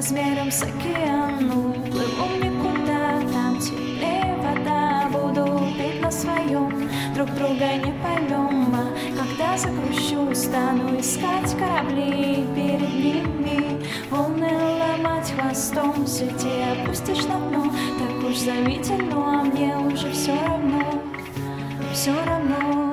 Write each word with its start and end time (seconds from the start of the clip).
размером 0.00 0.50
с 0.50 0.62
океану 0.62 1.74
Плыву 1.92 2.34
никуда, 2.42 3.20
там 3.34 3.58
теплее 3.58 4.34
вода 4.38 5.10
Буду 5.12 5.74
петь 5.76 6.00
на 6.00 6.10
своем, 6.10 6.88
друг 7.14 7.28
друга 7.34 7.74
не 7.74 7.92
поймем 8.02 8.74
А 8.74 8.94
когда 9.18 9.58
закрущу, 9.58 10.34
стану 10.34 10.98
искать 10.98 11.54
корабли 11.58 12.46
перед 12.54 12.94
ними. 13.04 13.86
Волны 14.10 14.48
ломать 14.80 15.30
хвостом, 15.32 16.06
сети 16.06 16.48
опустишь 16.72 17.26
на 17.26 17.38
дно. 17.38 17.70
Так 17.98 18.30
уж 18.30 18.38
заметил, 18.38 18.96
но 18.96 19.16
ну, 19.16 19.22
а 19.22 19.42
мне 19.42 19.76
уже 19.76 20.10
все 20.12 20.32
равно 20.32 21.02
Все 21.92 22.14
равно. 22.24 22.89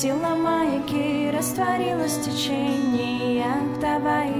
Погасила 0.00 0.34
маяки, 0.34 1.30
растворилась 1.30 2.16
в 2.16 2.24
течениях 2.24 3.78
Давай, 3.82 4.32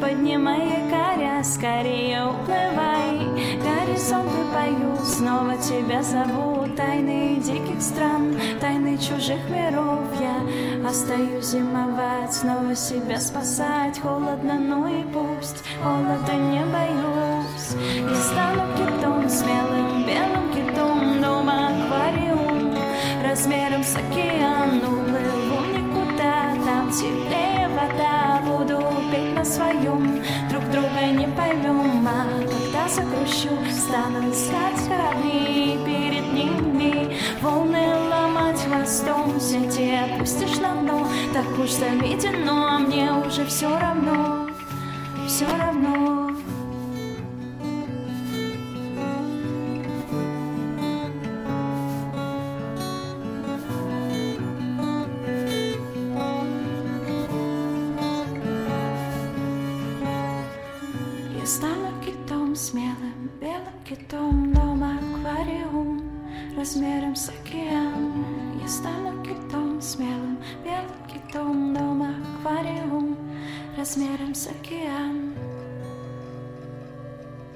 поднимай 0.00 0.58
якоря, 0.58 1.44
скорее 1.44 2.24
уплывай. 2.26 3.20
Горизонты 3.62 4.42
поют, 4.52 5.06
снова 5.06 5.56
тебя 5.58 6.02
зовут 6.02 6.74
Тайны 6.74 7.36
диких 7.36 7.80
стран, 7.80 8.36
тайны 8.60 8.98
чужих 8.98 9.48
миров. 9.48 10.00
Я 10.20 10.88
остаюсь 10.88 11.44
зимовать, 11.46 12.34
снова 12.34 12.74
себя 12.74 13.20
спасать. 13.20 14.00
Холодно, 14.00 14.58
ну 14.58 14.88
и 14.88 15.04
пусть, 15.04 15.62
холода 15.84 16.34
не 16.34 16.64
боюсь. 16.64 17.76
Я 18.10 18.16
стану 18.16 18.64
китом, 18.76 19.28
смелым 19.28 20.04
белым 20.04 20.52
китом 20.52 21.22
Дома 21.22 21.68
аквариум 21.68 22.25
размером 23.36 23.84
с 23.84 23.94
океан 23.94 24.78
Уплыву 24.78 25.60
никуда, 25.76 26.54
там 26.64 26.90
теплее 26.90 27.68
вода 27.68 28.40
Буду 28.46 28.82
петь 29.10 29.34
на 29.34 29.44
своем, 29.44 30.22
друг 30.48 30.64
друга 30.70 31.06
не 31.12 31.28
поймем 31.28 32.06
А 32.08 32.26
когда 32.48 32.88
закрущу, 32.88 33.50
стану 33.70 34.30
искать 34.30 34.88
корабли. 34.88 35.78
Перед 35.84 36.32
ними 36.32 37.18
волны 37.42 37.86
ломать 38.10 38.60
хвостом 38.62 39.38
Сети 39.38 39.94
опустишь 39.94 40.58
на 40.58 40.74
дно, 40.76 41.06
так 41.34 41.58
уж 41.58 41.70
заведено 41.72 42.66
А 42.66 42.78
мне 42.78 43.12
уже 43.12 43.44
все 43.44 43.68
равно, 43.78 44.46
все 45.26 45.46
равно 45.58 46.25
Белый 63.40 63.66
китом 63.86 64.54
дома 64.54 64.98
аквариум 64.98 66.02
Размером 66.56 67.14
с 67.14 67.28
океан. 67.28 68.14
Я 68.62 68.68
стану 68.68 69.22
китом 69.22 69.82
смелым 69.82 70.38
белый 70.64 71.02
китом 71.06 71.74
дома 71.74 72.14
аквариум 72.40 73.16
Размером 73.76 74.34
с 74.34 74.46
океан. 74.46 75.15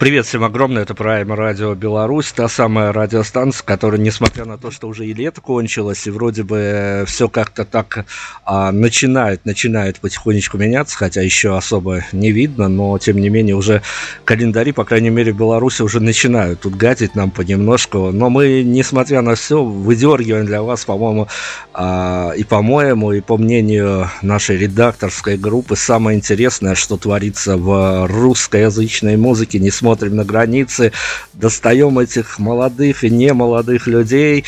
Привет 0.01 0.25
всем 0.25 0.45
огромное, 0.45 0.85
это 0.85 0.95
Prime 0.95 1.35
Радио 1.35 1.75
Беларусь, 1.75 2.33
та 2.33 2.49
самая 2.49 2.91
радиостанция, 2.91 3.67
которая, 3.67 4.01
несмотря 4.01 4.47
на 4.47 4.57
то, 4.57 4.71
что 4.71 4.89
уже 4.89 5.05
и 5.05 5.13
лето 5.13 5.43
кончилось, 5.43 6.07
и 6.07 6.11
вроде 6.11 6.43
бы 6.43 7.05
все 7.07 7.29
как-то 7.29 7.67
так 7.67 8.07
а, 8.47 8.73
начинает, 8.73 9.45
начинает 9.45 10.01
потихонечку 10.01 10.57
меняться, 10.57 10.97
хотя 10.97 11.21
еще 11.21 11.55
особо 11.55 12.03
не 12.13 12.33
видно, 12.33 12.69
но 12.69 12.97
тем 12.97 13.19
не 13.19 13.29
менее 13.29 13.55
уже 13.57 13.83
календари, 14.25 14.73
по 14.73 14.87
крайней 14.87 15.11
мере, 15.11 15.35
в 15.35 15.37
Беларуси 15.37 15.83
уже 15.83 16.01
начинают 16.01 16.61
тут 16.61 16.77
гадить 16.77 17.15
нам 17.15 17.31
понемножку, 17.31 18.11
но 18.11 18.31
мы, 18.31 18.63
несмотря 18.63 19.21
на 19.21 19.35
все, 19.35 19.63
выдергиваем 19.63 20.47
для 20.47 20.63
вас, 20.63 20.87
по-моему, 20.87 21.29
а, 21.75 22.33
и 22.35 22.45
по-моему, 22.45 23.13
и 23.13 23.21
по 23.21 23.37
мнению 23.37 24.09
нашей 24.23 24.57
редакторской 24.57 25.37
группы, 25.37 25.77
самое 25.77 26.17
интересное, 26.17 26.75
что 26.75 26.97
творится 26.97 27.59
в 27.59 28.07
русскоязычной 28.07 29.19
музыке, 29.19 29.59
несмотря 29.59 29.90
смотрим 29.91 30.15
на 30.15 30.25
границы, 30.25 30.93
достаем 31.33 31.99
этих 31.99 32.39
молодых 32.39 33.03
и 33.03 33.11
немолодых 33.11 33.89
людей, 33.89 34.45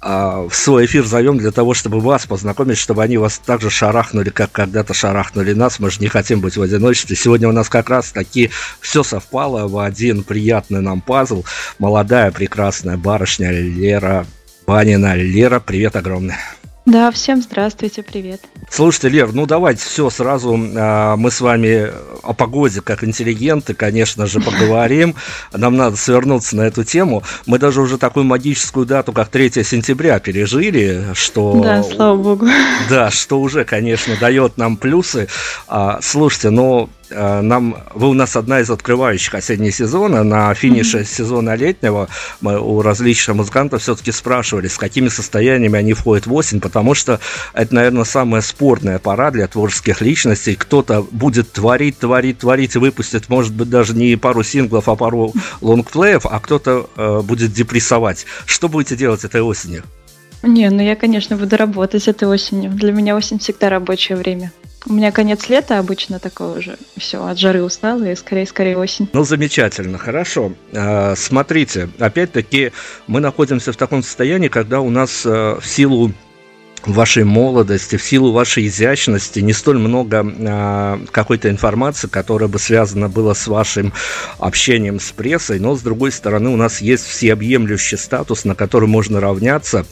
а, 0.00 0.48
в 0.48 0.54
свой 0.54 0.86
эфир 0.86 1.04
зовем 1.04 1.36
для 1.36 1.50
того, 1.50 1.74
чтобы 1.74 2.00
вас 2.00 2.24
познакомить, 2.24 2.78
чтобы 2.78 3.02
они 3.02 3.18
вас 3.18 3.38
так 3.44 3.60
же 3.60 3.68
шарахнули, 3.68 4.30
как 4.30 4.52
когда-то 4.52 4.94
шарахнули 4.94 5.52
нас. 5.52 5.80
Мы 5.80 5.90
же 5.90 6.00
не 6.00 6.08
хотим 6.08 6.40
быть 6.40 6.56
в 6.56 6.62
одиночестве. 6.62 7.14
Сегодня 7.14 7.46
у 7.46 7.52
нас 7.52 7.68
как 7.68 7.90
раз 7.90 8.10
таки 8.10 8.50
все 8.80 9.02
совпало 9.02 9.68
в 9.68 9.78
один 9.78 10.22
приятный 10.22 10.80
нам 10.80 11.02
пазл. 11.02 11.44
Молодая 11.78 12.30
прекрасная 12.30 12.96
барышня 12.96 13.50
Лера 13.50 14.26
Банина. 14.66 15.14
Лера, 15.14 15.60
привет 15.60 15.96
огромное. 15.96 16.38
Да, 16.86 17.10
всем 17.10 17.42
здравствуйте, 17.42 18.04
привет. 18.04 18.42
Слушайте, 18.70 19.08
Лер, 19.08 19.32
ну 19.32 19.44
давайте 19.46 19.84
все 19.84 20.08
сразу 20.08 20.56
а, 20.76 21.16
мы 21.16 21.32
с 21.32 21.40
вами 21.40 21.90
о 22.22 22.32
погоде 22.32 22.80
как 22.80 23.02
интеллигенты, 23.02 23.74
конечно 23.74 24.26
же, 24.26 24.38
поговорим. 24.38 25.16
Нам 25.52 25.76
надо 25.76 25.96
свернуться 25.96 26.54
на 26.54 26.62
эту 26.62 26.84
тему. 26.84 27.24
Мы 27.44 27.58
даже 27.58 27.80
уже 27.80 27.98
такую 27.98 28.24
магическую 28.24 28.86
дату, 28.86 29.12
как 29.12 29.30
3 29.30 29.64
сентября, 29.64 30.20
пережили, 30.20 31.06
что... 31.14 31.60
Да, 31.60 31.82
слава 31.82 32.16
богу. 32.16 32.46
Да, 32.88 33.10
что 33.10 33.40
уже, 33.40 33.64
конечно, 33.64 34.14
дает 34.20 34.56
нам 34.56 34.76
плюсы. 34.76 35.26
А, 35.66 35.98
слушайте, 36.02 36.50
э, 36.50 36.86
нам 37.10 37.76
вы 37.94 38.08
у 38.08 38.14
нас 38.14 38.36
одна 38.36 38.60
из 38.60 38.70
открывающих 38.70 39.34
осенний 39.34 39.70
сезона. 39.70 40.22
На 40.24 40.52
финише 40.54 40.98
mm-hmm. 40.98 41.04
сезона 41.04 41.54
летнего 41.54 42.08
мы 42.40 42.58
у 42.58 42.82
различных 42.82 43.36
музыкантов 43.36 43.82
все-таки 43.82 44.12
спрашивали, 44.12 44.68
с 44.68 44.78
какими 44.78 45.08
состояниями 45.08 45.78
они 45.78 45.92
входят 45.92 46.26
в 46.26 46.34
осень, 46.34 46.60
потому 46.60 46.94
что 46.94 47.20
это, 47.52 47.74
наверное, 47.74 48.04
самая 48.04 48.42
спорная 48.42 48.98
пора 48.98 49.30
для 49.30 49.46
творческих 49.46 50.00
личностей. 50.00 50.56
Кто-то 50.56 51.06
будет 51.10 51.52
творить, 51.52 51.98
творить, 51.98 52.38
творить 52.38 52.74
и 52.74 52.78
выпустит, 52.78 53.28
может 53.28 53.54
быть, 53.54 53.70
даже 53.70 53.94
не 53.94 54.16
пару 54.16 54.42
синглов, 54.42 54.88
а 54.88 54.96
пару 54.96 55.32
лонгплеев, 55.60 56.26
а 56.26 56.40
кто-то 56.40 56.88
э, 56.96 57.20
будет 57.22 57.52
депрессовать. 57.52 58.26
Что 58.44 58.68
будете 58.68 58.96
делать 58.96 59.24
этой 59.24 59.42
осенью? 59.42 59.84
Не, 60.42 60.70
ну 60.70 60.82
я, 60.82 60.96
конечно, 60.96 61.36
буду 61.36 61.56
работать 61.56 62.08
этой 62.08 62.28
осенью. 62.28 62.70
Для 62.70 62.92
меня 62.92 63.16
осень 63.16 63.38
всегда 63.38 63.68
рабочее 63.68 64.16
время. 64.16 64.52
У 64.88 64.92
меня 64.92 65.10
конец 65.10 65.48
лета 65.48 65.78
обычно 65.78 66.20
такое 66.20 66.58
уже. 66.58 66.78
Все, 66.96 67.26
от 67.26 67.38
жары 67.38 67.62
устала 67.62 68.04
и 68.04 68.14
скорее-скорее 68.14 68.78
осень. 68.78 69.08
Ну, 69.12 69.24
замечательно, 69.24 69.98
хорошо. 69.98 70.52
А, 70.72 71.14
смотрите, 71.16 71.88
опять-таки 71.98 72.72
мы 73.08 73.20
находимся 73.20 73.72
в 73.72 73.76
таком 73.76 74.04
состоянии, 74.04 74.48
когда 74.48 74.80
у 74.80 74.90
нас 74.90 75.26
э, 75.26 75.58
в 75.60 75.66
силу 75.66 76.12
вашей 76.86 77.24
молодости, 77.24 77.96
в 77.96 78.02
силу 78.02 78.32
вашей 78.32 78.66
изящности 78.68 79.40
не 79.40 79.52
столь 79.52 79.78
много 79.78 80.24
а, 80.24 81.00
какой-то 81.10 81.50
информации, 81.50 82.06
которая 82.06 82.48
бы 82.48 82.58
связана 82.58 83.08
была 83.08 83.34
с 83.34 83.46
вашим 83.48 83.92
общением 84.38 85.00
с 85.00 85.10
прессой, 85.10 85.58
но 85.58 85.74
с 85.74 85.82
другой 85.82 86.12
стороны 86.12 86.50
у 86.50 86.56
нас 86.56 86.80
есть 86.80 87.06
всеобъемлющий 87.06 87.98
статус, 87.98 88.44
на 88.44 88.54
который 88.54 88.88
можно 88.88 89.20
равняться. 89.20 89.84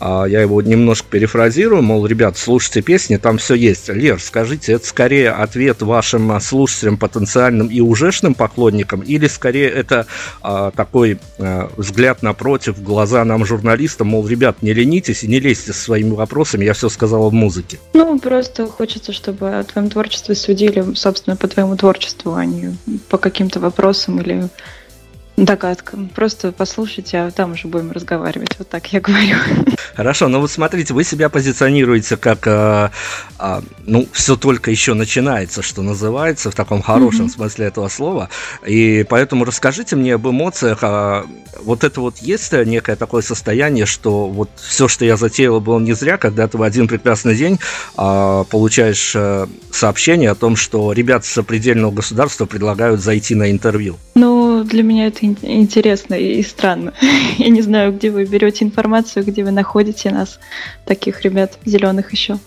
А, 0.00 0.24
я 0.24 0.40
его 0.40 0.62
немножко 0.62 1.06
перефразирую, 1.10 1.82
мол, 1.82 2.06
ребят, 2.06 2.38
слушайте 2.38 2.80
песни, 2.80 3.16
там 3.16 3.38
все 3.38 3.54
есть. 3.54 3.88
Лер, 3.88 4.18
скажите, 4.20 4.72
это 4.72 4.86
скорее 4.86 5.30
ответ 5.30 5.82
вашим 5.82 6.40
слушателям, 6.40 6.96
потенциальным 6.96 7.68
и 7.68 7.80
ужешным 7.80 8.34
поклонникам, 8.34 9.00
или 9.00 9.26
скорее 9.28 9.68
это 9.68 10.06
а, 10.40 10.70
такой 10.70 11.18
а, 11.38 11.70
взгляд 11.76 12.22
напротив, 12.22 12.82
глаза 12.82 13.24
нам 13.24 13.44
журналистам, 13.44 14.08
мол, 14.08 14.26
ребят, 14.26 14.62
не 14.62 14.72
ленитесь 14.72 15.24
и 15.24 15.28
не 15.28 15.40
лезьте 15.40 15.72
со 15.72 15.80
своими 15.80 16.14
вопросами 16.14 16.37
вопросами, 16.38 16.64
я 16.64 16.72
все 16.72 16.88
сказала 16.88 17.28
в 17.28 17.32
музыке. 17.32 17.78
Ну, 17.94 18.18
просто 18.18 18.66
хочется, 18.66 19.12
чтобы 19.12 19.58
о 19.58 19.64
твоем 19.64 19.90
творчестве 19.90 20.34
судили, 20.34 20.94
собственно, 20.94 21.36
по 21.36 21.48
твоему 21.48 21.76
творчеству, 21.76 22.34
а 22.34 22.44
не 22.44 22.76
по 23.08 23.18
каким-то 23.18 23.58
вопросам 23.58 24.20
или 24.20 24.48
догадкам. 25.44 26.08
Просто 26.08 26.52
послушайте, 26.52 27.18
а 27.18 27.30
там 27.30 27.52
уже 27.52 27.68
будем 27.68 27.92
разговаривать. 27.92 28.58
Вот 28.58 28.68
так 28.68 28.92
я 28.92 29.00
говорю. 29.00 29.36
Хорошо, 29.94 30.28
но 30.28 30.40
вот 30.40 30.50
смотрите, 30.50 30.94
вы 30.94 31.04
себя 31.04 31.28
позиционируете 31.28 32.16
как, 32.16 32.46
э, 32.46 32.90
э, 33.38 33.60
ну, 33.84 34.06
все 34.12 34.36
только 34.36 34.70
еще 34.70 34.94
начинается, 34.94 35.62
что 35.62 35.82
называется, 35.82 36.50
в 36.50 36.54
таком 36.54 36.82
хорошем 36.82 37.26
mm-hmm. 37.26 37.30
смысле 37.30 37.66
этого 37.66 37.88
слова. 37.88 38.28
И 38.66 39.04
поэтому 39.08 39.44
расскажите 39.44 39.96
мне 39.96 40.14
об 40.14 40.28
эмоциях. 40.28 40.78
А, 40.82 41.26
вот 41.60 41.84
это 41.84 42.00
вот 42.00 42.18
есть 42.18 42.52
некое 42.52 42.96
такое 42.96 43.22
состояние, 43.22 43.86
что 43.86 44.28
вот 44.28 44.50
все, 44.56 44.88
что 44.88 45.04
я 45.04 45.16
затеял, 45.16 45.60
было 45.60 45.80
не 45.80 45.92
зря, 45.92 46.16
когда 46.16 46.46
ты 46.46 46.58
в 46.58 46.62
один 46.62 46.88
прекрасный 46.88 47.34
день 47.34 47.58
э, 47.96 48.44
получаешь 48.50 49.12
э, 49.14 49.46
сообщение 49.72 50.30
о 50.30 50.34
том, 50.34 50.56
что 50.56 50.92
ребята 50.92 51.26
с 51.26 51.38
определенного 51.38 51.92
государства 51.92 52.46
предлагают 52.46 53.00
зайти 53.00 53.34
на 53.34 53.50
интервью. 53.50 53.96
Ну, 54.14 54.64
для 54.64 54.82
меня 54.82 55.06
это 55.06 55.26
интересно 55.42 56.14
и 56.14 56.42
странно. 56.42 56.92
Я 57.38 57.48
не 57.48 57.62
знаю, 57.62 57.92
где 57.92 58.10
вы 58.10 58.24
берете 58.24 58.64
информацию, 58.64 59.24
где 59.24 59.44
вы 59.44 59.50
находите 59.50 60.10
нас, 60.10 60.38
таких 60.84 61.22
ребят, 61.22 61.58
зеленых 61.64 62.12
еще. 62.12 62.38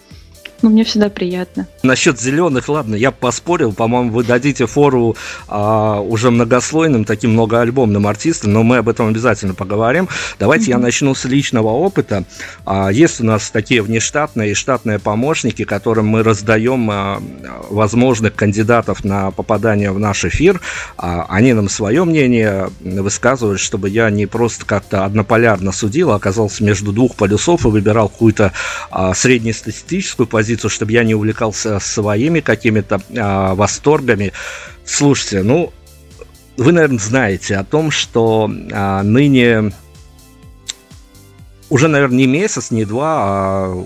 Ну, 0.61 0.69
мне 0.69 0.83
всегда 0.83 1.09
приятно. 1.09 1.67
Насчет 1.81 2.19
зеленых, 2.19 2.69
ладно, 2.69 2.95
я 2.95 3.11
поспорил. 3.11 3.73
По-моему, 3.73 4.11
вы 4.11 4.23
дадите 4.23 4.67
фору 4.67 5.15
а, 5.47 5.99
уже 5.99 6.29
многослойным, 6.29 7.03
таким 7.03 7.31
многоальбомным 7.33 8.05
артистам, 8.05 8.53
но 8.53 8.63
мы 8.63 8.77
об 8.77 8.89
этом 8.89 9.07
обязательно 9.07 9.55
поговорим. 9.55 10.07
Давайте 10.37 10.67
mm-hmm. 10.67 10.69
я 10.69 10.77
начну 10.77 11.15
с 11.15 11.25
личного 11.25 11.69
опыта. 11.69 12.25
А, 12.65 12.89
есть 12.89 13.21
у 13.21 13.25
нас 13.25 13.49
такие 13.49 13.81
внештатные 13.81 14.51
и 14.51 14.53
штатные 14.53 14.99
помощники, 14.99 15.63
которым 15.63 16.07
мы 16.07 16.21
раздаем 16.21 16.89
а, 16.91 17.21
возможных 17.69 18.35
кандидатов 18.35 19.03
на 19.03 19.31
попадание 19.31 19.91
в 19.91 19.99
наш 19.99 20.25
эфир. 20.25 20.61
А, 20.95 21.25
они 21.27 21.53
нам 21.53 21.69
свое 21.69 22.03
мнение 22.03 22.69
высказывают, 22.81 23.59
чтобы 23.59 23.89
я 23.89 24.11
не 24.11 24.27
просто 24.27 24.65
как-то 24.65 25.05
однополярно 25.05 25.71
судил, 25.71 26.11
а 26.11 26.15
оказался 26.15 26.63
между 26.63 26.91
двух 26.91 27.15
полюсов 27.15 27.65
и 27.65 27.69
выбирал 27.69 28.09
какую-то 28.09 28.53
а, 28.91 29.15
среднестатистическую 29.15 30.27
позицию 30.27 30.50
позицию, 30.51 30.69
чтобы 30.69 30.91
я 30.91 31.03
не 31.03 31.15
увлекался 31.15 31.79
своими 31.79 32.41
какими-то 32.41 33.01
а, 33.17 33.55
восторгами. 33.55 34.33
Слушайте, 34.85 35.43
ну, 35.43 35.71
вы, 36.57 36.71
наверное, 36.73 36.99
знаете 36.99 37.55
о 37.57 37.63
том, 37.63 37.91
что 37.91 38.51
а, 38.71 39.01
ныне 39.03 39.71
уже, 41.69 41.87
наверное, 41.87 42.17
не 42.17 42.27
месяц, 42.27 42.71
не 42.71 42.83
два, 42.83 43.15
а 43.17 43.85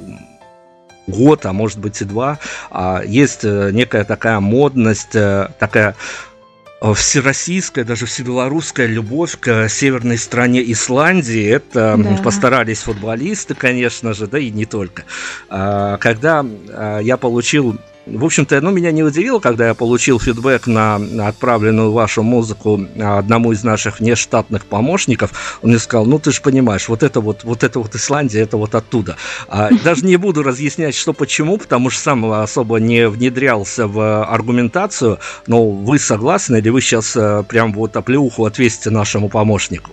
год, 1.08 1.46
а 1.46 1.54
может 1.54 1.78
быть 1.78 2.02
и 2.02 2.06
два, 2.06 2.40
а, 2.72 3.04
есть 3.06 3.44
э, 3.44 3.70
некая 3.72 4.04
такая 4.06 4.40
модность, 4.40 5.14
э, 5.16 5.50
такая 5.60 5.92
Э, 5.92 6.35
всероссийская, 6.82 7.84
даже 7.86 8.06
всебелорусская 8.06 8.86
любовь 8.86 9.38
к 9.40 9.70
северной 9.70 10.18
стране 10.18 10.62
Исландии. 10.72 11.46
Это 11.46 11.96
да. 11.98 12.18
постарались 12.24 12.80
футболисты, 12.80 13.56
конечно 13.56 14.14
же, 14.14 14.28
да 14.28 14.40
и 14.40 14.52
не 14.52 14.66
только. 14.66 15.04
А, 15.50 15.98
когда 15.98 16.46
а, 16.70 17.00
я 17.00 17.18
получил 17.18 17.78
в 18.06 18.24
общем-то, 18.24 18.62
ну, 18.62 18.72
меня 18.72 18.92
не 18.92 19.04
удивило, 19.04 19.40
когда 19.40 19.68
я 19.68 19.74
получил 19.74 20.20
фидбэк 20.20 20.68
на 20.68 20.96
отправленную 21.28 21.92
вашу 21.92 22.24
музыку 22.24 22.86
одному 23.00 23.52
из 23.52 23.64
наших 23.64 24.00
внештатных 24.00 24.66
помощников. 24.66 25.60
Он 25.64 25.70
мне 25.70 25.80
сказал, 25.80 26.06
ну, 26.06 26.20
ты 26.20 26.32
же 26.32 26.42
понимаешь, 26.42 26.88
вот 26.88 27.04
это 27.04 27.20
вот, 27.22 27.44
вот 27.44 27.64
это 27.64 27.80
вот 27.80 27.96
Исландия, 27.96 28.42
это 28.42 28.58
вот 28.58 28.76
оттуда. 28.76 29.18
А, 29.48 29.70
даже 29.84 30.06
не 30.06 30.18
буду 30.18 30.44
разъяснять, 30.44 30.96
что 30.96 31.14
почему, 31.14 31.58
потому 31.58 31.90
что 31.90 32.02
сам 32.02 32.32
особо 32.32 32.80
не 32.80 33.08
внедрялся 33.08 33.88
в 33.88 34.24
аргументацию, 34.24 35.20
но 35.48 35.68
вы 35.70 35.98
согласны 35.98 36.58
или 36.58 36.70
вы 36.70 36.82
сейчас 36.82 37.18
прям 37.48 37.74
вот 37.74 37.96
оплеуху 37.98 38.46
отвесите 38.46 38.90
нашему 38.90 39.30
помощнику? 39.30 39.92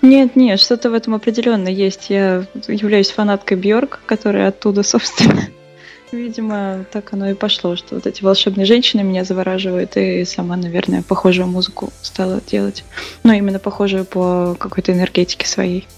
Нет, 0.00 0.36
нет, 0.36 0.60
что-то 0.60 0.90
в 0.90 0.94
этом 0.94 1.14
определенно 1.14 1.68
есть. 1.68 2.10
Я 2.10 2.46
являюсь 2.68 3.10
фанаткой 3.10 3.56
Бьорк, 3.56 4.00
которая 4.06 4.48
оттуда, 4.48 4.82
собственно. 4.82 5.48
Видимо, 6.12 6.84
так 6.92 7.14
оно 7.14 7.30
и 7.30 7.34
пошло, 7.34 7.74
что 7.74 7.94
вот 7.94 8.06
эти 8.06 8.22
волшебные 8.22 8.66
женщины 8.66 9.02
меня 9.02 9.24
завораживают, 9.24 9.96
и 9.96 10.24
сама, 10.26 10.56
наверное, 10.56 11.02
похожую 11.02 11.48
музыку 11.48 11.90
стала 12.02 12.40
делать. 12.46 12.84
Но 13.22 13.32
именно 13.32 13.58
похожую 13.58 14.04
по 14.04 14.54
какой-то 14.58 14.92
энергетике 14.92 15.46
своей. 15.48 15.88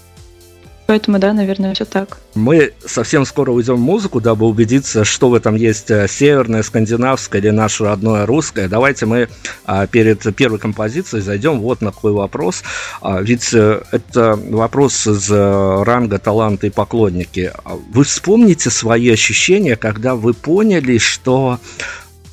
Поэтому, 0.87 1.17
да, 1.17 1.33
наверное, 1.33 1.73
все 1.73 1.85
так. 1.85 2.17
Мы 2.35 2.73
совсем 2.85 3.25
скоро 3.25 3.51
уйдем 3.51 3.75
в 3.75 3.79
музыку, 3.79 4.21
дабы 4.21 4.45
убедиться, 4.45 5.03
что 5.03 5.29
в 5.29 5.33
этом 5.33 5.55
есть 5.55 5.89
э, 5.89 6.07
северное, 6.07 6.61
скандинавское 6.61 7.41
или 7.41 7.49
наше 7.49 7.85
родное 7.85 8.25
русское. 8.27 8.67
Давайте 8.67 9.07
мы 9.07 9.29
а, 9.65 9.87
перед 9.87 10.35
первой 10.35 10.59
композицией 10.59 11.23
зайдем 11.23 11.59
вот 11.59 11.81
на 11.81 11.91
какой 11.91 12.11
вопрос. 12.11 12.63
А, 13.01 13.19
ведь 13.21 13.51
э, 13.53 13.81
это 13.91 14.35
вопрос 14.35 15.07
из 15.07 15.31
э, 15.31 15.83
ранга 15.83 16.19
таланта 16.19 16.67
и 16.67 16.69
поклонники. 16.69 17.51
Вы 17.91 18.03
вспомните 18.03 18.69
свои 18.69 19.09
ощущения, 19.09 19.75
когда 19.75 20.13
вы 20.13 20.35
поняли, 20.35 20.99
что 20.99 21.59
а 21.59 21.59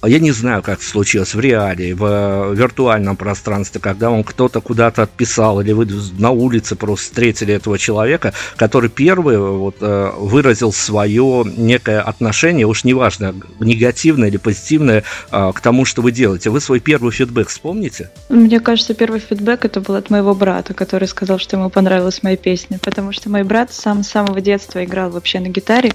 я 0.09 0.19
не 0.19 0.33
знаю, 0.33 0.63
как 0.63 0.79
это 0.79 0.85
случилось 0.85 1.35
в 1.35 1.41
реалии, 1.41 1.93
в 1.93 2.05
э, 2.05 2.55
виртуальном 2.55 3.17
пространстве, 3.17 3.81
когда 3.81 4.11
он 4.11 4.25
кто-то 4.25 4.61
куда-то 4.61 5.03
отписал, 5.03 5.61
или 5.61 5.73
вы 5.73 5.87
на 6.19 6.31
улице 6.31 6.75
просто 6.75 7.07
встретили 7.07 7.55
этого 7.55 7.79
человека, 7.79 8.33
который 8.57 8.91
первый 8.91 9.39
вот, 9.39 9.77
э, 9.81 10.11
выразил 10.17 10.73
свое 10.73 11.45
некое 11.57 12.01
отношение, 12.01 12.67
уж 12.67 12.85
неважно, 12.85 13.35
негативное 13.61 14.29
или 14.29 14.39
позитивное, 14.39 15.05
э, 15.31 15.53
к 15.55 15.61
тому, 15.61 15.85
что 15.85 16.03
вы 16.03 16.11
делаете. 16.11 16.51
Вы 16.51 16.61
свой 16.61 16.81
первый 16.81 17.13
фидбэк 17.13 17.49
вспомните? 17.49 18.11
Мне 18.29 18.61
кажется, 18.61 18.95
первый 18.95 19.21
фидбэк 19.21 19.65
это 19.65 19.81
был 19.81 19.95
от 19.95 20.11
моего 20.11 20.35
брата, 20.35 20.75
который 20.75 21.07
сказал, 21.07 21.39
что 21.39 21.57
ему 21.57 21.71
понравилась 21.71 22.23
моя 22.23 22.37
песня, 22.37 22.79
потому 22.83 23.13
что 23.13 23.31
мой 23.31 23.45
брат 23.45 23.73
сам 23.73 24.03
с 24.03 24.09
самого 24.09 24.41
детства 24.41 24.85
играл 24.85 25.11
вообще 25.11 25.39
на 25.39 25.49
гитаре, 25.49 25.93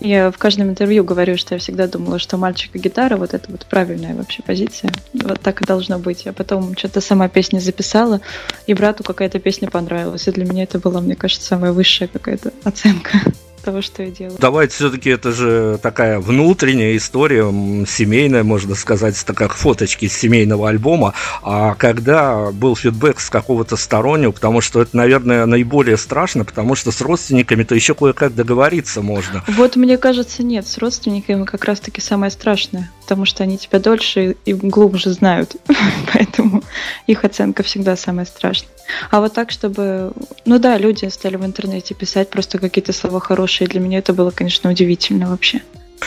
я 0.00 0.30
в 0.30 0.38
каждом 0.38 0.70
интервью 0.70 1.04
говорю, 1.04 1.36
что 1.36 1.54
я 1.54 1.58
всегда 1.58 1.86
думала, 1.86 2.18
что 2.18 2.36
мальчик 2.36 2.74
и 2.74 2.78
гитара 2.78 3.16
вот 3.16 3.34
это 3.34 3.50
вот 3.50 3.66
правильная 3.66 4.14
вообще 4.14 4.42
позиция. 4.42 4.90
Вот 5.14 5.40
так 5.40 5.62
и 5.62 5.64
должно 5.64 5.98
быть. 5.98 6.24
Я 6.24 6.32
потом 6.32 6.76
что-то 6.76 7.00
сама 7.00 7.28
песня 7.28 7.58
записала, 7.58 8.20
и 8.66 8.74
брату 8.74 9.04
какая-то 9.04 9.38
песня 9.38 9.70
понравилась. 9.70 10.28
И 10.28 10.32
для 10.32 10.44
меня 10.44 10.64
это 10.64 10.78
была, 10.78 11.00
мне 11.00 11.16
кажется, 11.16 11.46
самая 11.46 11.72
высшая 11.72 12.08
какая-то 12.08 12.52
оценка 12.64 13.20
того, 13.66 13.82
что 13.82 14.04
я 14.04 14.10
делаю. 14.10 14.38
Давайте 14.38 14.74
все-таки 14.74 15.10
это 15.10 15.32
же 15.32 15.78
такая 15.82 16.20
внутренняя 16.20 16.96
история, 16.96 17.42
семейная, 17.84 18.44
можно 18.44 18.76
сказать, 18.76 19.22
такая 19.26 19.48
фоточки 19.48 20.04
из 20.04 20.16
семейного 20.16 20.68
альбома. 20.68 21.14
А 21.42 21.74
когда 21.74 22.52
был 22.52 22.76
фидбэк 22.76 23.18
с 23.18 23.28
какого-то 23.28 23.76
стороннего, 23.76 24.30
потому 24.30 24.60
что 24.60 24.80
это, 24.80 24.96
наверное, 24.96 25.46
наиболее 25.46 25.96
страшно, 25.96 26.44
потому 26.44 26.76
что 26.76 26.92
с 26.92 27.00
родственниками-то 27.00 27.74
еще 27.74 27.94
кое-как 27.94 28.34
договориться 28.36 29.02
можно. 29.02 29.44
Вот 29.48 29.74
мне 29.74 29.98
кажется, 29.98 30.44
нет, 30.44 30.66
с 30.68 30.78
родственниками 30.78 31.44
как 31.44 31.64
раз-таки 31.64 32.00
самое 32.00 32.30
страшное. 32.30 32.90
потому 33.02 33.24
что 33.24 33.42
они 33.42 33.58
тебя 33.58 33.78
дольше 33.80 34.36
и 34.44 34.52
глубже 34.52 35.10
знают, 35.10 35.56
поэтому 36.12 36.62
их 37.06 37.24
оценка 37.24 37.62
всегда 37.62 37.96
самая 37.96 38.26
страшная. 38.26 38.70
А 39.10 39.20
вот 39.20 39.32
так, 39.32 39.50
чтобы... 39.50 40.12
Ну 40.44 40.58
да, 40.58 40.78
люди 40.78 41.06
стали 41.06 41.36
в 41.36 41.44
интернете 41.44 41.94
писать 41.94 42.30
просто 42.30 42.58
какие-то 42.58 42.92
слова 42.92 43.20
хорошие, 43.20 43.55
для 43.64 43.80
меня 43.80 43.98
это 43.98 44.12
было, 44.12 44.30
конечно, 44.30 44.70
удивительно 44.70 45.30
вообще. 45.30 45.62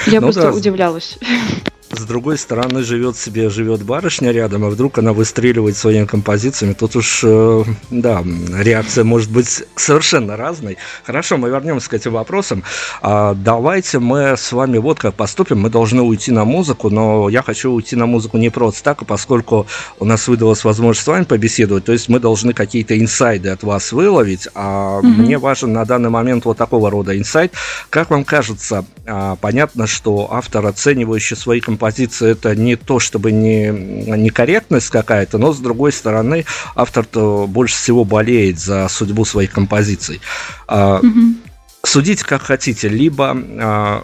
Я 0.06 0.22
ну, 0.22 0.28
просто 0.28 0.44
да. 0.44 0.54
удивлялась. 0.54 1.18
С 1.92 2.06
другой 2.06 2.38
стороны, 2.38 2.84
живет 2.84 3.18
себе, 3.18 3.50
живет 3.50 3.82
барышня 3.82 4.32
рядом, 4.32 4.64
а 4.64 4.70
вдруг 4.70 5.00
она 5.00 5.12
выстреливает 5.12 5.76
своими 5.76 6.06
композициями, 6.06 6.74
тут 6.74 6.96
уж, 6.96 7.22
э, 7.24 7.64
да, 7.90 8.24
реакция 8.60 9.04
может 9.04 9.32
быть 9.32 9.64
совершенно 9.76 10.38
разной. 10.38 10.78
Хорошо, 11.04 11.38
мы 11.38 11.50
вернемся 11.50 11.90
к 11.90 11.94
этим 11.96 12.12
вопросам. 12.12 12.64
А, 13.02 13.34
давайте 13.34 13.98
мы 13.98 14.38
с 14.38 14.52
вами 14.52 14.78
вот 14.78 15.00
как 15.00 15.16
поступим. 15.16 15.62
Мы 15.62 15.72
должны 15.72 16.04
уйти 16.04 16.32
на 16.32 16.46
музыку, 16.46 16.92
но 16.92 17.28
я 17.28 17.42
хочу 17.42 17.72
уйти 17.72 17.96
на 17.96 18.06
музыку 18.06 18.38
не 18.38 18.52
просто 18.52 18.84
так, 18.84 19.02
а 19.02 19.06
поскольку 19.06 19.66
у 19.98 20.06
нас 20.06 20.28
выдалась 20.28 20.64
возможность 20.64 21.06
с 21.06 21.08
вами 21.08 21.24
побеседовать, 21.24 21.86
то 21.86 21.92
есть 21.92 22.08
мы 22.08 22.20
должны 22.20 22.54
какие-то 22.54 23.00
инсайды 23.00 23.50
от 23.50 23.64
вас 23.64 23.92
выловить, 23.92 24.48
а 24.54 25.00
mm-hmm. 25.00 25.06
мне 25.06 25.40
важен 25.40 25.74
на 25.74 25.86
данный 25.86 26.12
момент 26.12 26.46
вот 26.46 26.58
такого 26.58 26.92
рода 26.92 27.18
инсайт. 27.18 27.54
Как 27.90 28.12
вам 28.12 28.26
кажется, 28.26 28.86
а, 29.08 29.38
понятно, 29.38 29.88
что 29.88 30.30
автор, 30.32 30.68
оценивающий 30.68 31.36
свои 31.36 31.60
композиции, 31.60 31.79
композиция 31.80 32.34
это 32.34 32.56
не 32.56 32.76
то, 32.76 33.00
чтобы 33.00 33.32
не 33.32 33.70
некорректность 33.70 34.90
какая-то, 34.90 35.38
но 35.38 35.54
с 35.54 35.60
другой 35.60 35.94
стороны 35.94 36.46
автор-то 36.76 37.48
больше 37.48 37.76
всего 37.78 38.04
болеет 38.04 38.60
за 38.60 38.90
судьбу 38.90 39.24
своих 39.24 39.52
композиций. 39.52 40.20
Mm-hmm. 40.68 41.36
Судите 41.86 42.26
как 42.26 42.42
хотите, 42.42 42.90
либо 42.90 43.34
а, 43.34 44.04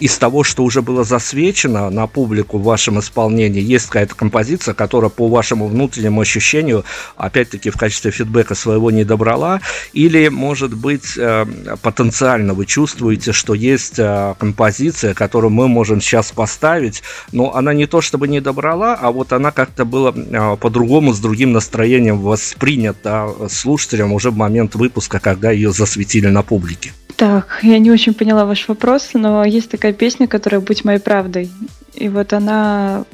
из 0.00 0.16
того, 0.18 0.44
что 0.44 0.62
уже 0.64 0.82
было 0.82 1.04
засвечено 1.04 1.90
на 1.90 2.06
публику 2.06 2.58
в 2.58 2.64
вашем 2.64 3.00
исполнении, 3.00 3.60
есть 3.60 3.86
какая-то 3.86 4.14
композиция, 4.14 4.74
которая 4.74 5.10
по 5.10 5.28
вашему 5.28 5.66
внутреннему 5.66 6.20
ощущению, 6.20 6.84
опять-таки 7.16 7.70
в 7.70 7.76
качестве 7.76 8.10
фидбэка 8.10 8.54
своего 8.54 8.90
не 8.90 9.04
добрала, 9.04 9.60
или, 9.92 10.28
может 10.28 10.74
быть, 10.74 11.16
э, 11.16 11.46
потенциально 11.82 12.54
вы 12.54 12.66
чувствуете, 12.66 13.32
что 13.32 13.54
есть 13.54 13.98
э, 13.98 14.34
композиция, 14.38 15.14
которую 15.14 15.50
мы 15.50 15.68
можем 15.68 16.00
сейчас 16.00 16.30
поставить, 16.30 17.02
но 17.32 17.54
она 17.54 17.74
не 17.74 17.86
то 17.86 18.00
чтобы 18.00 18.28
не 18.28 18.40
добрала, 18.40 18.94
а 18.94 19.10
вот 19.10 19.32
она 19.32 19.50
как-то 19.50 19.84
была 19.84 20.14
э, 20.14 20.56
по-другому, 20.60 21.12
с 21.12 21.18
другим 21.18 21.52
настроением 21.52 22.20
воспринята 22.20 23.28
слушателям 23.48 24.12
уже 24.12 24.30
в 24.30 24.36
момент 24.36 24.76
выпуска, 24.76 25.18
когда 25.18 25.50
ее 25.50 25.72
засветили 25.72 26.28
на 26.28 26.42
публике. 26.42 26.92
Так, 27.18 27.58
я 27.62 27.80
не 27.80 27.90
очень 27.90 28.14
поняла 28.14 28.44
ваш 28.44 28.68
вопрос, 28.68 29.10
но 29.12 29.44
есть 29.44 29.68
такая 29.68 29.92
песня, 29.92 30.28
которая 30.28 30.60
«Будь 30.60 30.84
моей 30.84 31.00
правдой». 31.00 31.50
И 31.94 32.08
вот 32.08 32.32
она, 32.32 33.04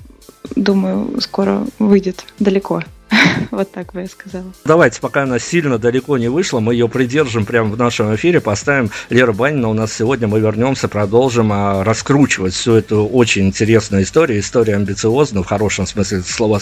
думаю, 0.55 1.19
скоро 1.23 1.67
выйдет 1.79 2.27
далеко. 2.39 2.83
Вот 3.51 3.73
так 3.73 3.95
бы 3.95 4.03
я 4.03 4.07
сказала. 4.07 4.45
Давайте, 4.67 5.01
пока 5.01 5.23
она 5.23 5.39
сильно 5.39 5.79
далеко 5.79 6.19
не 6.19 6.29
вышла, 6.29 6.61
мы 6.61 6.75
ее 6.75 6.87
придержим 6.87 7.47
прямо 7.47 7.71
в 7.71 7.79
нашем 7.79 8.15
эфире, 8.15 8.43
поставим 8.43 8.91
Лера 9.09 9.33
Банина 9.33 9.71
у 9.71 9.73
нас 9.73 9.95
сегодня, 9.95 10.29
мы 10.29 10.39
вернемся, 10.39 10.87
продолжим 10.87 11.51
а, 11.51 11.83
раскручивать 11.83 12.53
всю 12.53 12.75
эту 12.75 13.07
очень 13.07 13.47
интересную 13.47 14.03
историю, 14.03 14.41
история 14.41 14.77
амбициозная, 14.77 15.43
в 15.43 15.47
хорошем 15.47 15.87
смысле 15.87 16.21
слова 16.21 16.61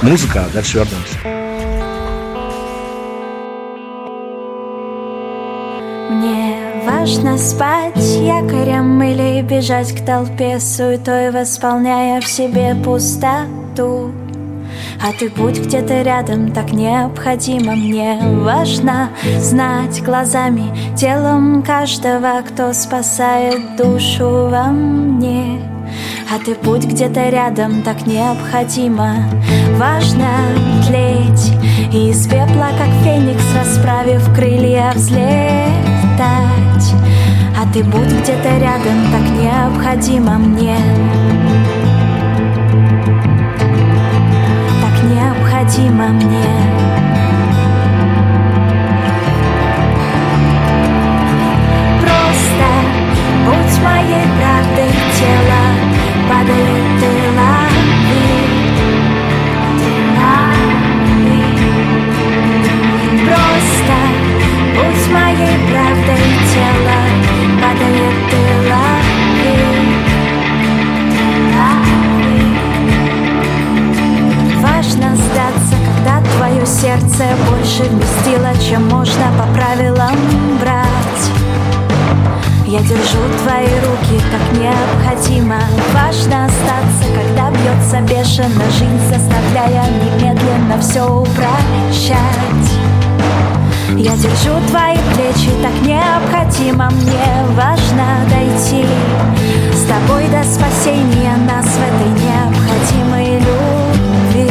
музыка, 0.00 0.44
а 0.44 0.54
дальше 0.54 0.78
вернемся. 0.78 1.43
Важно 7.04 7.36
спать 7.36 8.16
якорем 8.16 9.02
или 9.02 9.42
бежать 9.42 9.92
к 9.92 10.06
толпе 10.06 10.58
Суетой 10.58 11.30
восполняя 11.30 12.18
в 12.22 12.26
себе 12.26 12.74
пустоту. 12.82 14.10
А 15.02 15.12
ты 15.18 15.28
будь 15.28 15.60
где-то 15.60 16.00
рядом, 16.00 16.50
так 16.50 16.72
необходимо 16.72 17.72
мне. 17.72 18.18
Важно 18.22 19.10
знать 19.38 20.02
глазами, 20.02 20.74
телом 20.96 21.62
каждого, 21.62 22.40
кто 22.40 22.72
спасает 22.72 23.76
душу 23.76 24.48
во 24.48 24.68
мне. 24.68 25.60
А 26.34 26.42
ты 26.42 26.54
будь 26.54 26.86
где-то 26.86 27.28
рядом, 27.28 27.82
так 27.82 28.06
необходимо. 28.06 29.16
Важно 29.76 30.30
тлеть 30.86 31.52
из 31.92 32.26
пепла, 32.26 32.70
как 32.78 32.88
феникс, 33.04 33.44
расправив 33.54 34.34
крылья, 34.34 34.90
взлетать 36.14 36.94
а 37.56 37.72
ты 37.72 37.84
будь 37.84 38.12
где-то 38.22 38.58
рядом, 38.58 39.10
так 39.12 39.30
необходимо 39.40 40.38
мне. 40.38 40.76
Так 44.82 45.04
необходимо 45.04 46.08
мне. 46.08 46.44
Просто 52.00 52.66
будь 53.46 53.84
моей 53.84 54.26
правдой 54.36 54.90
тело 55.16 55.94
Падает 56.28 57.02
и 57.02 57.33
будь 64.74 65.12
моей 65.12 65.56
правдой 65.70 66.26
тело 66.52 66.98
падает 67.60 68.30
тыла 68.30 69.04
Важно 74.60 75.16
сдаться, 75.16 75.76
когда 75.86 76.20
твое 76.36 76.66
сердце 76.66 77.24
больше 77.48 77.84
вместило, 77.84 78.52
чем 78.60 78.86
можно 78.88 79.24
по 79.38 79.46
правилам 79.54 80.16
брать. 80.60 81.30
Я 82.66 82.80
держу 82.80 83.18
твои 83.42 83.66
руки, 83.80 84.22
как 84.30 84.58
необходимо. 84.58 85.58
Важно 85.94 86.46
остаться, 86.46 87.04
когда 87.14 87.50
бьется 87.50 88.00
бешено. 88.02 88.64
Жизнь 88.78 89.00
Заставляя 89.08 89.86
немедленно 89.88 90.78
все 90.80 91.02
упрощать 91.06 92.93
я 93.96 94.16
держу 94.16 94.54
твои 94.68 94.96
плечи, 95.14 95.50
так 95.62 95.72
необходимо 95.86 96.90
мне 96.90 97.44
Важно 97.54 98.04
дойти. 98.28 98.86
С 99.72 99.86
тобой 99.86 100.24
до 100.28 100.42
спасения 100.42 101.36
Нас 101.46 101.66
в 101.66 101.80
этой 101.80 102.10
необходимой 102.24 103.38
любви. 103.38 104.50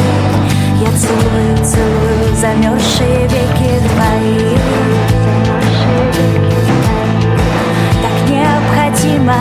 Я 0.81 0.91
целую, 0.97 1.57
целую 1.57 2.35
замерзшие 2.35 3.23
веки 3.23 3.81
твои. 3.89 4.57
Так 8.01 8.29
необходимо 8.29 9.35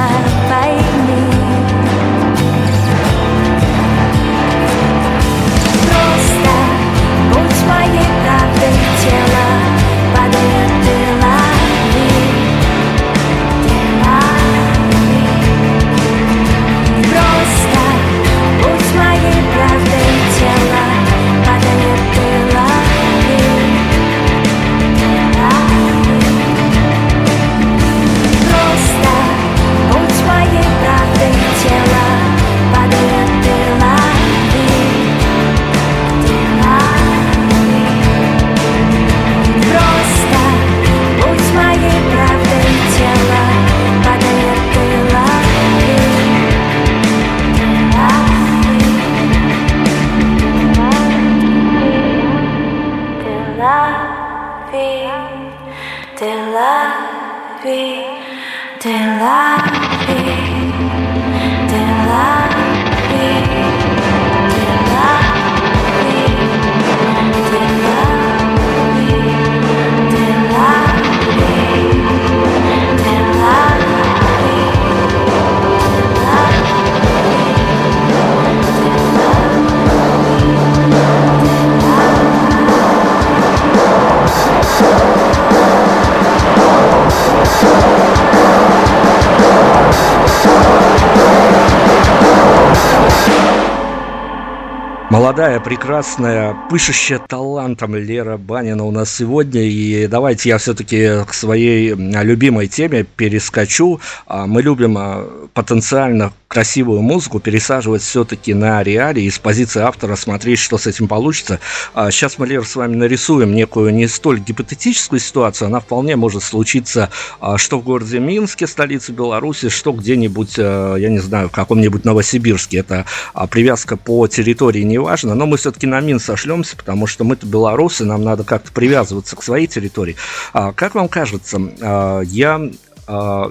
Молодая, 95.42 95.58
прекрасная, 95.58 96.56
пышущая 96.70 97.18
талантом 97.18 97.96
Лера 97.96 98.36
Банина 98.36 98.84
у 98.84 98.92
нас 98.92 99.12
сегодня. 99.12 99.62
И 99.62 100.06
давайте 100.06 100.50
я 100.50 100.58
все-таки 100.58 101.24
к 101.26 101.34
своей 101.34 101.94
любимой 101.96 102.68
теме 102.68 103.02
перескочу. 103.02 103.98
А, 104.28 104.46
мы 104.46 104.62
любим 104.62 104.96
а, 104.96 105.48
потенциально 105.52 106.32
красивую 106.52 107.00
музыку 107.00 107.40
пересаживать 107.40 108.02
все-таки 108.02 108.52
на 108.52 108.82
реалии, 108.82 109.24
из 109.24 109.38
позиции 109.38 109.80
автора 109.80 110.16
смотреть, 110.16 110.58
что 110.58 110.76
с 110.76 110.86
этим 110.86 111.08
получится. 111.08 111.60
Сейчас 111.94 112.34
а, 112.34 112.36
мы, 112.38 112.46
Лер, 112.46 112.66
с 112.66 112.76
вами 112.76 112.94
нарисуем 112.94 113.54
некую 113.54 113.94
не 113.94 114.06
столь 114.06 114.38
гипотетическую 114.40 115.18
ситуацию, 115.18 115.68
она 115.68 115.80
вполне 115.80 116.14
может 116.16 116.42
случиться 116.42 117.08
что 117.56 117.78
в 117.78 117.84
городе 117.84 118.18
Минске, 118.18 118.66
столице 118.66 119.12
Беларуси, 119.12 119.70
что 119.70 119.92
где-нибудь, 119.92 120.58
я 120.58 121.08
не 121.08 121.20
знаю, 121.20 121.48
в 121.48 121.52
каком-нибудь 121.52 122.04
Новосибирске. 122.04 122.78
Это 122.78 123.06
привязка 123.50 123.96
по 123.96 124.26
территории 124.26 124.82
не 124.82 124.98
важно, 124.98 125.34
но 125.34 125.46
мы 125.46 125.56
все-таки 125.56 125.86
на 125.86 126.00
Мин 126.00 126.20
сошлемся, 126.20 126.76
потому 126.76 127.06
что 127.06 127.24
мы-то 127.24 127.46
белорусы, 127.46 128.04
нам 128.04 128.24
надо 128.24 128.44
как-то 128.44 128.72
привязываться 128.72 129.36
к 129.36 129.42
своей 129.42 129.68
территории. 129.68 130.16
Как 130.52 130.94
вам 130.94 131.08
кажется, 131.08 132.22
я 132.26 132.70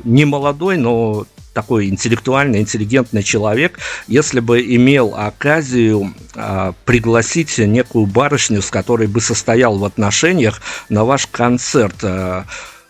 не 0.03 0.25
молодой, 0.25 0.77
но 0.77 1.25
такой 1.53 1.89
интеллектуальный, 1.89 2.59
интеллигентный 2.59 3.23
человек, 3.23 3.79
если 4.07 4.39
бы 4.39 4.61
имел 4.61 5.15
оказию 5.15 6.13
а, 6.35 6.73
пригласить 6.85 7.57
некую 7.57 8.05
барышню, 8.05 8.61
с 8.61 8.69
которой 8.69 9.07
бы 9.07 9.21
состоял 9.21 9.77
в 9.77 9.85
отношениях 9.85 10.61
на 10.89 11.03
ваш 11.03 11.27
концерт. 11.27 12.03
А, 12.03 12.45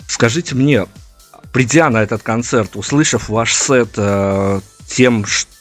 скажите 0.07 0.55
мне, 0.55 0.85
придя 1.51 1.89
на 1.89 2.03
этот 2.03 2.21
концерт, 2.23 2.75
услышав 2.75 3.29
ваш 3.29 3.53
сет 3.53 3.93
а, 3.97 4.61
тем, 4.87 5.25
что 5.25 5.51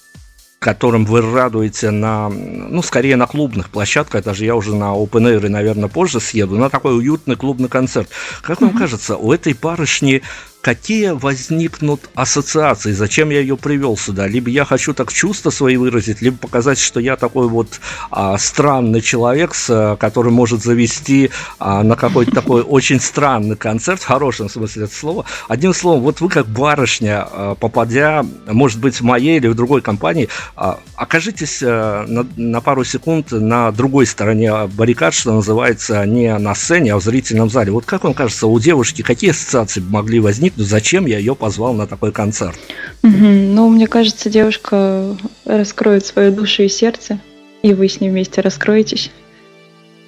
которым 0.61 1.07
вы 1.07 1.23
радуете 1.23 1.91
на, 1.91 2.29
ну, 2.29 2.83
скорее 2.83 3.17
на 3.17 3.27
клубных 3.27 3.71
площадках, 3.71 4.23
даже 4.23 4.45
я 4.45 4.55
уже 4.55 4.75
на 4.77 4.95
Open 4.95 5.23
Air, 5.25 5.49
наверное, 5.49 5.89
позже 5.89 6.21
съеду, 6.21 6.59
на 6.59 6.69
такой 6.69 6.97
уютный 6.97 7.35
клубный 7.35 7.71
концерт. 7.71 8.11
Как 8.43 8.61
вам 8.61 8.71
mm-hmm. 8.71 8.79
кажется, 8.79 9.17
у 9.17 9.33
этой 9.33 9.55
барышни 9.55 10.23
какие 10.61 11.11
возникнут 11.11 12.11
ассоциации, 12.15 12.93
зачем 12.93 13.31
я 13.31 13.41
ее 13.41 13.57
привел 13.57 13.97
сюда. 13.97 14.27
Либо 14.27 14.51
я 14.51 14.65
хочу 14.65 14.93
так 14.93 15.13
чувства 15.13 15.51
свои 15.51 15.77
выразить, 15.77 16.21
либо 16.21 16.37
показать, 16.37 16.79
что 16.79 17.01
я 17.01 17.17
такой 17.17 17.49
вот 17.49 17.81
а, 18.11 18.37
странный 18.39 19.01
человек, 19.01 19.55
с, 19.55 19.71
а, 19.71 19.97
который 19.97 20.33
может 20.33 20.63
завести 20.63 21.31
а, 21.59 21.83
на 21.83 21.97
какой-то 21.97 22.33
такой 22.33 22.63
очень 22.69 23.01
странный 23.01 23.57
концерт, 23.57 24.03
в 24.03 24.07
хорошем 24.07 24.49
смысле 24.49 24.85
этого 24.85 24.99
слова. 24.99 25.25
Одним 25.49 25.73
словом, 25.73 26.03
вот 26.03 26.21
вы 26.21 26.29
как 26.29 26.47
барышня, 26.47 27.27
а, 27.31 27.55
попадя, 27.55 28.25
может 28.47 28.81
быть, 28.81 29.01
в 29.01 29.03
моей 29.03 29.39
или 29.39 29.49
в 29.49 29.55
другой 29.55 29.81
компании, 29.81 30.29
а, 30.57 30.79
окажитесь 30.95 31.63
а, 31.63 32.05
на, 32.07 32.27
на 32.37 32.61
пару 32.61 32.85
секунд 32.85 33.33
на 33.33 33.73
другой 33.73 34.05
стороне 34.07 34.67
баррикад, 34.67 35.15
что 35.15 35.33
называется, 35.33 36.05
не 36.05 36.37
на 36.37 36.55
сцене, 36.55 36.93
а 36.93 36.99
в 36.99 37.03
зрительном 37.03 37.49
зале. 37.49 37.73
Вот 37.73 37.87
как 37.87 38.05
вам 38.05 38.13
кажется, 38.13 38.47
у 38.47 38.61
девушки 38.61 39.01
какие 39.01 39.31
ассоциации 39.31 39.81
могли 39.81 40.21
возникнуть 40.21 40.50
возникнуть, 40.51 40.67
зачем 40.67 41.07
я 41.07 41.19
ее 41.19 41.35
позвал 41.35 41.75
на 41.75 41.87
такой 41.87 42.13
концерт. 42.13 42.59
Угу. 43.03 43.11
Ну, 43.11 43.69
мне 43.69 43.87
кажется, 43.87 44.31
девушка 44.31 45.17
раскроет 45.45 46.07
свою 46.07 46.33
душу 46.33 46.63
и 46.63 46.69
сердце, 46.69 47.19
и 47.63 47.75
вы 47.75 47.89
с 47.89 48.01
ней 48.01 48.11
вместе 48.11 48.41
раскроетесь, 48.41 49.11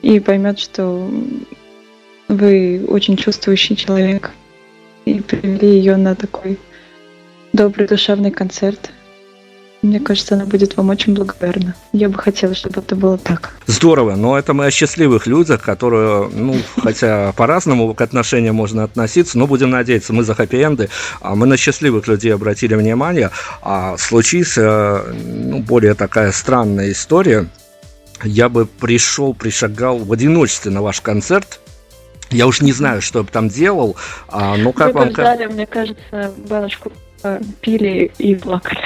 и 0.02 0.20
поймет, 0.20 0.58
что 0.58 1.10
вы 2.28 2.84
очень 2.88 3.16
чувствующий 3.16 3.76
человек, 3.76 4.30
и 5.04 5.20
привели 5.20 5.68
ее 5.68 5.96
на 5.96 6.14
такой 6.14 6.58
добрый 7.52 7.86
душевный 7.86 8.30
концерт– 8.30 8.90
мне 9.82 9.98
кажется, 9.98 10.36
она 10.36 10.46
будет 10.46 10.76
вам 10.76 10.90
очень 10.90 11.14
благодарна. 11.14 11.74
Я 11.92 12.08
бы 12.08 12.16
хотела, 12.18 12.54
чтобы 12.54 12.80
это 12.80 12.94
было 12.94 13.18
так. 13.18 13.56
Здорово, 13.66 14.14
но 14.14 14.38
это 14.38 14.54
мы 14.54 14.66
о 14.66 14.70
счастливых 14.70 15.26
людях, 15.26 15.60
которые, 15.60 16.28
ну, 16.28 16.56
хотя 16.80 17.32
по-разному 17.32 17.92
к 17.92 18.00
отношениям 18.00 18.54
можно 18.54 18.84
относиться, 18.84 19.38
но 19.38 19.48
будем 19.48 19.70
надеяться, 19.70 20.12
мы 20.12 20.22
за 20.22 20.34
хэппи-энды, 20.34 20.88
а 21.20 21.34
мы 21.34 21.46
на 21.46 21.56
счастливых 21.56 22.06
людей 22.06 22.32
обратили 22.32 22.74
внимание, 22.74 23.30
а 23.60 23.96
случись, 23.98 24.56
ну, 24.56 25.58
более 25.60 25.94
такая 25.94 26.30
странная 26.30 26.92
история, 26.92 27.48
я 28.22 28.48
бы 28.48 28.66
пришел, 28.66 29.34
пришагал 29.34 29.98
в 29.98 30.12
одиночестве 30.12 30.70
на 30.70 30.80
ваш 30.80 31.00
концерт, 31.00 31.60
я 32.30 32.46
уж 32.46 32.60
не 32.60 32.72
знаю, 32.72 33.02
что 33.02 33.18
я 33.18 33.22
бы 33.24 33.30
там 33.30 33.48
делал, 33.48 33.96
а, 34.28 34.56
но 34.56 34.72
как 34.72 34.94
Вы 34.94 35.00
вам... 35.00 35.10
Ждали, 35.10 35.46
мне 35.46 35.66
кажется, 35.66 36.32
баночку 36.48 36.92
э, 37.24 37.40
пили 37.60 38.10
и 38.18 38.34
плакали. 38.34 38.78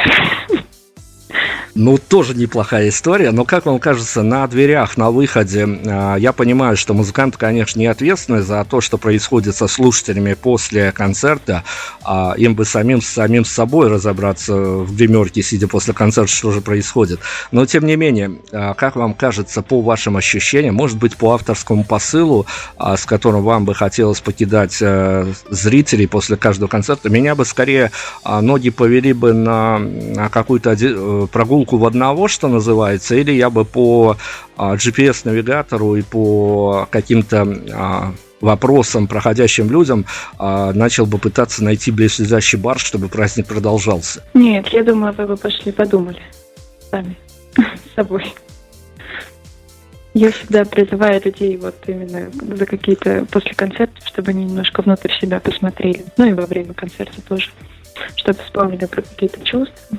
Ну, 1.79 1.99
тоже 1.99 2.35
неплохая 2.35 2.89
история, 2.89 3.33
но, 3.33 3.45
как 3.45 3.67
вам 3.67 3.79
кажется, 3.79 4.23
на 4.23 4.47
дверях, 4.47 4.97
на 4.97 5.11
выходе, 5.11 5.69
а, 5.87 6.17
я 6.17 6.33
понимаю, 6.33 6.75
что 6.75 6.95
музыканты, 6.95 7.37
конечно, 7.37 7.79
не 7.79 7.87
ответственны 7.87 8.41
за 8.41 8.65
то, 8.65 8.81
что 8.81 8.97
происходит 8.97 9.55
со 9.55 9.69
слушателями 9.69 10.33
после 10.33 10.91
концерта, 10.93 11.65
а 12.03 12.33
им 12.39 12.55
бы 12.55 12.65
самим, 12.65 13.03
самим 13.03 13.45
с 13.45 13.51
собой 13.51 13.89
разобраться 13.89 14.55
в 14.55 14.97
гримерке, 14.97 15.43
сидя 15.43 15.69
после 15.69 15.93
концерта, 15.93 16.33
что 16.33 16.51
же 16.51 16.63
происходит. 16.63 17.21
Но, 17.53 17.67
тем 17.67 17.85
не 17.85 17.97
менее, 17.97 18.39
а, 18.53 18.73
как 18.73 18.97
вам 18.97 19.13
кажется, 19.13 19.61
по 19.61 19.83
вашим 19.83 20.17
ощущениям, 20.17 20.75
может 20.75 20.97
быть, 20.97 21.19
по 21.19 21.35
авторскому 21.35 21.85
посылу, 21.85 22.47
с 22.81 23.05
которым 23.05 23.43
вам 23.43 23.67
бы 23.67 23.75
хотелось 23.75 24.21
покидать 24.21 24.79
э, 24.81 25.31
зрителей 25.51 26.07
после 26.07 26.39
каждого 26.39 26.69
концерта, 26.69 27.11
меня 27.11 27.35
бы 27.35 27.45
скорее 27.45 27.91
ноги 28.25 28.71
повели 28.71 29.13
бы 29.13 29.35
на 29.35 29.81
какую-то 30.31 30.75
э, 30.79 31.26
прогулку 31.27 31.79
в 31.79 31.87
одного, 31.87 32.29
что 32.29 32.49
называется, 32.49 33.15
или 33.15 33.33
я 33.33 33.51
бы 33.51 33.65
по 33.65 34.17
а, 34.57 34.75
GPS-навигатору 34.75 35.97
и 35.97 36.03
по 36.03 36.89
каким-то 36.91 37.47
а, 37.73 38.13
вопросам, 38.41 39.07
проходящим 39.07 39.71
людям, 39.71 40.07
а, 40.39 40.73
начал 40.73 41.07
бы 41.07 41.19
пытаться 41.19 41.65
найти 41.65 41.91
близлежащий 41.91 42.59
бар, 42.59 42.79
чтобы 42.79 43.09
праздник 43.09 43.47
продолжался? 43.47 44.23
Нет, 44.35 44.69
я 44.69 44.83
думаю, 44.85 45.13
вы 45.13 45.27
бы 45.27 45.37
пошли 45.37 45.73
подумали 45.73 46.21
сами 46.91 47.17
с 47.57 47.95
собой. 47.95 48.35
Я 50.15 50.33
всегда 50.33 50.65
призываю 50.65 51.21
людей 51.23 51.59
вот 51.59 51.75
именно 51.87 52.31
за 52.57 52.65
какие-то 52.65 53.27
после 53.31 53.53
концертов, 53.53 54.03
чтобы 54.07 54.31
они 54.31 54.47
немножко 54.47 54.81
внутрь 54.81 55.13
себя 55.21 55.41
посмотрели. 55.41 56.07
Ну 56.17 56.25
и 56.25 56.33
во 56.33 56.47
время 56.47 56.73
концерта 56.73 57.21
тоже, 57.21 57.51
чтобы 58.15 58.39
вспомнили 58.43 58.87
про 58.87 59.03
какие-то 59.03 59.45
чувства 59.45 59.99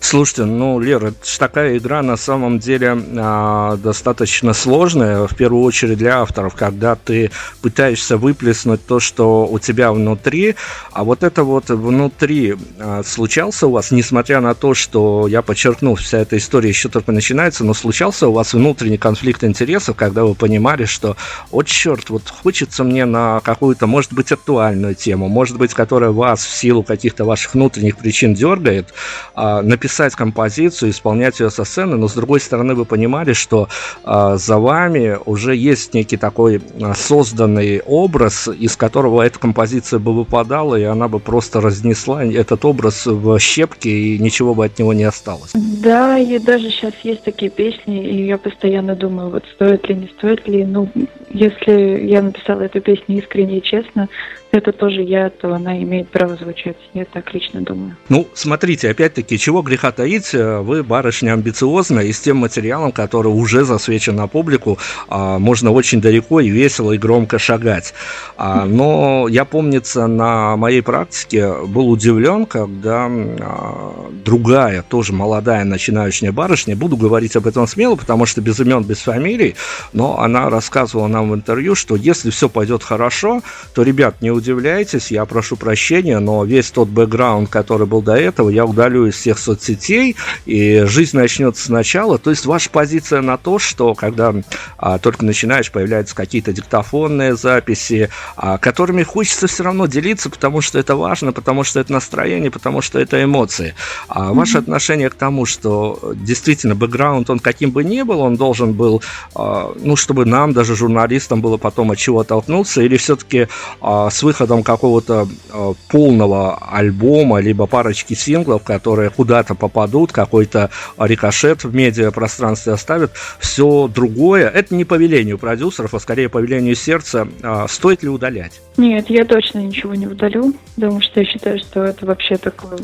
Слушайте, 0.00 0.44
ну, 0.44 0.80
Лера, 0.80 1.08
это 1.08 1.24
же 1.24 1.38
такая 1.38 1.76
игра 1.78 2.02
на 2.02 2.16
самом 2.16 2.58
деле 2.58 3.00
а, 3.18 3.76
достаточно 3.76 4.52
сложная, 4.54 5.26
в 5.26 5.36
первую 5.36 5.62
очередь 5.62 5.98
для 5.98 6.20
авторов, 6.20 6.54
когда 6.54 6.96
ты 6.96 7.30
пытаешься 7.62 8.16
выплеснуть 8.16 8.84
то, 8.84 9.00
что 9.00 9.46
у 9.46 9.58
тебя 9.58 9.92
внутри, 9.92 10.56
а 10.92 11.04
вот 11.04 11.22
это 11.22 11.44
вот 11.44 11.68
внутри 11.68 12.56
а, 12.78 13.02
случался 13.04 13.66
у 13.66 13.72
вас, 13.72 13.90
несмотря 13.90 14.40
на 14.40 14.54
то, 14.54 14.74
что 14.74 15.26
я 15.28 15.42
подчеркнул, 15.42 15.94
вся 15.94 16.18
эта 16.18 16.36
история 16.36 16.68
еще 16.68 16.88
только 16.88 17.12
начинается, 17.12 17.64
но 17.64 17.74
случался 17.74 18.28
у 18.28 18.32
вас 18.32 18.54
внутренний 18.54 18.98
конфликт 18.98 19.44
интересов, 19.44 19.96
когда 19.96 20.24
вы 20.24 20.34
понимали, 20.34 20.84
что, 20.84 21.16
вот 21.50 21.66
черт, 21.66 22.10
вот 22.10 22.22
хочется 22.28 22.84
мне 22.84 23.04
на 23.04 23.40
какую-то, 23.40 23.86
может 23.86 24.12
быть, 24.12 24.32
актуальную 24.32 24.94
тему, 24.94 25.28
может 25.28 25.58
быть, 25.58 25.74
которая 25.74 26.10
вас 26.10 26.44
в 26.44 26.54
силу 26.54 26.82
каких-то 26.82 27.24
ваших 27.24 27.54
внутренних 27.54 27.96
причин 27.96 28.34
дергает, 28.34 28.92
а, 29.34 29.62
написать 29.62 30.14
композицию, 30.14 30.90
исполнять 30.90 31.40
ее 31.40 31.50
со 31.50 31.64
сцены, 31.64 31.96
но 31.96 32.08
с 32.08 32.14
другой 32.14 32.40
стороны 32.40 32.74
вы 32.74 32.84
понимали, 32.84 33.32
что 33.32 33.68
а, 34.04 34.36
за 34.36 34.58
вами 34.58 35.18
уже 35.24 35.54
есть 35.54 35.94
некий 35.94 36.16
такой 36.16 36.60
а, 36.80 36.94
созданный 36.94 37.80
образ, 37.80 38.48
из 38.48 38.76
которого 38.76 39.22
эта 39.22 39.38
композиция 39.38 39.98
бы 39.98 40.12
выпадала, 40.12 40.76
и 40.76 40.84
она 40.84 41.08
бы 41.08 41.20
просто 41.20 41.60
разнесла 41.60 42.24
этот 42.24 42.64
образ 42.64 43.06
в 43.06 43.38
щепки, 43.38 43.88
и 43.88 44.18
ничего 44.18 44.54
бы 44.54 44.64
от 44.64 44.78
него 44.78 44.92
не 44.92 45.04
осталось. 45.04 45.52
Да, 45.54 46.18
и 46.18 46.38
даже 46.38 46.70
сейчас 46.70 46.94
есть 47.02 47.24
такие 47.24 47.50
песни, 47.50 48.04
и 48.04 48.26
я 48.26 48.38
постоянно 48.38 48.94
думаю, 48.94 49.30
вот 49.30 49.44
стоит 49.54 49.88
ли, 49.88 49.94
не 49.94 50.06
стоит 50.08 50.46
ли. 50.48 50.64
Ну, 50.64 50.88
если 51.30 52.06
я 52.06 52.22
написала 52.22 52.62
эту 52.62 52.80
песню 52.80 53.18
искренне 53.18 53.58
и 53.58 53.62
честно, 53.62 54.08
это 54.52 54.72
тоже 54.72 55.02
я, 55.02 55.30
то 55.30 55.54
она 55.54 55.80
имеет 55.82 56.08
право 56.08 56.36
звучать. 56.36 56.76
Я 56.92 57.04
так 57.04 57.32
лично 57.32 57.60
думаю. 57.60 57.96
Ну, 58.08 58.26
смотрите, 58.34 58.90
опять-таки, 58.90 59.38
чего 59.38 59.62
греха 59.62 59.92
таить, 59.92 60.34
э, 60.34 60.58
вы, 60.58 60.82
барышня, 60.82 61.34
амбициозная, 61.34 62.04
и 62.04 62.12
с 62.12 62.20
тем 62.20 62.38
материалом, 62.38 62.90
который 62.90 63.28
уже 63.28 63.64
засвечен 63.64 64.16
на 64.16 64.26
публику, 64.26 64.78
а, 65.08 65.38
можно 65.38 65.70
очень 65.70 66.00
далеко 66.00 66.40
и 66.40 66.48
весело 66.48 66.92
и 66.92 66.98
громко 66.98 67.38
шагать. 67.38 67.94
А, 68.36 68.64
но 68.64 69.28
я, 69.28 69.44
помнится, 69.44 70.06
на 70.06 70.56
моей 70.56 70.82
практике 70.82 71.52
был 71.66 71.88
удивлен, 71.88 72.46
когда 72.46 73.06
а, 73.08 74.10
другая, 74.24 74.82
тоже 74.82 75.12
молодая 75.12 75.64
начинающая 75.64 76.32
барышня, 76.32 76.74
буду 76.74 76.96
говорить 76.96 77.36
об 77.36 77.46
этом 77.46 77.66
смело, 77.68 77.94
потому 77.94 78.26
что 78.26 78.40
без 78.40 78.58
имен, 78.58 78.82
без 78.82 78.98
фамилий, 78.98 79.54
но 79.92 80.18
она 80.20 80.50
рассказывала 80.50 81.06
нам 81.06 81.30
в 81.30 81.34
интервью, 81.34 81.74
что 81.74 81.94
если 81.94 82.30
все 82.30 82.48
пойдет 82.48 82.82
хорошо, 82.82 83.42
то, 83.74 83.82
ребят, 83.82 84.20
не 84.20 84.30
удивляйтесь, 84.40 85.10
я 85.10 85.24
прошу 85.24 85.56
прощения, 85.56 86.18
но 86.18 86.44
весь 86.44 86.70
тот 86.70 86.88
бэкграунд, 86.88 87.48
который 87.48 87.86
был 87.86 88.02
до 88.02 88.16
этого, 88.16 88.50
я 88.50 88.64
удалю 88.64 89.06
из 89.06 89.14
всех 89.14 89.38
соцсетей, 89.38 90.16
и 90.46 90.82
жизнь 90.86 91.16
начнется 91.16 91.64
сначала. 91.64 92.18
То 92.18 92.30
есть 92.30 92.46
ваша 92.46 92.70
позиция 92.70 93.20
на 93.20 93.36
то, 93.36 93.58
что 93.58 93.94
когда 93.94 94.34
а, 94.76 94.98
только 94.98 95.24
начинаешь, 95.24 95.70
появляются 95.70 96.14
какие-то 96.14 96.52
диктофонные 96.52 97.36
записи, 97.36 98.08
а, 98.36 98.58
которыми 98.58 99.02
хочется 99.02 99.46
все 99.46 99.62
равно 99.62 99.86
делиться, 99.86 100.30
потому 100.30 100.60
что 100.60 100.78
это 100.78 100.96
важно, 100.96 101.32
потому 101.32 101.64
что 101.64 101.80
это 101.80 101.92
настроение, 101.92 102.50
потому 102.50 102.80
что 102.82 102.98
это 102.98 103.22
эмоции. 103.22 103.74
А 104.08 104.32
ваше 104.32 104.56
mm-hmm. 104.56 104.60
отношение 104.60 105.10
к 105.10 105.14
тому, 105.14 105.46
что 105.46 106.12
действительно 106.14 106.74
бэкграунд, 106.74 107.30
он 107.30 107.38
каким 107.38 107.70
бы 107.70 107.84
ни 107.84 108.02
был, 108.02 108.20
он 108.20 108.36
должен 108.36 108.72
был, 108.72 109.02
а, 109.34 109.72
ну, 109.76 109.96
чтобы 109.96 110.24
нам, 110.24 110.52
даже 110.52 110.74
журналистам, 110.74 111.40
было 111.40 111.58
потом 111.58 111.90
от 111.90 111.98
чего 111.98 112.20
оттолкнуться, 112.20 112.82
или 112.82 112.96
все-таки 112.96 113.48
а, 113.80 114.10
с 114.10 114.22
выходом 114.30 114.62
какого-то 114.62 115.26
а, 115.50 115.74
полного 115.88 116.56
альбома, 116.56 117.40
либо 117.40 117.66
парочки 117.66 118.14
синглов, 118.14 118.62
которые 118.62 119.10
куда-то 119.10 119.56
попадут, 119.56 120.12
какой-то 120.12 120.70
рикошет 120.98 121.64
в 121.64 121.74
медиапространстве 121.74 122.74
оставят, 122.74 123.10
все 123.40 123.88
другое, 123.88 124.48
это 124.48 124.74
не 124.74 124.84
по 124.84 124.94
велению 124.94 125.36
продюсеров, 125.36 125.94
а 125.94 125.98
скорее 125.98 126.28
по 126.28 126.38
велению 126.38 126.76
сердца, 126.76 127.26
стоит 127.68 128.04
ли 128.04 128.08
удалять? 128.08 128.60
Нет, 128.76 129.10
я 129.10 129.24
точно 129.24 129.58
ничего 129.58 129.94
не 129.96 130.06
удалю, 130.06 130.54
потому 130.76 131.00
что 131.00 131.20
я 131.20 131.26
считаю, 131.26 131.58
что 131.58 131.82
это 131.82 132.06
вообще 132.06 132.36
такое 132.36 132.78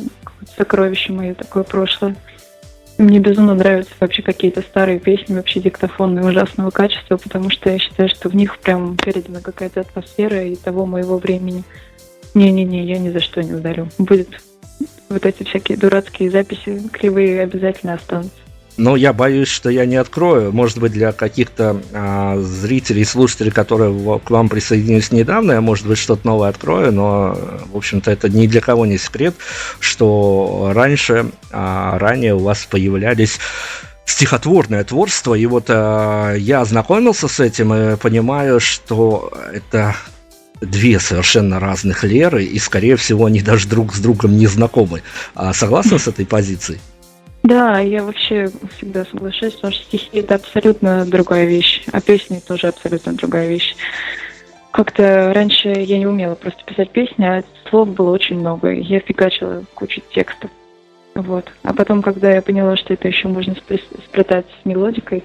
сокровище 0.56 1.12
мое, 1.12 1.34
такое 1.34 1.62
прошлое. 1.62 2.16
Мне 2.98 3.18
безумно 3.18 3.54
нравятся 3.54 3.92
вообще 4.00 4.22
какие-то 4.22 4.62
старые 4.62 4.98
песни, 4.98 5.34
вообще 5.34 5.60
диктофонные 5.60 6.24
ужасного 6.24 6.70
качества, 6.70 7.18
потому 7.18 7.50
что 7.50 7.68
я 7.68 7.78
считаю, 7.78 8.08
что 8.08 8.30
в 8.30 8.34
них 8.34 8.58
прям 8.58 8.96
передана 8.96 9.40
какая-то 9.40 9.80
атмосфера 9.80 10.42
и 10.42 10.56
того 10.56 10.86
моего 10.86 11.18
времени. 11.18 11.62
Не-не-не, 12.32 12.84
я 12.84 12.98
ни 12.98 13.10
за 13.10 13.20
что 13.20 13.42
не 13.42 13.52
ударю. 13.52 13.88
Будет 13.98 14.28
вот 15.10 15.26
эти 15.26 15.42
всякие 15.42 15.76
дурацкие 15.76 16.30
записи 16.30 16.88
кривые 16.90 17.42
обязательно 17.42 17.94
останутся. 17.94 18.45
Но 18.76 18.94
я 18.94 19.12
боюсь, 19.12 19.48
что 19.48 19.70
я 19.70 19.86
не 19.86 19.96
открою. 19.96 20.52
Может 20.52 20.78
быть, 20.78 20.92
для 20.92 21.12
каких-то 21.12 21.80
а, 21.92 22.38
зрителей, 22.40 23.04
слушателей, 23.04 23.50
которые 23.50 24.20
к 24.20 24.30
вам 24.30 24.48
присоединились 24.48 25.12
недавно, 25.12 25.52
я, 25.52 25.60
может 25.60 25.86
быть, 25.86 25.98
что-то 25.98 26.26
новое 26.26 26.50
открою, 26.50 26.92
но, 26.92 27.38
в 27.72 27.76
общем-то, 27.76 28.10
это 28.10 28.28
ни 28.28 28.46
для 28.46 28.60
кого 28.60 28.84
не 28.84 28.98
секрет, 28.98 29.34
что 29.80 30.72
раньше, 30.74 31.30
а, 31.50 31.98
ранее 31.98 32.34
у 32.34 32.40
вас 32.40 32.66
появлялись 32.66 33.38
стихотворное 34.04 34.84
творчество, 34.84 35.34
и 35.34 35.46
вот 35.46 35.66
а, 35.68 36.34
я 36.34 36.60
ознакомился 36.60 37.28
с 37.28 37.40
этим 37.40 37.72
и 37.74 37.96
понимаю, 37.96 38.60
что 38.60 39.32
это 39.52 39.96
две 40.60 41.00
совершенно 41.00 41.60
разных 41.60 42.04
Леры, 42.04 42.44
и, 42.44 42.58
скорее 42.58 42.96
всего, 42.96 43.26
они 43.26 43.40
даже 43.40 43.68
друг 43.68 43.94
с 43.94 43.98
другом 43.98 44.36
не 44.36 44.46
знакомы. 44.46 45.02
А 45.34 45.52
согласны 45.52 45.98
с 45.98 46.08
этой 46.08 46.26
позицией? 46.26 46.78
Да, 47.46 47.78
я 47.78 48.02
вообще 48.02 48.48
всегда 48.76 49.04
соглашаюсь, 49.04 49.54
потому 49.54 49.72
что 49.72 49.84
стихи 49.84 50.18
это 50.18 50.34
абсолютно 50.34 51.06
другая 51.06 51.44
вещь, 51.44 51.84
а 51.92 52.00
песни 52.00 52.40
тоже 52.40 52.66
абсолютно 52.66 53.12
другая 53.12 53.46
вещь. 53.46 53.76
Как-то 54.72 55.32
раньше 55.32 55.68
я 55.68 55.98
не 55.98 56.08
умела 56.08 56.34
просто 56.34 56.64
писать 56.64 56.90
песни, 56.90 57.24
а 57.24 57.44
слов 57.70 57.88
было 57.90 58.10
очень 58.10 58.40
много. 58.40 58.72
Я 58.72 58.98
фигачила 58.98 59.62
кучу 59.74 60.02
текстов. 60.12 60.50
Вот. 61.14 61.48
А 61.62 61.72
потом, 61.72 62.02
когда 62.02 62.32
я 62.32 62.42
поняла, 62.42 62.76
что 62.76 62.94
это 62.94 63.06
еще 63.06 63.28
можно 63.28 63.54
сплетать 63.54 64.46
с 64.60 64.64
мелодикой, 64.64 65.22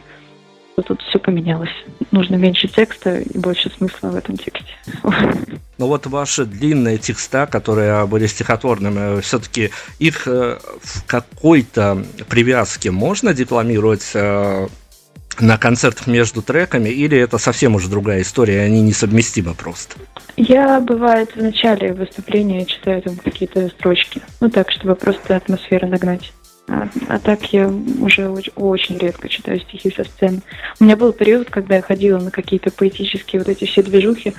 тут 0.76 1.02
все 1.02 1.20
поменялось. 1.20 1.70
Нужно 2.12 2.36
меньше 2.36 2.68
текста 2.68 3.20
и 3.20 3.38
больше 3.38 3.70
смысла 3.72 4.10
в 4.10 4.16
этом 4.16 4.38
тексте. 4.38 4.74
Но 5.78 5.88
вот 5.88 6.06
ваши 6.08 6.46
длинные 6.46 6.98
текста, 6.98 7.48
которые 7.48 8.06
были 8.06 8.28
стихотворными, 8.28 9.20
все-таки 9.22 9.72
их 10.00 10.28
э, 10.28 10.60
в 10.82 11.06
какой-то 11.06 12.04
привязке 12.30 12.92
можно 12.92 13.34
декламировать 13.34 14.12
э, 14.14 14.68
на 15.40 15.58
концертах 15.58 16.08
между 16.08 16.42
треками, 16.42 16.90
или 16.90 17.18
это 17.18 17.38
совсем 17.38 17.76
уже 17.76 17.90
другая 17.90 18.22
история, 18.22 18.62
они 18.62 18.82
несовместимы 18.82 19.54
просто? 19.54 19.96
Я, 20.38 20.80
бывает, 20.80 21.36
в 21.36 21.42
начале 21.42 21.94
выступления 21.94 22.66
читаю 22.66 23.02
там 23.02 23.16
какие-то 23.16 23.70
строчки. 23.70 24.22
Ну 24.40 24.50
так, 24.50 24.72
чтобы 24.72 24.96
просто 24.96 25.36
атмосферу 25.36 25.88
нагнать. 25.88 26.32
А, 26.68 26.88
а 27.08 27.20
так 27.20 27.52
я 27.54 27.68
уже 27.68 28.30
очень, 28.30 28.98
редко 28.98 29.28
читаю 29.30 29.60
стихи 29.60 29.94
со 29.96 30.04
сцены. 30.04 30.42
У 30.80 30.84
меня 30.84 30.96
был 30.96 31.14
период, 31.14 31.50
когда 31.50 31.76
я 31.76 31.82
ходила 31.82 32.20
на 32.20 32.32
какие-то 32.32 32.72
поэтические 32.72 33.42
вот 33.42 33.50
эти 33.50 33.66
все 33.66 33.84
движухи, 33.84 34.34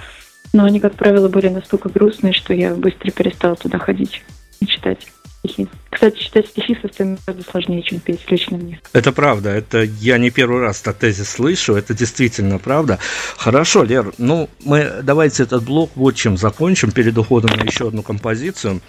но 0.53 0.65
они, 0.65 0.81
как 0.81 0.95
правило, 0.95 1.29
были 1.29 1.49
настолько 1.49 1.89
грустные, 1.89 2.33
что 2.33 2.55
я 2.55 2.75
быстро 2.75 3.11
перестала 3.11 3.57
туда 3.57 3.79
ходить 3.79 4.23
и 4.61 4.67
читать 4.67 5.09
стихи. 5.45 5.69
Кстати, 5.91 6.19
читать 6.19 6.47
стихи 6.49 6.77
со 6.81 6.89
сцены 6.89 7.19
гораздо 7.27 7.51
сложнее, 7.51 7.83
чем 7.83 8.01
петь 8.01 8.31
лично 8.31 8.57
мне. 8.57 8.81
Это 8.93 9.13
правда. 9.13 9.51
Это 9.51 9.83
я 9.83 10.19
не 10.19 10.31
первый 10.31 10.61
раз 10.61 10.81
этот 10.81 10.99
тезис 10.99 11.29
слышу. 11.29 11.75
Это 11.75 11.95
действительно 11.95 12.59
правда. 12.59 12.99
Хорошо, 13.37 13.83
Лер, 13.83 14.13
ну 14.19 14.49
мы 14.65 15.01
давайте 15.03 15.43
этот 15.43 15.65
блок 15.65 15.91
вот 15.95 16.15
чем 16.15 16.37
закончим 16.37 16.93
перед 16.93 17.17
уходом 17.19 17.57
на 17.57 17.63
еще 17.63 17.89
одну 17.89 18.03
композицию. 18.03 18.81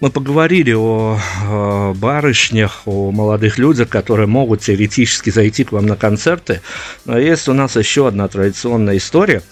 Мы 0.00 0.10
поговорили 0.10 0.72
о, 0.72 1.18
о 1.46 1.94
барышнях, 1.94 2.82
о 2.86 3.10
молодых 3.10 3.58
людях, 3.58 3.90
которые 3.90 4.26
могут 4.26 4.62
теоретически 4.62 5.28
зайти 5.28 5.64
к 5.64 5.72
вам 5.72 5.86
на 5.86 5.96
концерты. 5.96 6.62
Но 7.04 7.18
есть 7.18 7.48
у 7.48 7.52
нас 7.52 7.76
еще 7.76 8.08
одна 8.08 8.26
традиционная 8.26 8.96
история. 8.96 9.42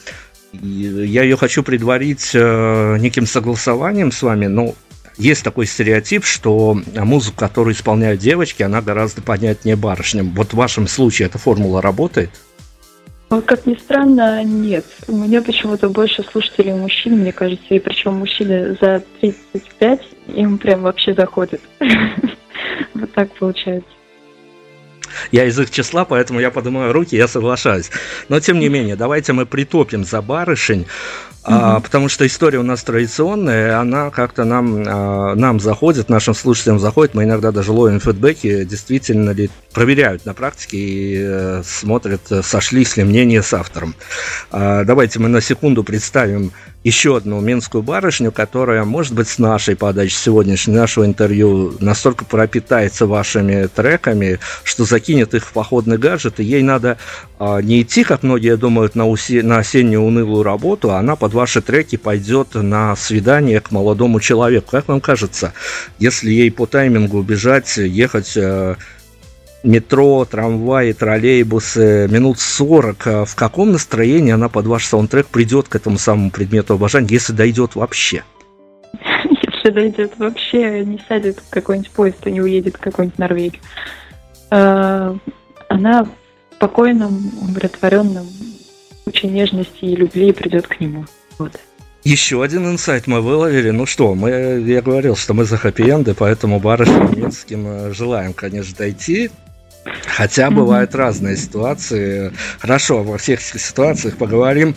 Я 0.52 1.22
ее 1.22 1.36
хочу 1.36 1.62
предварить 1.62 2.30
э, 2.32 2.96
неким 2.98 3.26
согласованием 3.26 4.10
с 4.10 4.22
вами. 4.22 4.46
Но 4.46 4.74
есть 5.18 5.44
такой 5.44 5.66
стереотип, 5.66 6.24
что 6.24 6.80
музыку, 6.94 7.36
которую 7.36 7.74
исполняют 7.74 8.18
девочки, 8.18 8.62
она 8.62 8.80
гораздо 8.80 9.20
понятнее 9.20 9.76
барышням. 9.76 10.30
Вот 10.30 10.54
в 10.54 10.56
вашем 10.56 10.88
случае 10.88 11.26
эта 11.26 11.36
формула 11.36 11.82
работает? 11.82 12.30
Как 13.28 13.66
ни 13.66 13.74
странно, 13.74 14.42
нет. 14.42 14.86
У 15.06 15.12
меня 15.12 15.42
почему-то 15.42 15.90
больше 15.90 16.22
слушателей 16.22 16.72
мужчин, 16.72 17.18
мне 17.18 17.32
кажется, 17.32 17.74
и 17.74 17.78
причем 17.78 18.14
мужчины 18.14 18.76
за 18.80 19.02
35, 19.20 20.00
им 20.28 20.58
прям 20.58 20.82
вообще 20.82 21.14
заходит. 21.14 21.60
Вот 22.94 23.12
так 23.12 23.30
получается. 23.38 23.88
Я 25.32 25.44
из 25.46 25.58
их 25.58 25.70
числа, 25.70 26.04
поэтому 26.04 26.40
я 26.40 26.50
поднимаю 26.50 26.92
руки, 26.92 27.16
я 27.16 27.28
соглашаюсь. 27.28 27.90
Но 28.28 28.40
тем 28.40 28.58
не 28.58 28.68
менее, 28.68 28.96
давайте 28.96 29.32
мы 29.32 29.46
притопим 29.46 30.04
за 30.04 30.22
барышень. 30.22 30.86
А, 31.50 31.80
потому 31.80 32.08
что 32.08 32.26
история 32.26 32.58
у 32.58 32.62
нас 32.62 32.82
традиционная, 32.82 33.78
она 33.80 34.10
как-то 34.10 34.44
нам, 34.44 34.84
а, 34.86 35.34
нам 35.34 35.60
заходит, 35.60 36.10
нашим 36.10 36.34
слушателям 36.34 36.78
заходит. 36.78 37.14
Мы 37.14 37.24
иногда 37.24 37.52
даже 37.52 37.72
ловим 37.72 38.00
фидбэки, 38.00 38.64
действительно 38.64 39.30
ли 39.30 39.48
проверяют 39.72 40.26
на 40.26 40.34
практике 40.34 40.76
и 40.76 41.16
э, 41.18 41.62
смотрят, 41.64 42.20
сошлись 42.42 42.96
ли 42.96 43.04
мнения 43.04 43.42
с 43.42 43.54
автором. 43.54 43.94
А, 44.50 44.84
давайте 44.84 45.20
мы 45.20 45.28
на 45.28 45.40
секунду 45.40 45.84
представим 45.84 46.52
еще 46.88 47.18
одну 47.18 47.40
минскую 47.40 47.82
барышню, 47.82 48.32
которая, 48.32 48.84
может 48.84 49.12
быть, 49.12 49.28
с 49.28 49.38
нашей 49.38 49.76
подачи 49.76 50.14
сегодняшнего 50.14 50.76
нашего 50.76 51.04
интервью 51.04 51.76
настолько 51.80 52.24
пропитается 52.24 53.06
вашими 53.06 53.66
треками, 53.66 54.40
что 54.64 54.84
закинет 54.84 55.34
их 55.34 55.44
в 55.44 55.52
походный 55.52 55.98
гаджет, 55.98 56.40
и 56.40 56.44
ей 56.44 56.62
надо 56.62 56.96
а, 57.38 57.60
не 57.60 57.82
идти, 57.82 58.04
как 58.04 58.22
многие 58.22 58.56
думают, 58.56 58.94
на, 58.94 59.06
уси, 59.06 59.42
на 59.42 59.58
осеннюю 59.58 60.02
унылую 60.02 60.42
работу, 60.42 60.90
а 60.90 60.98
она 60.98 61.14
под 61.14 61.34
ваши 61.34 61.60
треки 61.60 61.96
пойдет 61.96 62.54
на 62.54 62.96
свидание 62.96 63.60
к 63.60 63.70
молодому 63.70 64.18
человеку. 64.18 64.70
Как 64.70 64.88
вам 64.88 65.02
кажется, 65.02 65.52
если 65.98 66.30
ей 66.30 66.50
по 66.50 66.66
таймингу 66.66 67.20
бежать, 67.22 67.76
ехать 67.76 68.32
э, 68.36 68.76
метро, 69.62 70.24
трамваи, 70.24 70.92
троллейбусы 70.92 72.08
минут 72.10 72.38
40, 72.38 73.06
э, 73.06 73.24
в 73.24 73.34
каком 73.34 73.72
настроении 73.72 74.32
она 74.32 74.48
под 74.48 74.66
ваш 74.66 74.86
саундтрек 74.86 75.26
придет 75.26 75.68
к 75.68 75.76
этому 75.76 75.98
самому 75.98 76.30
предмету 76.30 76.74
обожания, 76.74 77.08
если 77.10 77.32
дойдет 77.32 77.74
вообще? 77.74 78.22
Если 79.30 79.70
дойдет 79.70 80.12
вообще, 80.18 80.84
не 80.84 81.00
сядет 81.08 81.42
какой-нибудь 81.50 81.90
поезд 81.90 82.26
и 82.26 82.32
не 82.32 82.40
уедет 82.40 82.76
в 82.76 82.80
какой-нибудь 82.80 83.18
Норвегию. 83.18 83.62
Э, 84.50 85.14
она 85.68 86.04
в 86.04 86.08
спокойном, 86.56 87.30
умиротворенном 87.42 88.26
куче 89.04 89.28
нежности 89.28 89.84
и 89.84 89.96
любви 89.96 90.32
придет 90.32 90.66
к 90.66 90.80
нему. 90.80 91.04
Вот. 91.38 91.52
Еще 92.04 92.42
один 92.42 92.66
инсайт 92.66 93.06
мы 93.06 93.20
выловили. 93.20 93.70
Ну 93.70 93.84
что, 93.84 94.14
мы, 94.14 94.30
я 94.66 94.80
говорил, 94.80 95.16
что 95.16 95.34
мы 95.34 95.44
за 95.44 95.56
хэппи 95.56 96.14
поэтому 96.14 96.60
барышням 96.60 97.18
минским 97.18 97.66
э, 97.66 97.92
желаем, 97.92 98.32
конечно, 98.32 98.74
дойти 98.76 99.30
Хотя 100.06 100.50
бывают 100.50 100.94
разные 100.94 101.36
ситуации. 101.36 102.32
Хорошо, 102.58 103.02
во 103.02 103.18
всех 103.18 103.40
ситуациях 103.40 104.16
поговорим. 104.16 104.74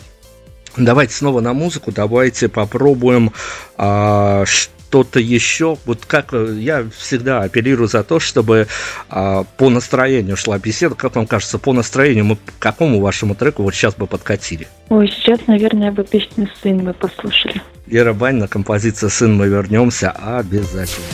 Давайте 0.76 1.14
снова 1.14 1.40
на 1.40 1.52
музыку. 1.52 1.92
Давайте 1.92 2.48
попробуем 2.48 3.32
а, 3.76 4.44
что-то 4.46 5.20
еще? 5.20 5.76
Вот 5.84 6.06
как 6.06 6.32
э, 6.32 6.54
я 6.58 6.86
всегда 6.96 7.42
апеллирую 7.42 7.88
за 7.88 8.02
то, 8.02 8.20
чтобы 8.20 8.68
а, 9.10 9.44
по 9.58 9.68
настроению 9.68 10.36
шла 10.36 10.58
беседа. 10.58 10.94
Как 10.94 11.16
вам 11.16 11.26
кажется, 11.26 11.58
по 11.58 11.74
настроению 11.74 12.24
мы 12.24 12.36
к 12.36 12.40
какому 12.58 13.00
вашему 13.00 13.34
треку 13.34 13.62
вот 13.62 13.74
сейчас 13.74 13.94
бы 13.94 14.06
подкатили? 14.06 14.66
Ой, 14.88 15.08
сейчас, 15.08 15.40
наверное, 15.46 15.92
бы 15.92 16.04
песню 16.04 16.48
«Сын» 16.62 16.82
мы 16.82 16.94
послушали. 16.94 17.60
Лера 17.86 18.14
Банина, 18.14 18.48
композиция 18.48 19.10
«Сын» 19.10 19.36
мы 19.36 19.48
вернемся 19.48 20.10
обязательно. 20.10 21.06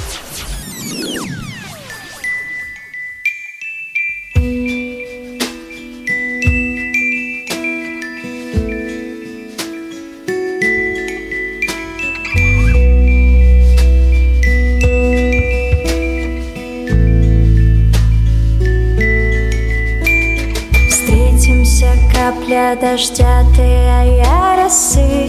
Капля 22.49 22.77
дождя, 22.81 23.45
ты, 23.55 23.63
а 23.63 24.05
я 24.05 24.63
росы. 24.63 25.29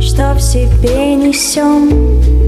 Что 0.00 0.34
в 0.34 0.40
себе 0.40 1.14
несем, 1.14 1.88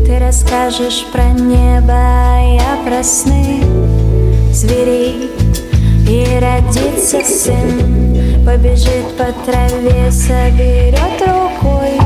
ты 0.04 0.18
расскажешь 0.18 1.06
про 1.12 1.30
небо, 1.30 1.94
а 1.94 2.40
я 2.40 2.84
про 2.84 3.02
сны. 3.02 3.62
Зверей 4.52 5.30
и 6.08 6.38
родится 6.40 7.22
сын 7.24 8.44
Побежит 8.44 9.16
по 9.16 9.32
траве, 9.44 10.10
соберет 10.10 11.20
рукой. 11.20 11.98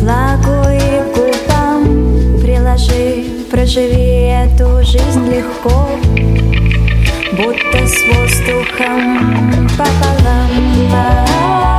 Влагу 0.00 0.68
и 0.68 1.14
губам 1.14 2.40
приложи 2.40 3.24
Проживи 3.50 4.28
эту 4.28 4.84
жизнь 4.84 5.28
легко 5.28 5.88
будто 7.42 7.86
с 7.86 8.02
воздухом 8.06 9.68
пополам. 9.78 11.69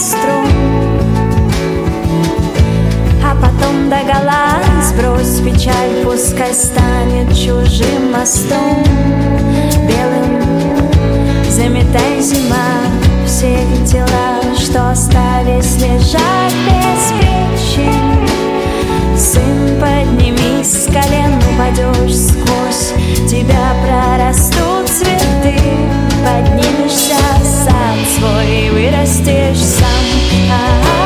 Костру 0.00 0.42
А 3.22 3.34
потом 3.34 3.90
догола 3.90 4.62
сбрось 4.82 5.40
печаль 5.40 6.02
Пускай 6.04 6.54
станет 6.54 7.28
чужим 7.36 8.12
мостом. 8.12 8.82
Белым 9.86 10.40
заметай 11.50 12.20
зима 12.20 12.80
Все 13.26 13.58
дела, 13.84 14.40
что 14.58 14.90
остались 14.90 15.76
лежать 15.76 16.54
без 16.66 17.12
причин. 17.18 18.26
Сын, 19.18 19.78
поднимись 19.80 20.84
с 20.84 20.86
колен, 20.86 21.34
упадешь 21.52 22.16
сквозь 22.16 22.94
Тебя 23.28 23.74
прорастут 23.84 24.88
цветы 24.88 26.09
Поднимешься 26.24 27.16
сам 27.42 27.98
свой, 28.16 28.70
вырастешь 28.70 29.58
сам. 29.58 30.20
Не 30.32 30.99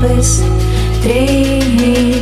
еще 0.00 0.44
быстрее 1.00 1.60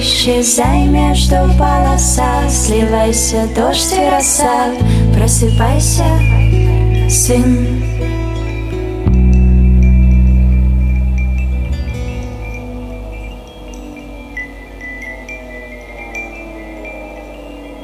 Исчезай 0.01 0.87
между 0.87 1.37
полоса, 1.59 2.49
сливайся 2.49 3.49
дождь 3.55 3.93
и 3.93 4.11
роса. 4.11 4.73
Просыпайся, 5.15 6.05
сын 7.09 7.78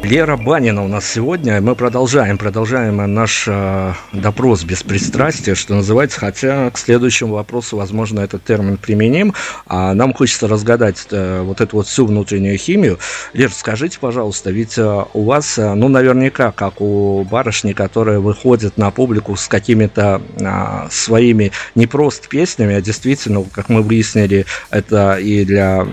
Лера 0.04 0.36
Банина 0.36 0.84
у 0.84 0.88
нас 0.88 1.10
сегодня. 1.10 1.62
Мы 1.62 1.74
продолжаем, 1.74 2.36
продолжаем 2.36 3.14
наш 3.14 3.44
э, 3.48 3.94
допрос 4.12 4.62
без 4.62 4.82
пристрастия, 4.82 5.54
что 5.54 5.74
называется, 5.74 6.20
хотя 6.20 6.70
к 6.70 6.76
следующему 6.76 7.32
вопросу, 7.32 7.78
возможно, 7.78 8.20
этот 8.20 8.44
термин 8.44 8.76
применим. 8.76 9.32
А 9.66 9.94
нам 9.94 10.12
хочется 10.12 10.46
разгадать 10.46 11.06
э, 11.10 11.40
вот 11.40 11.62
эту 11.62 11.78
вот 11.78 11.86
всю 11.86 12.04
внутреннюю 12.04 12.58
химию. 12.58 12.98
Лер, 13.32 13.50
скажите, 13.50 13.98
пожалуйста, 13.98 14.50
ведь 14.50 14.76
э, 14.76 15.04
у 15.14 15.24
вас, 15.24 15.56
э, 15.56 15.72
ну, 15.72 15.88
наверняка, 15.88 16.52
как 16.52 16.82
у 16.82 17.24
барышни, 17.24 17.72
которая 17.72 18.18
выходит 18.18 18.76
на 18.76 18.90
публику 18.90 19.36
с 19.36 19.48
какими-то 19.48 20.20
э, 20.36 20.88
своими 20.90 21.50
не 21.74 21.86
просто 21.86 22.28
песнями, 22.28 22.74
а 22.74 22.82
действительно, 22.82 23.42
как 23.50 23.70
мы 23.70 23.80
выяснили, 23.80 24.44
это 24.68 25.16
и 25.16 25.46
для 25.46 25.86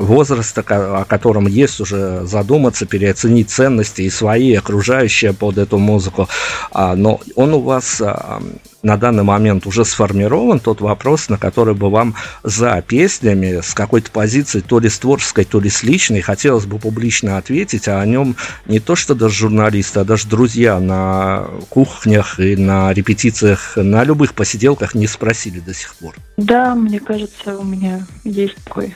возраста, 0.00 0.62
о 0.68 1.06
котором 1.06 1.46
есть 1.46 1.80
уже 1.80 2.26
задуматься, 2.26 2.84
переоценить 2.84 3.37
подчинить 3.38 3.50
ценности 3.50 4.02
и 4.02 4.10
свои, 4.10 4.54
окружающие 4.54 5.32
под 5.32 5.58
эту 5.58 5.78
музыку. 5.78 6.28
А, 6.72 6.94
но 6.96 7.20
он 7.36 7.54
у 7.54 7.60
вас 7.60 8.00
а, 8.00 8.42
на 8.82 8.96
данный 8.96 9.22
момент 9.22 9.66
уже 9.66 9.84
сформирован 9.84 10.60
тот 10.60 10.80
вопрос, 10.80 11.28
на 11.28 11.38
который 11.38 11.74
бы 11.74 11.90
вам 11.90 12.14
за 12.44 12.82
песнями 12.86 13.60
с 13.60 13.74
какой-то 13.74 14.10
позиции, 14.10 14.60
то 14.60 14.80
ли 14.80 14.88
с 14.88 14.98
творческой, 14.98 15.44
то 15.44 15.60
ли 15.60 15.70
с 15.70 15.82
личной, 15.82 16.20
хотелось 16.20 16.66
бы 16.66 16.78
публично 16.78 17.38
ответить, 17.38 17.88
а 17.88 18.00
о 18.00 18.06
нем 18.06 18.36
не 18.66 18.80
то 18.80 18.96
что 18.96 19.14
даже 19.14 19.34
журналисты, 19.34 20.00
а 20.00 20.04
даже 20.04 20.28
друзья 20.28 20.80
на 20.80 21.46
кухнях 21.68 22.40
и 22.40 22.56
на 22.56 22.92
репетициях, 22.92 23.76
на 23.76 24.04
любых 24.04 24.34
посиделках 24.34 24.94
не 24.94 25.06
спросили 25.06 25.60
до 25.60 25.74
сих 25.74 25.94
пор. 25.96 26.14
Да, 26.36 26.74
мне 26.74 27.00
кажется, 27.00 27.58
у 27.58 27.64
меня 27.64 28.06
есть 28.24 28.56
такой 28.64 28.94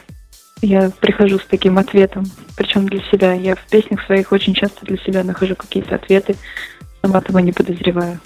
я 0.62 0.90
прихожу 1.00 1.38
с 1.38 1.44
таким 1.44 1.78
ответом, 1.78 2.24
причем 2.56 2.88
для 2.88 3.02
себя. 3.10 3.32
Я 3.34 3.56
в 3.56 3.66
песнях 3.68 4.04
своих 4.06 4.32
очень 4.32 4.54
часто 4.54 4.86
для 4.86 4.96
себя 4.96 5.24
нахожу 5.24 5.56
какие-то 5.56 5.96
ответы, 5.96 6.36
сама 7.02 7.20
того 7.20 7.40
не 7.40 7.52
подозреваю. 7.52 8.20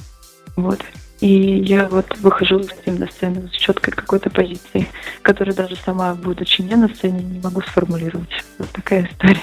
Вот. 0.55 0.81
И 1.21 1.29
я 1.29 1.89
вот 1.89 2.07
выхожу 2.19 2.63
с 2.63 2.71
этим 2.73 2.99
на 2.99 3.07
сцену 3.07 3.49
с 3.49 3.53
четкой 3.53 3.95
какой-то 3.95 4.29
позицией, 4.29 4.87
которую 5.23 5.55
даже 5.55 5.75
сама, 5.77 6.15
будучи 6.15 6.61
не 6.61 6.77
на 6.77 6.89
сцене, 6.89 7.23
не 7.23 7.41
могу 7.41 7.63
сформулировать. 7.63 8.29
Вот 8.59 8.69
такая 8.71 9.09
история. 9.11 9.41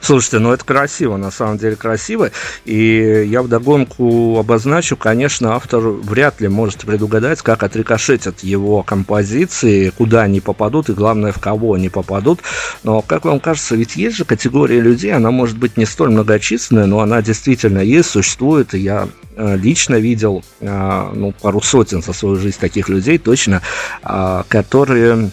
Слушайте, 0.00 0.38
ну 0.38 0.52
это 0.52 0.64
красиво, 0.64 1.16
на 1.16 1.30
самом 1.30 1.58
деле 1.58 1.76
красиво. 1.76 2.30
И 2.64 3.26
я 3.28 3.42
вдогонку 3.42 4.38
обозначу, 4.38 4.96
конечно, 4.96 5.54
автор 5.54 5.80
вряд 5.80 6.40
ли 6.40 6.48
может 6.48 6.80
предугадать, 6.80 7.42
как 7.42 7.62
отрикошетят 7.62 8.40
его 8.40 8.82
композиции, 8.82 9.90
куда 9.90 10.22
они 10.22 10.40
попадут 10.40 10.88
и, 10.88 10.92
главное, 10.92 11.32
в 11.32 11.38
кого 11.38 11.74
они 11.74 11.88
попадут. 11.88 12.40
Но, 12.82 13.02
как 13.02 13.24
вам 13.24 13.40
кажется, 13.40 13.76
ведь 13.76 13.96
есть 13.96 14.16
же 14.16 14.24
категория 14.24 14.80
людей, 14.80 15.12
она 15.12 15.30
может 15.30 15.58
быть 15.58 15.76
не 15.76 15.86
столь 15.86 16.10
многочисленная, 16.10 16.86
но 16.86 17.00
она 17.00 17.22
действительно 17.22 17.80
есть, 17.80 18.10
существует, 18.10 18.74
и 18.74 18.78
я 18.78 19.08
э, 19.36 19.56
лично 19.56 19.96
видел 19.96 20.44
э, 20.60 21.10
ну, 21.14 21.32
пару 21.32 21.60
сотен 21.60 22.02
за 22.02 22.12
свою 22.12 22.36
жизнь 22.36 22.58
таких 22.58 22.88
людей 22.88 23.18
точно, 23.18 23.62
э, 24.02 24.42
которые 24.48 25.30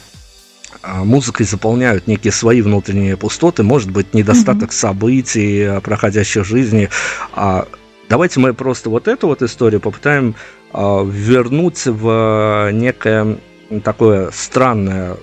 музыкой 0.84 1.46
заполняют 1.46 2.08
некие 2.08 2.32
свои 2.32 2.62
внутренние 2.62 3.18
пустоты, 3.18 3.64
может 3.64 3.92
быть, 3.92 4.14
недостаток 4.14 4.70
mm-hmm. 4.70 4.74
событий, 4.74 5.64
а, 5.64 5.82
проходящих 5.82 6.44
в 6.44 6.48
жизни. 6.48 6.90
А 7.34 7.68
давайте 8.10 8.40
мы 8.40 8.54
просто 8.54 8.90
вот 8.90 9.08
эту 9.08 9.28
вот 9.28 9.42
историю 9.42 9.82
попытаем 9.82 10.36
вернуть 10.72 11.88
в 11.88 12.70
некое 12.72 13.38
такое 13.84 14.30
странное 14.32 15.18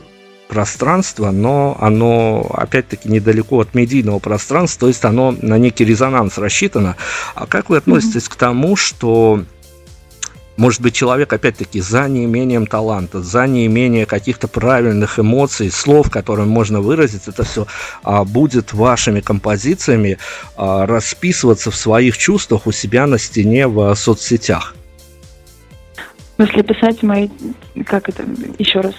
пространство, 0.49 1.31
но 1.31 1.77
оно, 1.81 2.47
опять-таки, 2.53 3.09
недалеко 3.09 3.61
от 3.61 3.75
медийного 3.75 4.19
пространства, 4.19 4.81
то 4.81 4.89
есть 4.89 5.05
оно 5.05 5.35
на 5.41 5.59
некий 5.59 5.85
резонанс 5.85 6.39
рассчитано. 6.39 6.97
А 7.35 7.47
как 7.47 7.69
вы 7.69 7.79
относитесь 7.79 8.25
mm-hmm. 8.25 8.33
к 8.33 8.37
тому, 8.37 8.77
что 8.77 9.45
может 10.57 10.81
быть, 10.81 10.95
человек, 10.95 11.33
опять-таки, 11.33 11.81
за 11.81 12.09
неимением 12.09 12.67
таланта, 12.67 13.23
за 13.23 13.47
неимением 13.47 14.07
каких-то 14.07 14.49
правильных 14.49 15.19
эмоций, 15.19 15.71
слов, 15.71 16.11
которыми 16.11 16.49
можно 16.49 16.81
выразить, 16.81 17.29
это 17.29 17.45
все 17.45 17.67
а, 18.03 18.25
будет 18.25 18.73
вашими 18.73 19.21
композициями 19.21 20.19
а, 20.57 20.87
расписываться 20.87 21.71
в 21.71 21.77
своих 21.77 22.17
чувствах 22.17 22.67
у 22.67 22.73
себя 22.73 23.07
на 23.07 23.19
стене 23.19 23.67
в 23.67 23.95
соцсетях. 23.95 24.75
Если 26.39 26.63
писать 26.63 27.03
мои... 27.03 27.29
Как 27.87 28.09
это? 28.09 28.25
Еще 28.59 28.81
раз. 28.81 28.95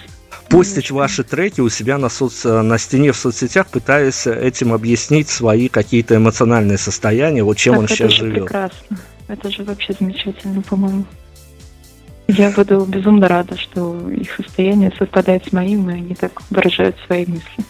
Постить 0.50 0.92
ваши 0.92 1.24
треки 1.24 1.60
у 1.62 1.70
себя 1.70 1.98
на, 1.98 2.10
соц... 2.10 2.44
на 2.46 2.78
стене 2.78 3.12
в 3.12 3.18
соцсетях, 3.18 3.68
пытаясь 3.68 4.28
этим 4.28 4.74
объяснить 4.74 5.28
свои 5.28 5.68
какие-то 5.68 6.16
эмоциональные 6.16 6.78
состояния, 6.78 7.44
вот 7.44 7.58
чем 7.58 7.74
так 7.74 7.82
он 7.82 7.88
сейчас 7.88 8.12
живет. 8.14 8.46
прекрасно. 8.46 8.98
Это 9.28 9.50
же 9.50 9.64
вообще 9.64 9.94
замечательно, 10.00 10.62
по-моему. 10.62 11.06
Я 12.28 12.52
буду 12.52 12.86
безумно 12.86 13.28
рада, 13.28 13.58
что 13.58 14.10
их 14.10 14.32
состояние 14.34 14.92
совпадает 14.98 15.46
с 15.48 15.54
моим, 15.54 15.90
и 15.90 15.94
они 15.94 16.16
так 16.16 16.42
выражают 16.50 16.98
свои 17.06 17.26
мысли. 17.26 17.64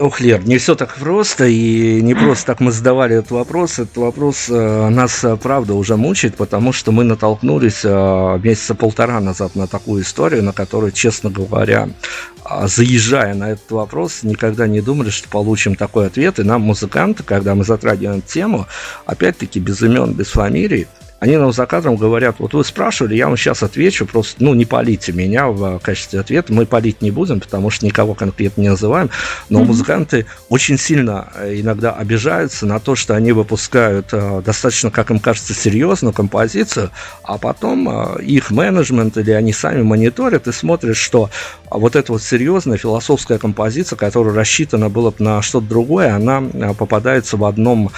Ох, 0.00 0.20
Лер, 0.20 0.44
не 0.44 0.58
все 0.58 0.74
так 0.74 0.96
просто, 0.96 1.46
и 1.46 2.02
не 2.02 2.14
просто 2.14 2.46
так 2.46 2.60
мы 2.60 2.72
задавали 2.72 3.16
этот 3.16 3.30
вопрос. 3.30 3.78
Этот 3.78 3.96
вопрос 3.96 4.46
э, 4.48 4.88
нас, 4.88 5.22
э, 5.22 5.36
правда, 5.36 5.74
уже 5.74 5.96
мучает, 5.96 6.34
потому 6.34 6.72
что 6.72 6.90
мы 6.90 7.04
натолкнулись 7.04 7.82
э, 7.84 8.40
месяца 8.42 8.74
полтора 8.74 9.20
назад 9.20 9.54
на 9.54 9.68
такую 9.68 10.02
историю, 10.02 10.42
на 10.42 10.52
которую, 10.52 10.90
честно 10.90 11.30
говоря, 11.30 11.88
э, 12.44 12.66
заезжая 12.66 13.34
на 13.34 13.50
этот 13.52 13.70
вопрос, 13.70 14.24
никогда 14.24 14.66
не 14.66 14.80
думали, 14.80 15.10
что 15.10 15.28
получим 15.28 15.76
такой 15.76 16.08
ответ. 16.08 16.40
И 16.40 16.42
нам, 16.42 16.62
музыканты, 16.62 17.22
когда 17.22 17.54
мы 17.54 17.62
затрагиваем 17.62 18.20
тему, 18.20 18.66
опять-таки 19.06 19.60
без 19.60 19.80
имен, 19.80 20.12
без 20.12 20.30
фамилий, 20.30 20.88
они 21.20 21.36
нам 21.36 21.52
за 21.52 21.64
кадром 21.66 21.96
говорят, 21.96 22.36
вот 22.38 22.52
вы 22.52 22.64
спрашивали, 22.64 23.14
я 23.14 23.28
вам 23.28 23.36
сейчас 23.36 23.62
отвечу, 23.62 24.04
просто, 24.04 24.42
ну, 24.44 24.52
не 24.54 24.64
полите 24.64 25.12
меня 25.12 25.48
в 25.48 25.78
качестве 25.78 26.20
ответа, 26.20 26.52
мы 26.52 26.66
полить 26.66 27.00
не 27.00 27.10
будем, 27.10 27.40
потому 27.40 27.70
что 27.70 27.86
никого 27.86 28.14
конкретно 28.14 28.60
не 28.60 28.68
называем, 28.68 29.10
но 29.48 29.60
mm-hmm. 29.60 29.64
музыканты 29.64 30.26
очень 30.48 30.78
сильно 30.78 31.28
э, 31.36 31.60
иногда 31.60 31.92
обижаются 31.92 32.66
на 32.66 32.78
то, 32.78 32.94
что 32.94 33.14
они 33.14 33.32
выпускают 33.32 34.08
э, 34.12 34.42
достаточно, 34.44 34.90
как 34.90 35.10
им 35.10 35.18
кажется, 35.18 35.54
серьезную 35.54 36.12
композицию, 36.12 36.90
а 37.22 37.38
потом 37.38 37.88
э, 37.88 38.22
их 38.22 38.50
менеджмент 38.50 39.16
или 39.16 39.30
они 39.30 39.52
сами 39.52 39.82
мониторят 39.82 40.46
и 40.46 40.52
смотрят, 40.52 40.96
что 40.96 41.30
вот 41.70 41.96
эта 41.96 42.12
вот 42.12 42.22
серьезная 42.22 42.76
философская 42.76 43.38
композиция, 43.38 43.96
которая 43.96 44.34
рассчитана 44.34 44.90
была 44.90 45.12
на 45.18 45.42
что-то 45.42 45.66
другое, 45.66 46.14
она 46.14 46.42
попадается 46.78 47.36
в 47.36 47.44
одном 47.44 47.90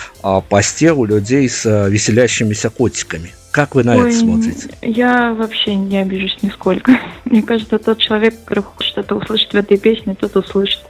посте 0.49 0.93
у 0.93 1.05
людей 1.05 1.49
с 1.49 1.89
веселящимися 1.89 2.71
котиками 2.71 3.06
девушками. 3.07 3.35
Как 3.51 3.75
вы 3.75 3.85
на 3.85 3.97
Ой, 3.97 4.11
это 4.11 4.19
смотрите? 4.19 4.71
Я 4.83 5.33
вообще 5.33 5.75
не 5.75 5.99
обижусь 5.99 6.43
нисколько. 6.43 6.99
Мне 7.25 7.43
кажется, 7.43 7.79
тот 7.79 7.99
человек, 7.99 8.35
который 8.45 8.65
хочет 8.65 8.93
что-то 8.93 9.15
услышать 9.17 9.53
в 9.53 9.57
этой 9.57 9.79
песне, 9.79 10.15
тот 10.15 10.37
услышит. 10.37 10.81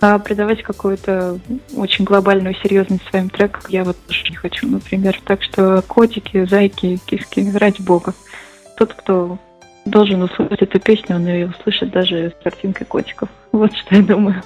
А 0.00 0.18
придавать 0.20 0.62
какую-то 0.62 1.40
очень 1.74 2.04
глобальную 2.04 2.54
серьезность 2.62 3.04
своим 3.08 3.28
трекам 3.28 3.62
я 3.68 3.82
вот 3.82 3.96
тоже 4.06 4.24
не 4.30 4.36
хочу, 4.36 4.68
например. 4.68 5.20
Так 5.24 5.42
что 5.42 5.82
котики, 5.82 6.46
зайки, 6.46 7.00
киски, 7.04 7.50
ради 7.56 7.82
бога. 7.82 8.14
Тот, 8.76 8.94
кто 8.94 9.38
должен 9.84 10.22
услышать 10.22 10.62
эту 10.62 10.78
песню, 10.78 11.16
он 11.16 11.26
ее 11.26 11.48
услышит 11.48 11.90
даже 11.90 12.30
с 12.30 12.44
картинкой 12.44 12.86
котиков. 12.86 13.28
Вот 13.50 13.74
что 13.76 13.96
я 13.96 14.02
думаю. 14.02 14.42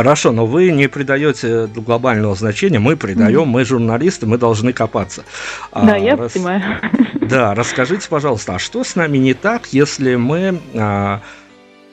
Хорошо, 0.00 0.32
но 0.32 0.46
вы 0.46 0.70
не 0.70 0.88
придаете 0.88 1.66
глобального 1.66 2.34
значения, 2.34 2.78
мы 2.78 2.96
придаем, 2.96 3.48
мы 3.48 3.66
журналисты, 3.66 4.24
мы 4.24 4.38
должны 4.38 4.72
копаться. 4.72 5.24
Да, 5.74 5.92
а, 5.92 5.98
я 5.98 6.16
рас... 6.16 6.32
понимаю. 6.32 6.62
Да, 7.20 7.54
расскажите, 7.54 8.08
пожалуйста, 8.08 8.54
а 8.54 8.58
что 8.58 8.82
с 8.82 8.96
нами 8.96 9.18
не 9.18 9.34
так, 9.34 9.66
если 9.72 10.14
мы 10.16 10.58
а, 10.74 11.20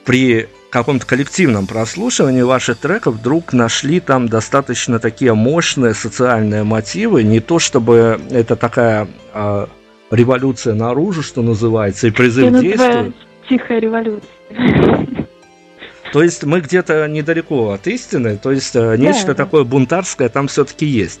при 0.06 0.48
каком-то 0.70 1.06
коллективном 1.06 1.66
прослушивании 1.66 2.40
ваших 2.40 2.78
треков 2.78 3.16
вдруг 3.16 3.52
нашли 3.52 4.00
там 4.00 4.26
достаточно 4.26 4.98
такие 4.98 5.34
мощные 5.34 5.92
социальные 5.92 6.64
мотивы, 6.64 7.22
не 7.24 7.40
то 7.40 7.58
чтобы 7.58 8.18
это 8.30 8.56
такая 8.56 9.06
а, 9.34 9.68
революция 10.10 10.72
наружу, 10.72 11.22
что 11.22 11.42
называется, 11.42 12.06
и 12.06 12.10
призыв 12.10 12.56
к 12.56 12.60
действию. 12.60 13.12
Тихая 13.50 13.80
революция. 13.80 14.30
То 16.12 16.22
есть 16.22 16.44
мы 16.44 16.60
где-то 16.60 17.06
недалеко 17.08 17.72
от 17.72 17.86
истины, 17.86 18.36
то 18.36 18.50
есть 18.50 18.74
э, 18.76 18.80
да. 18.80 18.96
нечто 18.96 19.34
такое 19.34 19.64
бунтарское 19.64 20.28
там 20.28 20.48
все-таки 20.48 20.86
есть. 20.86 21.20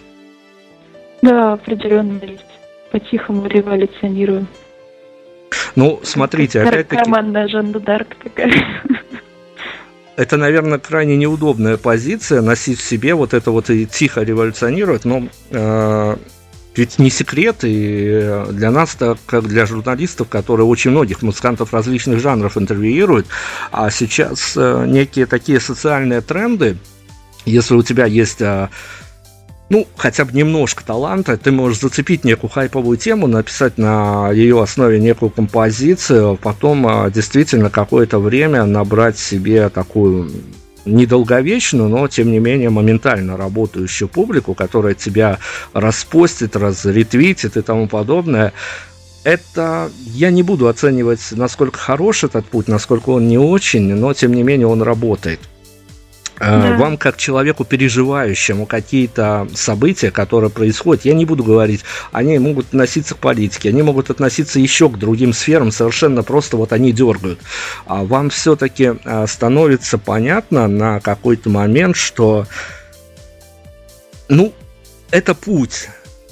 Да, 1.22 1.54
определенно 1.54 2.20
есть. 2.24 2.44
По-тихому 2.90 3.46
революционируем. 3.46 4.48
Ну, 5.76 6.00
смотрите, 6.02 6.62
опять-таки... 6.62 7.02
Команда 7.02 7.48
Жанна 7.48 7.80
Дарк 7.80 8.16
такая. 8.22 8.52
Это, 10.16 10.36
наверное, 10.36 10.78
крайне 10.78 11.16
неудобная 11.16 11.76
позиция, 11.76 12.42
носить 12.42 12.80
в 12.80 12.82
себе 12.82 13.14
вот 13.14 13.34
это 13.34 13.50
вот 13.50 13.70
и 13.70 13.86
тихо 13.86 14.22
революционировать, 14.22 15.04
но 15.04 15.28
э, 15.50 16.16
ведь 16.78 16.98
не 16.98 17.10
секрет, 17.10 17.58
и 17.62 18.44
для 18.50 18.70
нас, 18.70 18.96
как 19.26 19.48
для 19.48 19.66
журналистов, 19.66 20.28
которые 20.28 20.66
очень 20.66 20.92
многих 20.92 21.22
музыкантов 21.22 21.74
различных 21.74 22.20
жанров 22.20 22.56
интервьюируют, 22.56 23.26
а 23.72 23.90
сейчас 23.90 24.54
э, 24.56 24.84
некие 24.86 25.26
такие 25.26 25.58
социальные 25.58 26.20
тренды, 26.20 26.78
если 27.44 27.74
у 27.74 27.82
тебя 27.82 28.06
есть 28.06 28.40
э, 28.40 28.68
ну, 29.70 29.86
хотя 29.96 30.24
бы 30.24 30.32
немножко 30.32 30.84
таланта, 30.84 31.36
ты 31.36 31.50
можешь 31.50 31.80
зацепить 31.80 32.24
некую 32.24 32.48
хайповую 32.48 32.96
тему, 32.96 33.26
написать 33.26 33.76
на 33.76 34.30
ее 34.30 34.62
основе 34.62 35.00
некую 35.00 35.30
композицию, 35.30 36.36
потом 36.36 36.86
э, 36.86 37.10
действительно 37.10 37.70
какое-то 37.70 38.20
время 38.20 38.64
набрать 38.64 39.18
себе 39.18 39.68
такую 39.68 40.30
недолговечную, 40.84 41.88
но 41.88 42.08
тем 42.08 42.30
не 42.30 42.38
менее 42.38 42.70
моментально 42.70 43.36
работающую 43.36 44.08
публику, 44.08 44.54
которая 44.54 44.94
тебя 44.94 45.38
распостит, 45.72 46.56
разретвитит 46.56 47.56
и 47.56 47.62
тому 47.62 47.88
подобное. 47.88 48.52
Это 49.24 49.90
я 50.14 50.30
не 50.30 50.42
буду 50.42 50.68
оценивать, 50.68 51.20
насколько 51.32 51.78
хорош 51.78 52.24
этот 52.24 52.46
путь, 52.46 52.68
насколько 52.68 53.10
он 53.10 53.28
не 53.28 53.38
очень, 53.38 53.94
но 53.94 54.14
тем 54.14 54.32
не 54.32 54.42
менее 54.42 54.66
он 54.66 54.82
работает. 54.82 55.40
Да. 56.38 56.76
Вам, 56.76 56.96
как 56.96 57.16
человеку, 57.16 57.64
переживающему 57.64 58.66
какие-то 58.66 59.48
события, 59.54 60.10
которые 60.10 60.50
происходят, 60.50 61.04
я 61.04 61.14
не 61.14 61.24
буду 61.24 61.44
говорить, 61.44 61.84
они 62.12 62.38
могут 62.38 62.66
относиться 62.66 63.14
к 63.14 63.18
политике, 63.18 63.70
они 63.70 63.82
могут 63.82 64.10
относиться 64.10 64.60
еще 64.60 64.88
к 64.88 64.98
другим 64.98 65.32
сферам, 65.32 65.72
совершенно 65.72 66.22
просто 66.22 66.56
вот 66.56 66.72
они 66.72 66.92
дергают. 66.92 67.40
А 67.86 68.04
вам 68.04 68.30
все-таки 68.30 68.94
становится 69.26 69.98
понятно 69.98 70.68
на 70.68 71.00
какой-то 71.00 71.50
момент, 71.50 71.96
что 71.96 72.46
ну, 74.28 74.52
это 75.10 75.34
путь, 75.34 75.88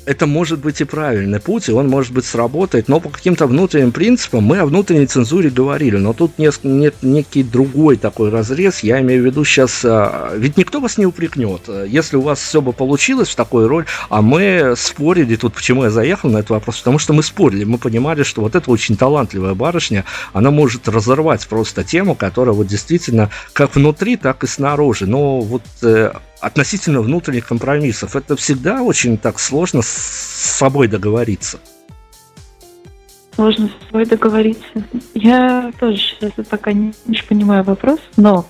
это 0.07 0.27
может 0.27 0.61
быть 0.61 0.81
и 0.81 0.85
правильный 0.85 1.41
путь, 1.41 1.69
и 1.69 1.73
он 1.73 1.89
может 1.89 2.13
быть 2.13 2.25
сработает, 2.25 2.89
но 2.89 3.01
по 3.01 3.11
каким-то 3.11 3.47
внутренним 3.47 3.93
принципам 3.93 4.45
мы 4.45 4.59
о 4.59 4.67
внутренней 4.67 5.07
цензуре 5.07 5.51
говорили, 5.51 5.97
но 5.97 6.13
тут 6.13 6.39
нет, 6.39 6.61
нет 6.63 6.95
некий 7.03 7.43
другой 7.43 7.97
такой 7.97 8.31
разрез, 8.31 8.81
я 8.81 9.01
имею 9.01 9.23
в 9.23 9.27
виду 9.27 9.45
сейчас, 9.45 9.85
а, 9.85 10.33
ведь 10.37 10.57
никто 10.57 10.81
вас 10.81 10.97
не 10.97 11.07
упрекнет, 11.07 11.63
если 11.89 12.17
у 12.17 12.21
вас 12.21 12.41
все 12.41 12.63
бы 12.63 12.73
получилось 12.73 13.29
в 13.29 13.35
такой 13.35 13.67
роль, 13.67 13.85
а 14.09 14.23
мы 14.23 14.75
спорили, 14.77 15.35
тут 15.37 15.55
почему 15.55 15.85
я 15.85 15.91
заехал 15.91 16.31
на 16.31 16.39
этот 16.39 16.51
вопрос, 16.51 16.79
потому 16.79 16.99
что 16.99 17.13
мы 17.13 17.23
спорили, 17.23 17.65
мы 17.65 17.79
понимали, 17.79 18.23
что 18.23 18.43
вот 18.43 18.55
эта 18.55 18.71
очень 18.71 18.97
талантливая 18.97 19.55
барышня, 19.55 20.05
она 20.33 20.51
может 20.53 20.89
разорвать 20.89 21.47
просто 21.49 21.83
тему, 21.83 22.15
которая 22.15 22.55
вот 22.55 22.69
действительно 22.69 23.31
как 23.53 23.75
внутри, 23.75 24.17
так 24.17 24.45
и 24.45 24.47
снаружи, 24.47 25.07
но 25.07 25.41
вот 25.41 25.63
э, 25.83 26.13
относительно 26.41 27.01
внутренних 27.01 27.47
компромиссов. 27.47 28.17
Это 28.17 28.37
всегда 28.37 28.83
очень 28.83 29.19
так 29.19 29.39
сложно 29.39 29.83
с 29.83 29.89
собой 29.89 30.89
договориться. 30.89 31.59
Сложно 33.35 33.69
с 33.69 33.87
собой 33.87 34.07
договориться. 34.07 34.67
Я 35.15 35.73
тоже 35.79 35.99
сейчас 35.99 36.33
пока 36.49 36.73
не 36.73 36.93
очень 37.09 37.27
понимаю 37.27 37.65
вопрос, 37.65 38.01
но 38.17 38.47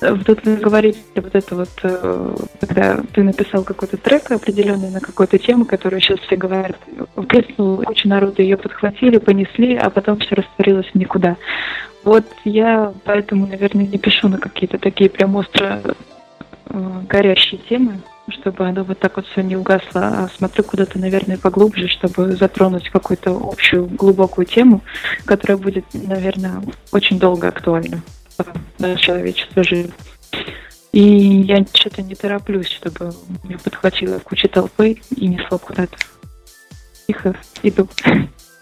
вот 0.00 0.46
вы 0.46 0.56
говорите 0.56 0.98
вот 1.16 1.34
это 1.34 1.54
вот, 1.54 1.68
э, 1.82 2.36
когда 2.60 3.02
ты 3.12 3.22
написал 3.22 3.62
какой-то 3.64 3.98
трек 3.98 4.30
определенный 4.30 4.90
на 4.90 5.00
какую-то 5.00 5.38
тему, 5.38 5.66
которую 5.66 6.00
сейчас 6.00 6.18
все 6.20 6.36
говорят, 6.36 6.78
впрыснул, 7.14 7.84
очень 7.86 8.08
народу 8.08 8.40
ее 8.40 8.56
подхватили, 8.56 9.18
понесли, 9.18 9.76
а 9.76 9.90
потом 9.90 10.18
все 10.20 10.36
растворилось 10.36 10.88
никуда. 10.94 11.36
Вот 12.02 12.24
я 12.46 12.94
поэтому, 13.04 13.46
наверное, 13.46 13.86
не 13.86 13.98
пишу 13.98 14.28
на 14.28 14.38
какие-то 14.38 14.78
такие 14.78 15.10
прям 15.10 15.36
остро 15.36 15.82
Э, 15.84 15.92
горящие 16.70 17.60
темы, 17.68 18.00
чтобы 18.28 18.66
оно 18.66 18.84
вот 18.84 18.98
так 18.98 19.16
вот 19.16 19.26
все 19.26 19.42
не 19.42 19.56
угасло, 19.56 20.00
а 20.02 20.28
смотрю 20.36 20.64
куда-то, 20.64 20.98
наверное, 20.98 21.36
поглубже, 21.36 21.88
чтобы 21.88 22.36
затронуть 22.36 22.88
какую-то 22.88 23.30
общую 23.30 23.86
глубокую 23.86 24.46
тему, 24.46 24.82
которая 25.24 25.58
будет, 25.58 25.84
наверное, 25.92 26.62
очень 26.92 27.18
долго 27.18 27.48
актуальна 27.48 28.02
для 28.78 28.96
человечества 28.96 29.62
живет. 29.64 29.92
И 30.92 31.02
я 31.02 31.64
что-то 31.72 32.02
не 32.02 32.14
тороплюсь, 32.14 32.68
чтобы 32.68 33.12
меня 33.44 33.58
подхватила 33.62 34.18
куча 34.18 34.48
толпы 34.48 34.96
и 35.14 35.26
несло 35.28 35.58
куда-то. 35.58 35.96
Тихо 37.06 37.36
иду. 37.62 37.88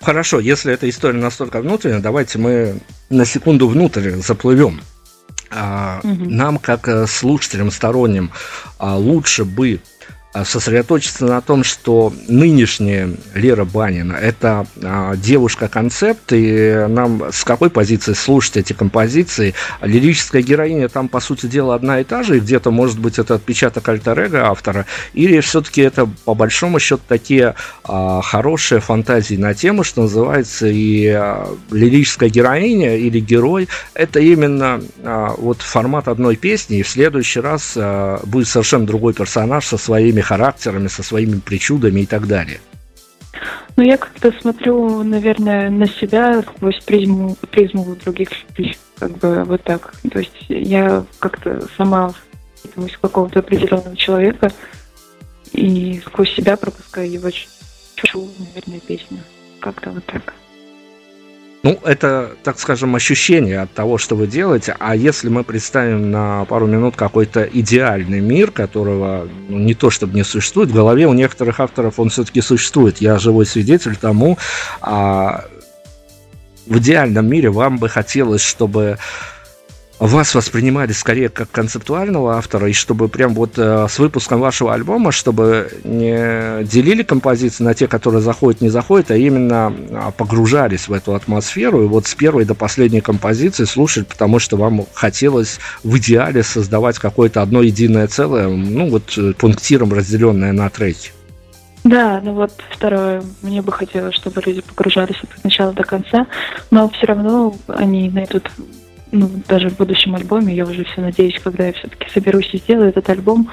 Хорошо, 0.00 0.38
если 0.38 0.72
эта 0.72 0.88
история 0.88 1.18
настолько 1.18 1.60
внутренняя, 1.60 2.00
давайте 2.00 2.38
мы 2.38 2.80
на 3.10 3.24
секунду 3.24 3.66
внутрь 3.66 4.10
заплывем. 4.16 4.80
А, 5.50 6.00
угу. 6.02 6.24
Нам, 6.28 6.58
как 6.58 6.88
э, 6.88 7.06
слушателям 7.06 7.70
сторонним, 7.70 8.30
а, 8.78 8.96
лучше 8.96 9.44
бы 9.44 9.80
сосредоточиться 10.44 11.26
на 11.26 11.40
том, 11.40 11.64
что 11.64 12.12
нынешняя 12.28 13.10
Лера 13.34 13.64
Банина– 13.64 14.12
это 14.20 14.66
а, 14.82 15.16
девушка-концепт, 15.16 16.32
и 16.32 16.86
нам 16.88 17.24
с 17.30 17.44
какой 17.44 17.70
позиции 17.70 18.12
слушать 18.12 18.58
эти 18.58 18.72
композиции? 18.72 19.54
Лирическая 19.80 20.42
героиня 20.42 20.88
там, 20.88 21.08
по 21.08 21.20
сути 21.20 21.46
дела, 21.46 21.74
одна 21.74 22.00
и 22.00 22.04
та 22.04 22.22
же, 22.22 22.36
и 22.36 22.40
где-то, 22.40 22.70
может 22.70 22.98
быть, 22.98 23.18
это 23.18 23.34
отпечаток 23.34 23.88
альтер 23.88 24.18
автора, 24.36 24.86
или 25.14 25.40
все-таки 25.40 25.82
это, 25.82 26.08
по 26.24 26.34
большому 26.34 26.78
счету, 26.80 27.02
такие 27.06 27.54
а, 27.84 28.20
хорошие 28.22 28.80
фантазии 28.80 29.36
на 29.36 29.54
тему, 29.54 29.84
что 29.84 30.02
называется, 30.02 30.66
и 30.66 31.06
а, 31.08 31.48
лирическая 31.70 32.28
героиня 32.28 32.96
или 32.96 33.20
герой– 33.20 33.68
это 33.94 34.20
именно 34.20 34.80
а, 35.02 35.34
вот 35.36 35.62
формат 35.62 36.08
одной 36.08 36.36
песни, 36.36 36.78
и 36.78 36.82
в 36.82 36.88
следующий 36.88 37.40
раз 37.40 37.74
а, 37.76 38.20
будет 38.24 38.48
совершенно 38.48 38.86
другой 38.86 39.14
персонаж 39.14 39.66
со 39.66 39.78
своими 39.78 40.20
характерами, 40.28 40.88
со 40.88 41.02
своими 41.02 41.40
причудами 41.40 42.00
и 42.02 42.06
так 42.06 42.26
далее? 42.26 42.60
Ну, 43.76 43.84
я 43.84 43.96
как-то 43.96 44.32
смотрю, 44.40 45.02
наверное, 45.04 45.70
на 45.70 45.86
себя 45.86 46.42
сквозь 46.42 46.80
призму, 46.84 47.36
призму 47.50 47.96
других 47.96 48.28
людей, 48.48 48.76
как 48.98 49.12
бы 49.18 49.44
вот 49.44 49.62
так. 49.62 49.94
То 50.12 50.18
есть 50.18 50.46
я 50.48 51.04
как-то 51.18 51.66
сама 51.76 52.12
из 52.76 52.98
какого-то 52.98 53.38
определенного 53.38 53.96
человека 53.96 54.52
и 55.52 56.02
сквозь 56.04 56.34
себя 56.34 56.56
пропускаю 56.56 57.10
его 57.10 57.30
чу, 57.30 58.28
наверное, 58.38 58.80
песню. 58.80 59.20
Как-то 59.60 59.90
вот 59.90 60.04
так. 60.06 60.34
Ну, 61.68 61.78
это, 61.84 62.30
так 62.42 62.58
скажем, 62.58 62.94
ощущение 62.94 63.60
от 63.60 63.72
того, 63.74 63.98
что 63.98 64.16
вы 64.16 64.26
делаете. 64.26 64.74
А 64.78 64.96
если 64.96 65.28
мы 65.28 65.44
представим 65.44 66.10
на 66.10 66.46
пару 66.46 66.66
минут 66.66 66.96
какой-то 66.96 67.42
идеальный 67.42 68.20
мир, 68.20 68.50
которого 68.50 69.28
ну, 69.48 69.58
не 69.58 69.74
то 69.74 69.90
чтобы 69.90 70.14
не 70.14 70.24
существует, 70.24 70.70
в 70.70 70.74
голове 70.74 71.06
у 71.06 71.12
некоторых 71.12 71.60
авторов 71.60 71.98
он 71.98 72.08
все-таки 72.08 72.40
существует. 72.40 73.02
Я 73.02 73.18
живой 73.18 73.44
свидетель 73.44 73.96
тому. 73.96 74.38
А, 74.80 75.44
в 76.66 76.78
идеальном 76.78 77.26
мире 77.26 77.50
вам 77.50 77.76
бы 77.76 77.90
хотелось, 77.90 78.42
чтобы 78.42 78.96
вас 80.06 80.34
воспринимали 80.34 80.92
скорее 80.92 81.28
как 81.28 81.50
концептуального 81.50 82.36
автора, 82.36 82.68
и 82.68 82.72
чтобы 82.72 83.08
прям 83.08 83.34
вот 83.34 83.58
э, 83.58 83.86
с 83.88 83.98
выпуском 83.98 84.40
вашего 84.40 84.72
альбома, 84.72 85.10
чтобы 85.10 85.72
не 85.82 86.64
делили 86.64 87.02
композиции 87.02 87.64
на 87.64 87.74
те, 87.74 87.88
которые 87.88 88.20
заходят, 88.20 88.60
не 88.60 88.68
заходят, 88.68 89.10
а 89.10 89.16
именно 89.16 89.74
а, 89.92 90.10
погружались 90.12 90.88
в 90.88 90.92
эту 90.92 91.14
атмосферу, 91.14 91.84
и 91.84 91.88
вот 91.88 92.06
с 92.06 92.14
первой 92.14 92.44
до 92.44 92.54
последней 92.54 93.00
композиции 93.00 93.64
слушать, 93.64 94.06
потому 94.06 94.38
что 94.38 94.56
вам 94.56 94.86
хотелось 94.94 95.58
в 95.82 95.96
идеале 95.98 96.42
создавать 96.42 96.98
какое-то 96.98 97.42
одно 97.42 97.62
единое 97.62 98.06
целое, 98.06 98.48
ну 98.48 98.88
вот 98.90 99.18
э, 99.18 99.32
пунктиром 99.32 99.92
разделенное 99.92 100.52
на 100.52 100.70
треки. 100.70 101.10
Да, 101.84 102.20
ну 102.22 102.34
вот 102.34 102.52
второе, 102.70 103.22
мне 103.42 103.62
бы 103.62 103.72
хотелось, 103.72 104.14
чтобы 104.14 104.42
люди 104.44 104.60
погружались 104.60 105.16
от 105.22 105.44
начала 105.44 105.72
до 105.72 105.84
конца, 105.84 106.26
но 106.70 106.88
все 106.90 107.06
равно 107.06 107.54
они 107.68 108.10
найдут 108.10 108.50
ну, 109.12 109.30
даже 109.48 109.70
в 109.70 109.76
будущем 109.76 110.14
альбоме, 110.14 110.54
я 110.54 110.64
уже 110.64 110.84
все 110.84 111.00
надеюсь, 111.00 111.40
когда 111.42 111.66
я 111.66 111.72
все-таки 111.72 112.08
соберусь 112.10 112.50
и 112.52 112.58
сделаю 112.58 112.90
этот 112.90 113.08
альбом, 113.08 113.50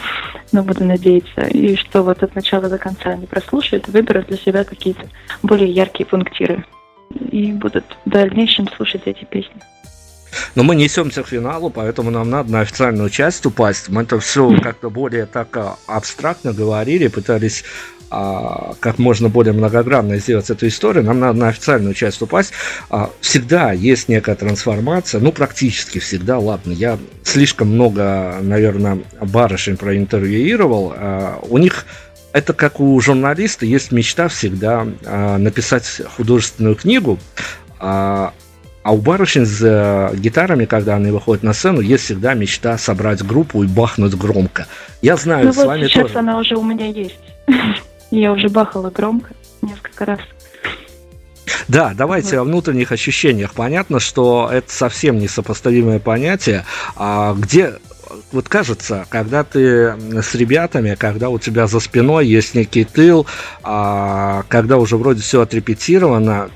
но 0.52 0.64
буду 0.64 0.84
надеяться, 0.84 1.42
и 1.42 1.76
что 1.76 2.04
вот 2.04 2.24
от 2.24 2.36
начала 2.36 2.70
до 2.70 2.78
конца 2.78 3.12
они 3.12 3.26
прослушают, 3.26 3.88
выберут 3.88 4.28
для 4.28 4.38
себя 4.38 4.64
какие-то 4.64 5.08
более 5.44 5.70
яркие 5.72 6.06
пунктиры 6.06 6.66
и 7.32 7.52
будут 7.54 7.86
в 8.06 8.10
дальнейшем 8.10 8.68
слушать 8.76 9.04
эти 9.06 9.26
песни. 9.26 9.62
Но 10.56 10.64
мы 10.64 10.76
несемся 10.76 11.24
к 11.24 11.28
финалу, 11.28 11.70
поэтому 11.70 12.12
нам 12.12 12.30
надо 12.30 12.52
на 12.52 12.62
официальную 12.62 13.10
часть 13.10 13.46
упасть. 13.46 13.90
Мы 13.90 14.04
это 14.04 14.20
все 14.20 14.54
как-то 14.62 14.90
более 14.90 15.26
так 15.26 15.56
а, 15.56 15.78
абстрактно 15.88 16.54
говорили, 16.54 17.08
пытались 17.08 17.64
как 18.10 18.98
можно 18.98 19.30
более 19.30 19.54
многогранно 19.54 20.18
сделать 20.18 20.50
эту 20.50 20.68
историю, 20.68 21.04
нам 21.04 21.20
надо 21.20 21.40
на 21.40 21.48
официальную 21.50 21.94
часть 21.94 22.22
упасть. 22.22 22.54
А, 22.90 23.10
всегда 23.20 23.72
есть 23.72 24.10
некая 24.10 24.36
трансформация, 24.36 25.20
ну, 25.20 25.32
практически 25.32 26.00
всегда, 26.00 26.40
ладно, 26.40 26.72
я 26.72 26.98
слишком 27.24 27.70
много, 27.70 28.38
наверное, 28.42 29.00
барышень 29.20 29.78
проинтервьюировал, 29.78 30.94
а, 30.96 31.40
у 31.50 31.58
них 31.58 31.86
это 32.32 32.54
как 32.54 32.80
у 32.80 33.00
журналиста 33.00 33.66
есть 33.66 33.92
мечта 33.94 34.28
всегда 34.28 34.86
написать 35.38 36.02
художественную 36.18 36.76
книгу, 36.76 37.18
а 37.80 38.34
у 38.92 38.98
барышень 38.98 39.48
с 39.48 39.62
э, 39.64 40.16
гитарами, 40.16 40.66
когда 40.66 40.96
они 40.96 41.10
выходят 41.10 41.44
на 41.44 41.54
сцену, 41.54 41.82
есть 41.82 42.04
всегда 42.04 42.36
мечта 42.36 42.78
собрать 42.78 43.24
группу 43.24 43.64
и 43.64 43.68
бахнуть 43.68 44.14
громко. 44.14 44.68
Я 45.02 45.16
знаю, 45.16 45.48
ну 45.48 45.54
с 45.54 45.56
вот 45.56 45.66
вами 45.66 45.88
сейчас 45.88 46.04
тоже. 46.04 46.20
она 46.20 46.38
уже 46.38 46.56
у 46.56 46.64
меня 46.64 46.86
есть. 46.86 47.18
Я 48.16 48.32
уже 48.32 48.48
бахала 48.48 48.90
громко 48.90 49.34
несколько 49.62 50.06
раз. 50.06 50.20
Да, 51.68 51.94
давайте 51.94 52.40
о 52.40 52.44
внутренних 52.44 52.94
ощущениях. 52.94 53.54
Понятно, 53.54 54.00
что 54.00 54.50
это 54.52 54.72
совсем 54.72 55.20
несопоставимое 55.20 56.00
понятие. 56.00 56.64
А 56.96 57.34
где 57.34 57.74
вот 58.32 58.48
кажется, 58.48 59.06
когда 59.10 59.44
ты 59.44 59.96
с 60.22 60.34
ребятами, 60.34 60.96
когда 60.96 61.28
у 61.30 61.40
тебя 61.40 61.68
за 61.68 61.82
спиной 61.82 62.26
есть 62.28 62.56
некий 62.56 62.86
тыл, 62.86 63.28
а, 63.64 64.44
когда 64.48 64.78
уже 64.78 64.96
вроде 64.96 65.22
все 65.22 65.42
отрепетировано, 65.42 66.50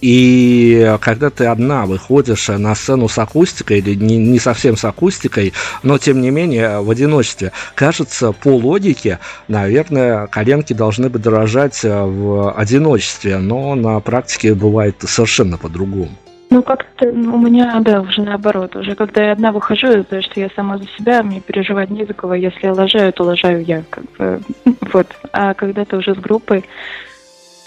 и 0.00 0.96
когда 1.00 1.30
ты 1.30 1.46
одна 1.46 1.86
выходишь 1.86 2.48
на 2.48 2.74
сцену 2.74 3.08
с 3.08 3.18
акустикой, 3.18 3.78
или 3.78 3.94
не, 3.94 4.16
не 4.16 4.38
совсем 4.38 4.76
с 4.76 4.84
акустикой, 4.84 5.52
но 5.82 5.98
тем 5.98 6.20
не 6.20 6.30
менее 6.30 6.80
в 6.80 6.90
одиночестве, 6.90 7.52
кажется, 7.74 8.32
по 8.32 8.56
логике, 8.56 9.18
наверное, 9.48 10.26
коленки 10.26 10.72
должны 10.72 11.08
бы 11.08 11.18
дорожать 11.18 11.82
в 11.82 12.52
одиночестве, 12.52 13.38
но 13.38 13.74
на 13.74 14.00
практике 14.00 14.54
бывает 14.54 14.96
совершенно 15.00 15.58
по-другому. 15.58 16.10
Ну, 16.50 16.62
как-то 16.62 17.12
ну, 17.12 17.34
у 17.34 17.38
меня, 17.38 17.78
да, 17.80 18.00
уже 18.00 18.22
наоборот. 18.22 18.74
Уже 18.74 18.94
когда 18.94 19.22
я 19.22 19.32
одна 19.32 19.52
выхожу, 19.52 20.02
то 20.04 20.22
что 20.22 20.40
я 20.40 20.48
сама 20.56 20.78
за 20.78 20.86
себя, 20.96 21.22
мне 21.22 21.40
переживать 21.40 21.90
не 21.90 22.06
за 22.06 22.14
кого. 22.14 22.34
Если 22.34 22.66
я 22.66 22.72
лажаю, 22.72 23.12
то 23.12 23.24
лажаю 23.24 23.62
я. 23.64 23.84
Как 23.90 24.04
бы, 24.12 24.40
вот. 24.92 25.06
А 25.32 25.52
когда 25.52 25.84
ты 25.84 25.96
уже 25.96 26.14
с 26.14 26.18
группой, 26.18 26.64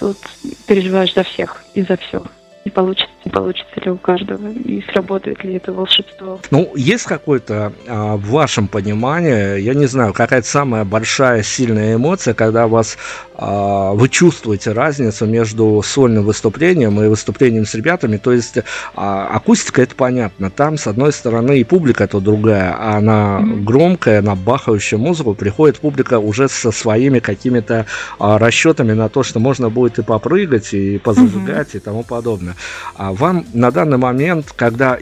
тут 0.02 0.18
переживаешь 0.66 1.14
за 1.14 1.24
всех 1.24 1.64
и 1.76 1.84
за 1.84 1.96
все 1.96 2.24
и 2.66 2.70
получится, 2.72 3.12
не 3.21 3.21
получится 3.30 3.80
ли 3.84 3.92
у 3.92 3.98
каждого, 3.98 4.50
и 4.50 4.82
сработает 4.92 5.44
ли 5.44 5.56
это 5.56 5.72
волшебство. 5.74 6.40
Ну, 6.50 6.72
есть 6.76 7.06
какой-то 7.06 7.74
а, 7.88 8.18
в 8.18 8.30
вашем 8.30 8.68
понимании, 8.68 9.60
я 9.60 9.74
не 9.74 9.86
знаю, 9.86 10.14
какая-то 10.14 10.48
самая 10.48 10.86
большая, 10.86 11.44
сильная 11.44 11.96
эмоция, 11.96 12.34
когда 12.34 12.68
вас 12.68 12.98
а, 13.36 13.94
вы 13.94 14.10
чувствуете 14.10 14.72
разницу 14.72 15.26
между 15.26 15.82
сольным 15.84 16.26
выступлением 16.26 17.02
и 17.02 17.08
выступлением 17.08 17.66
с 17.66 17.74
ребятами, 17.76 18.18
то 18.18 18.32
есть 18.32 18.58
а, 18.96 19.28
акустика 19.28 19.82
это 19.82 19.96
понятно, 19.96 20.50
там 20.50 20.78
с 20.78 20.88
одной 20.88 21.12
стороны 21.12 21.60
и 21.60 21.64
публика 21.64 22.08
то 22.08 22.20
другая, 22.20 22.76
а 22.78 23.00
на 23.02 23.40
mm-hmm. 23.40 23.64
громкая, 23.64 24.22
на 24.22 24.36
бахающую 24.36 25.00
музыку 25.00 25.34
приходит 25.34 25.80
публика 25.80 26.20
уже 26.20 26.50
со 26.50 26.72
своими 26.72 27.20
какими-то 27.20 27.86
а, 28.20 28.38
расчетами 28.38 28.94
на 28.94 29.10
то, 29.10 29.24
что 29.24 29.40
можно 29.40 29.70
будет 29.70 30.00
и 30.00 30.04
попрыгать, 30.04 30.74
и 30.74 30.98
позажигать, 30.98 31.74
mm-hmm. 31.74 31.78
и 31.78 31.80
тому 31.80 32.04
подобное. 32.04 32.56
А 32.96 33.11
вам 33.14 33.46
на 33.54 33.72
данный 33.72 33.98
момент, 33.98 34.54
когда 34.56 34.98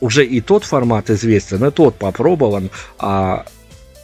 уже 0.00 0.24
и 0.24 0.40
тот 0.40 0.64
формат 0.64 1.10
известен, 1.10 1.64
и 1.64 1.70
тот 1.70 1.96
попробован, 1.96 2.70
а, 2.98 3.44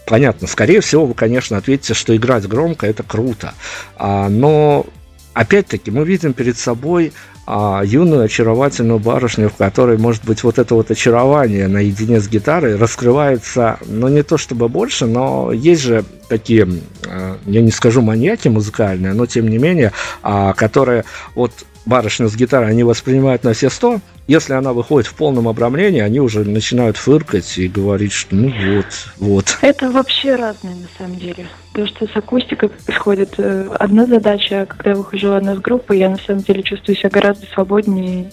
понятно, 0.07 0.47
скорее 0.47 0.81
всего, 0.81 1.07
вы, 1.07 1.15
конечно, 1.15 1.57
ответите, 1.57 1.95
что 1.95 2.17
играть 2.17 2.47
громко 2.47 2.87
это 2.87 3.03
круто. 3.03 3.55
А, 3.97 4.29
но 4.29 4.87
опять-таки 5.35 5.91
мы 5.91 6.05
видим 6.05 6.33
перед 6.33 6.59
собой 6.59 7.13
а, 7.47 7.83
юную 7.85 8.25
очаровательную 8.25 8.99
барышню, 8.99 9.49
в 9.49 9.55
которой, 9.55 9.99
может 9.99 10.25
быть, 10.25 10.43
вот 10.43 10.59
это 10.59 10.75
вот 10.75 10.91
очарование 10.91 11.69
наедине 11.69 12.21
с 12.21 12.29
гитарой 12.29 12.77
раскрывается, 12.77 13.79
ну, 13.87 14.09
не 14.09 14.23
то 14.23 14.37
чтобы 14.37 14.69
больше, 14.69 15.07
но 15.07 15.53
есть 15.53 15.83
же 15.83 16.05
такие, 16.29 16.69
а, 17.07 17.39
я 17.47 17.63
не 17.63 17.71
скажу 17.71 18.03
маньяки 18.03 18.49
музыкальные, 18.49 19.13
но 19.13 19.27
тем 19.27 19.47
не 19.47 19.59
менее, 19.59 19.93
а, 20.23 20.55
которые 20.55 21.05
вот 21.35 21.53
барышню 21.87 22.28
с 22.28 22.37
гитарой 22.37 22.70
они 22.70 22.82
воспринимают 22.82 23.45
на 23.45 23.55
все 23.55 23.70
сто. 23.70 24.01
Если 24.26 24.53
она 24.53 24.72
выходит 24.72 25.07
в 25.07 25.14
полном 25.14 25.49
обрамлении, 25.49 26.01
они 26.01 26.20
уже 26.20 26.45
начинают 26.45 26.97
фыркать 26.97 27.59
и 27.59 27.68
говорить, 27.68 28.12
что 28.12 28.34
ну 28.34 28.53
вот, 28.74 28.87
вот. 29.18 29.59
Это 29.62 29.91
вообще 29.91 30.34
разное 30.34 30.74
на 30.74 30.89
самом 30.99 31.18
деле. 31.18 31.47
Потому 31.72 31.87
что 31.89 32.07
с 32.07 32.16
акустикой 32.16 32.68
происходит 32.68 33.34
э, 33.39 33.68
одна 33.78 34.07
задача, 34.07 34.62
а 34.62 34.66
когда 34.66 34.91
я 34.91 34.97
выхожу 34.97 35.32
одна 35.32 35.55
с 35.55 35.59
группы, 35.59 35.97
я 35.97 36.11
на 36.11 36.18
самом 36.18 36.43
деле 36.43 36.62
чувствую 36.62 36.97
себя 36.97 37.11
гораздо 37.11 37.47
свободнее. 37.47 38.30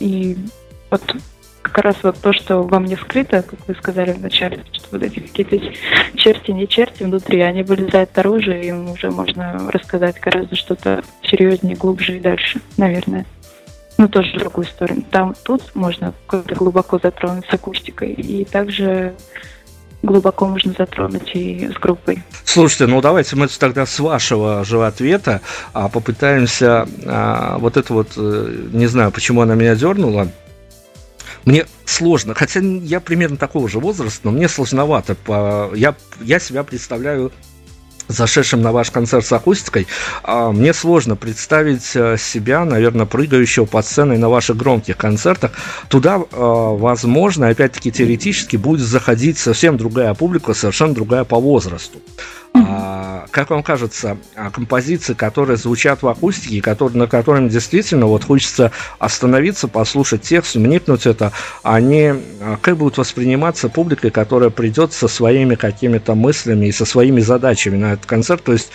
И 0.00 0.36
вот 0.90 1.02
как 1.66 1.78
раз 1.78 1.96
вот 2.02 2.18
то, 2.20 2.32
что 2.32 2.62
во 2.62 2.78
мне 2.78 2.96
скрыто, 2.96 3.42
как 3.42 3.58
вы 3.66 3.74
сказали 3.74 4.12
вначале, 4.12 4.64
что 4.72 4.86
вот 4.92 5.02
эти 5.02 5.18
какие-то 5.18 5.58
черти, 6.14 6.52
не 6.52 6.68
черти 6.68 7.02
внутри, 7.02 7.40
они 7.40 7.62
вылезают 7.62 8.14
наружу, 8.16 8.52
и 8.52 8.68
им 8.68 8.90
уже 8.90 9.10
можно 9.10 9.70
рассказать 9.72 10.20
гораздо 10.20 10.54
что-то 10.54 11.02
серьезнее, 11.22 11.76
глубже 11.76 12.16
и 12.16 12.20
дальше, 12.20 12.60
наверное. 12.76 13.26
Ну, 13.98 14.08
тоже 14.08 14.36
в 14.36 14.38
другую 14.38 14.66
сторону. 14.66 15.02
Там, 15.10 15.34
тут 15.42 15.74
можно 15.74 16.12
как-то 16.26 16.54
глубоко 16.54 17.00
затронуть 17.02 17.46
с 17.46 17.54
акустикой, 17.54 18.12
и 18.12 18.44
также 18.44 19.14
глубоко 20.02 20.46
можно 20.46 20.72
затронуть 20.78 21.34
и 21.34 21.68
с 21.68 21.80
группой. 21.80 22.22
Слушайте, 22.44 22.86
ну 22.86 23.00
давайте 23.00 23.34
мы 23.34 23.48
тогда 23.48 23.86
с 23.86 23.98
вашего 23.98 24.64
же 24.64 24.84
ответа 24.86 25.40
а, 25.72 25.88
попытаемся 25.88 26.86
а, 27.04 27.58
вот 27.58 27.76
это 27.76 27.92
вот, 27.92 28.12
э, 28.16 28.66
не 28.72 28.86
знаю, 28.86 29.10
почему 29.10 29.40
она 29.40 29.54
меня 29.54 29.74
дернула, 29.74 30.28
мне 31.46 31.64
сложно, 31.84 32.34
хотя 32.34 32.60
я 32.60 33.00
примерно 33.00 33.36
такого 33.36 33.68
же 33.68 33.78
возраста, 33.78 34.20
но 34.24 34.32
мне 34.32 34.48
сложновато. 34.48 35.14
По, 35.14 35.70
я, 35.74 35.94
я 36.20 36.40
себя 36.40 36.64
представляю 36.64 37.32
зашедшим 38.08 38.62
на 38.62 38.72
ваш 38.72 38.90
концерт 38.90 39.24
с 39.24 39.32
акустикой, 39.32 39.86
а, 40.22 40.52
мне 40.52 40.72
сложно 40.72 41.16
представить 41.16 41.94
э, 41.94 42.16
себя, 42.18 42.64
наверное, 42.64 43.06
прыгающего 43.06 43.64
под 43.64 43.84
сценой 43.84 44.18
на 44.18 44.28
ваших 44.28 44.56
громких 44.56 44.96
концертах. 44.96 45.52
Туда, 45.88 46.16
э, 46.16 46.22
возможно, 46.30 47.48
опять-таки 47.48 47.90
теоретически 47.90 48.56
будет 48.56 48.86
заходить 48.86 49.38
совсем 49.38 49.76
другая 49.76 50.14
публика, 50.14 50.54
совершенно 50.54 50.94
другая 50.94 51.24
по 51.24 51.38
возрасту. 51.38 52.00
А, 52.64 53.26
как 53.30 53.50
вам 53.50 53.62
кажется, 53.62 54.16
а, 54.34 54.50
композиции, 54.50 55.14
которые 55.14 55.56
звучат 55.56 56.02
в 56.02 56.08
акустике, 56.08 56.62
которые, 56.62 56.98
на 56.98 57.06
которыми 57.06 57.48
действительно 57.48 58.06
вот 58.06 58.24
хочется 58.24 58.72
остановиться, 58.98 59.68
послушать 59.68 60.22
текст, 60.22 60.54
вникнуть 60.54 61.06
это, 61.06 61.32
они 61.62 62.12
а, 62.40 62.58
как 62.60 62.76
будут 62.76 62.98
восприниматься 62.98 63.68
публикой, 63.68 64.10
которая 64.10 64.50
придет 64.50 64.92
со 64.92 65.08
своими 65.08 65.54
какими-то 65.54 66.14
мыслями 66.14 66.66
и 66.66 66.72
со 66.72 66.84
своими 66.84 67.20
задачами 67.20 67.76
на 67.76 67.92
этот 67.92 68.06
концерт, 68.06 68.42
то 68.42 68.52
есть 68.52 68.70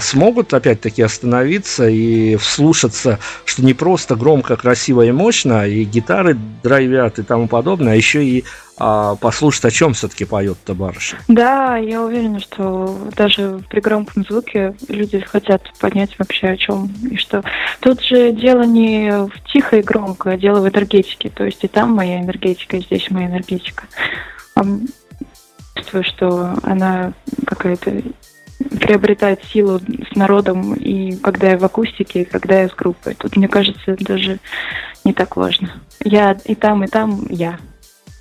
смогут 0.00 0.52
опять-таки 0.54 1.02
остановиться 1.02 1.88
и 1.88 2.36
вслушаться, 2.36 3.18
что 3.44 3.64
не 3.64 3.74
просто 3.74 4.16
громко, 4.16 4.56
красиво 4.56 5.02
и 5.02 5.12
мощно, 5.12 5.66
и 5.66 5.84
гитары 5.84 6.36
драйвят 6.62 7.18
и 7.18 7.22
тому 7.22 7.48
подобное, 7.48 7.92
а 7.92 7.96
еще 7.96 8.24
и 8.24 8.44
а, 8.82 9.14
послушать, 9.16 9.66
о 9.66 9.70
чем 9.70 9.92
все-таки 9.92 10.24
поет-то 10.24 10.74
барышня. 10.74 11.18
Да, 11.28 11.76
я 11.76 12.00
уверена, 12.00 12.40
что 12.40 12.96
даже 13.14 13.60
при 13.68 13.80
громком 13.80 14.24
звуке 14.24 14.74
люди 14.88 15.20
хотят 15.20 15.62
понять 15.78 16.18
вообще 16.18 16.48
о 16.48 16.56
чем 16.56 16.90
и 17.10 17.16
что. 17.16 17.44
Тут 17.80 18.02
же 18.02 18.32
дело 18.32 18.62
не 18.62 19.10
в 19.26 19.32
тихо 19.52 19.76
и 19.76 19.82
громко, 19.82 20.30
а 20.30 20.38
дело 20.38 20.60
в 20.60 20.68
энергетике. 20.68 21.28
То 21.28 21.44
есть 21.44 21.62
и 21.62 21.68
там 21.68 21.92
моя 21.92 22.22
энергетика, 22.22 22.78
и 22.78 22.82
здесь 22.82 23.10
моя 23.10 23.26
энергетика. 23.26 23.84
Чувствую, 25.74 26.04
что 26.04 26.54
она 26.62 27.12
какая-то 27.46 28.02
приобретает 28.80 29.44
силу 29.44 29.78
с 29.78 30.16
народом, 30.16 30.72
и 30.72 31.16
когда 31.16 31.50
я 31.50 31.58
в 31.58 31.64
акустике, 31.64 32.22
и 32.22 32.24
когда 32.24 32.62
я 32.62 32.68
с 32.68 32.74
группой. 32.74 33.14
Тут, 33.14 33.36
мне 33.36 33.48
кажется, 33.48 33.94
даже 34.00 34.38
не 35.04 35.12
так 35.12 35.36
важно. 35.36 35.82
Я 36.02 36.38
и 36.46 36.54
там, 36.54 36.84
и 36.84 36.86
там 36.86 37.26
я. 37.28 37.58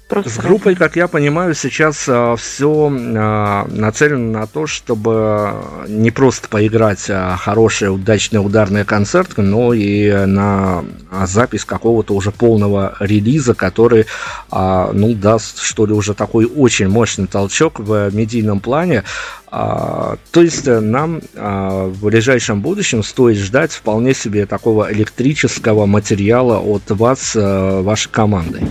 Просто 0.10 0.32
с 0.32 0.38
группой, 0.40 0.74
как 0.74 0.96
я 0.96 1.08
понимаю, 1.08 1.54
сейчас 1.54 2.06
а, 2.08 2.36
все 2.36 2.92
а, 2.92 3.68
нацелено 3.70 4.40
на 4.40 4.48
то, 4.48 4.66
чтобы 4.66 5.54
не 5.88 6.10
просто 6.10 6.50
поиграть 6.50 7.06
а, 7.12 7.38
хорошие, 7.38 7.92
удачные 7.92 8.42
ударные 8.42 8.86
концерты, 8.86 9.44
но 9.44 9.72
и 9.72 10.26
на 10.26 10.84
а, 11.12 11.28
запись 11.28 11.64
какого-то 11.64 12.16
уже 12.16 12.32
полного 12.32 12.96
релиза, 13.00 13.54
который, 13.54 14.08
а, 14.50 14.90
ну, 14.94 15.14
даст, 15.14 15.62
что 15.62 15.86
ли, 15.86 15.94
уже 15.94 16.16
такой 16.16 16.46
очень 16.46 16.90
мощный 16.90 17.28
толчок 17.28 17.80
в 17.80 18.10
медийном 18.12 18.62
плане. 18.62 19.04
А, 19.52 20.18
то 20.32 20.42
есть 20.42 20.68
э, 20.68 20.80
нам 20.80 21.22
а, 21.36 21.86
в 21.88 22.04
ближайшем 22.04 22.62
будущем 22.62 23.04
стоит 23.04 23.38
ждать 23.38 23.74
вполне 23.74 24.16
себе 24.16 24.48
такого 24.48 24.92
электрического 24.92 25.86
материала 25.86 26.58
от 26.58 26.90
вас, 26.90 27.34
а, 27.36 27.84
вашей 27.84 28.10
команды. 28.10 28.62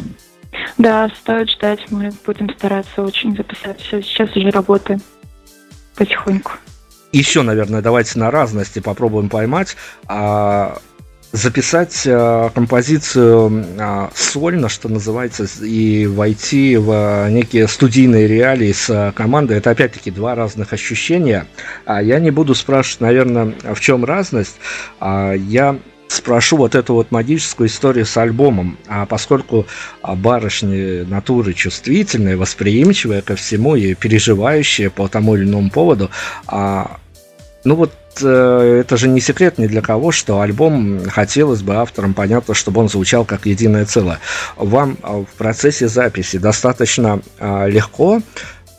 Да, 0.79 1.11
стоит 1.20 1.51
ждать. 1.51 1.81
Мы 1.91 2.11
будем 2.24 2.49
стараться 2.51 3.03
очень 3.03 3.37
записать. 3.37 3.81
Сейчас 3.81 4.35
уже 4.37 4.51
работаем 4.51 5.01
потихоньку. 5.97 6.53
Еще, 7.12 7.43
наверное, 7.43 7.83
давайте 7.83 8.18
на 8.18 8.31
разности 8.31 8.79
попробуем 8.79 9.29
поймать. 9.29 9.76
А, 10.07 10.79
записать 11.33 12.05
а, 12.07 12.51
композицию 12.51 13.66
а, 13.79 14.11
сольно, 14.14 14.68
что 14.68 14.89
называется, 14.89 15.47
и 15.64 16.07
войти 16.07 16.76
в 16.76 17.29
некие 17.31 17.66
студийные 17.66 18.29
реалии 18.29 18.72
с 18.72 19.12
командой, 19.16 19.57
это 19.57 19.70
опять-таки 19.70 20.11
два 20.12 20.35
разных 20.35 20.72
ощущения. 20.72 21.47
А 21.87 22.03
я 22.03 22.20
не 22.20 22.31
буду 22.31 22.55
спрашивать, 22.55 23.01
наверное, 23.01 23.55
в 23.74 23.81
чем 23.81 24.05
разность. 24.05 24.57
А, 25.01 25.33
я 25.33 25.76
спрошу 26.09 26.57
вот 26.57 26.75
эту 26.75 26.95
вот 26.95 27.11
магическую 27.11 27.69
историю 27.69 28.07
с 28.07 28.17
альбомом, 28.17 28.79
а 28.89 29.07
поскольку 29.07 29.67
а, 30.03 30.15
барышни 30.15 31.03
натуры 31.03 31.55
чувствительные, 31.55 32.37
восприимчивые 32.37 33.23
ко 33.23 33.37
всему 33.37 33.77
и 33.77 33.95
переживающие 33.95 34.91
по 34.91 35.09
тому 35.09 35.37
или 35.37 35.45
иному 35.45 35.71
поводу, 35.71 36.11
а, 36.47 36.99
ну 37.65 37.75
вот 37.75 37.93
э, 38.23 38.81
это 38.81 38.97
же 38.97 39.09
не 39.09 39.21
секрет 39.21 39.59
ни 39.59 39.67
для 39.67 39.83
кого, 39.83 40.13
что 40.13 40.41
альбом 40.41 41.05
хотелось 41.09 41.63
бы 41.63 41.77
авторам, 41.77 42.15
понятно, 42.15 42.55
чтобы 42.55 42.81
он 42.81 42.89
звучал 42.89 43.25
как 43.25 43.47
единое 43.47 43.85
целое. 43.85 44.21
Вам 44.57 44.97
а, 45.03 45.23
в 45.23 45.37
процессе 45.37 45.89
записи 45.89 46.39
достаточно 46.39 47.21
а, 47.39 47.67
легко 47.67 48.23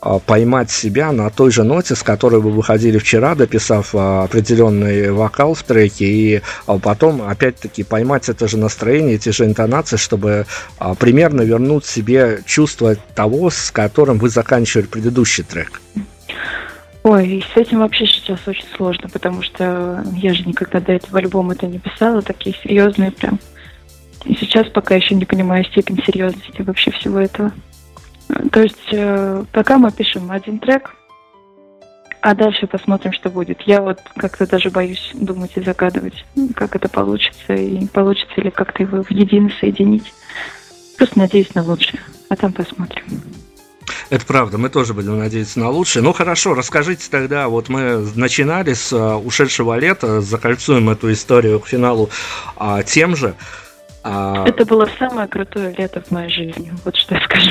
поймать 0.00 0.70
себя 0.70 1.12
на 1.12 1.30
той 1.30 1.50
же 1.50 1.62
ноте, 1.62 1.94
с 1.94 2.02
которой 2.02 2.40
вы 2.40 2.50
выходили 2.50 2.98
вчера, 2.98 3.34
дописав 3.34 3.94
а, 3.94 4.24
определенный 4.24 5.10
вокал 5.10 5.54
в 5.54 5.62
треке, 5.62 6.06
и 6.06 6.42
а, 6.66 6.78
потом, 6.78 7.22
опять-таки, 7.22 7.84
поймать 7.84 8.28
это 8.28 8.48
же 8.48 8.56
настроение, 8.56 9.16
эти 9.16 9.28
же 9.28 9.44
интонации, 9.44 9.96
чтобы 9.96 10.46
примерно 10.98 11.42
вернуть 11.42 11.84
себе 11.84 12.40
чувство 12.46 12.96
того, 13.14 13.50
с 13.50 13.70
которым 13.70 14.18
вы 14.18 14.30
заканчивали 14.30 14.86
предыдущий 14.86 15.44
трек. 15.44 15.80
Ой, 17.02 17.44
с 17.54 17.56
этим 17.56 17.78
вообще 17.78 18.06
сейчас 18.06 18.40
очень 18.46 18.66
сложно, 18.76 19.08
потому 19.08 19.42
что 19.42 20.04
я 20.16 20.34
же 20.34 20.44
никогда 20.44 20.80
до 20.80 20.92
этого 20.92 21.18
альбома 21.18 21.54
это 21.54 21.66
не 21.66 21.78
писала, 21.78 22.20
такие 22.20 22.54
серьезные 22.62 23.10
прям 23.10 23.38
И 24.26 24.34
сейчас 24.34 24.68
пока 24.68 24.96
еще 24.96 25.14
не 25.14 25.24
понимаю 25.24 25.64
степень 25.64 26.02
серьезности 26.04 26.60
вообще 26.60 26.90
всего 26.90 27.18
этого. 27.18 27.52
То 28.52 28.62
есть 28.62 28.88
э, 28.92 29.44
пока 29.52 29.78
мы 29.78 29.90
пишем 29.90 30.30
один 30.30 30.58
трек, 30.58 30.94
а 32.20 32.34
дальше 32.34 32.66
посмотрим, 32.66 33.12
что 33.12 33.30
будет. 33.30 33.62
Я 33.62 33.80
вот 33.80 33.98
как-то 34.16 34.46
даже 34.46 34.70
боюсь 34.70 35.10
думать 35.14 35.52
и 35.56 35.62
загадывать, 35.62 36.24
как 36.54 36.76
это 36.76 36.88
получится, 36.88 37.54
и 37.54 37.86
получится 37.86 38.40
ли 38.40 38.50
как-то 38.50 38.82
его 38.82 39.02
в 39.02 39.10
едино 39.10 39.50
соединить. 39.58 40.12
Просто 40.98 41.18
надеюсь 41.18 41.54
на 41.54 41.62
лучшее, 41.62 42.00
а 42.28 42.36
там 42.36 42.52
посмотрим. 42.52 43.04
Это 44.10 44.26
правда, 44.26 44.58
мы 44.58 44.68
тоже 44.68 44.92
будем 44.92 45.18
надеяться 45.18 45.60
на 45.60 45.70
лучшее. 45.70 46.02
Ну 46.02 46.12
хорошо, 46.12 46.54
расскажите 46.54 47.08
тогда, 47.10 47.48
вот 47.48 47.68
мы 47.68 48.06
начинали 48.14 48.74
с 48.74 48.92
а, 48.92 49.16
ушедшего 49.16 49.78
лета, 49.78 50.20
закольцуем 50.20 50.90
эту 50.90 51.12
историю 51.12 51.60
к 51.60 51.68
финалу 51.68 52.10
а, 52.56 52.82
тем 52.82 53.16
же. 53.16 53.34
А... 54.02 54.46
Это 54.46 54.64
было 54.64 54.88
самое 54.98 55.28
крутое 55.28 55.74
лето 55.76 56.02
в 56.06 56.10
моей 56.10 56.30
жизни, 56.30 56.72
вот 56.84 56.96
что 56.96 57.14
я 57.14 57.20
скажу. 57.22 57.50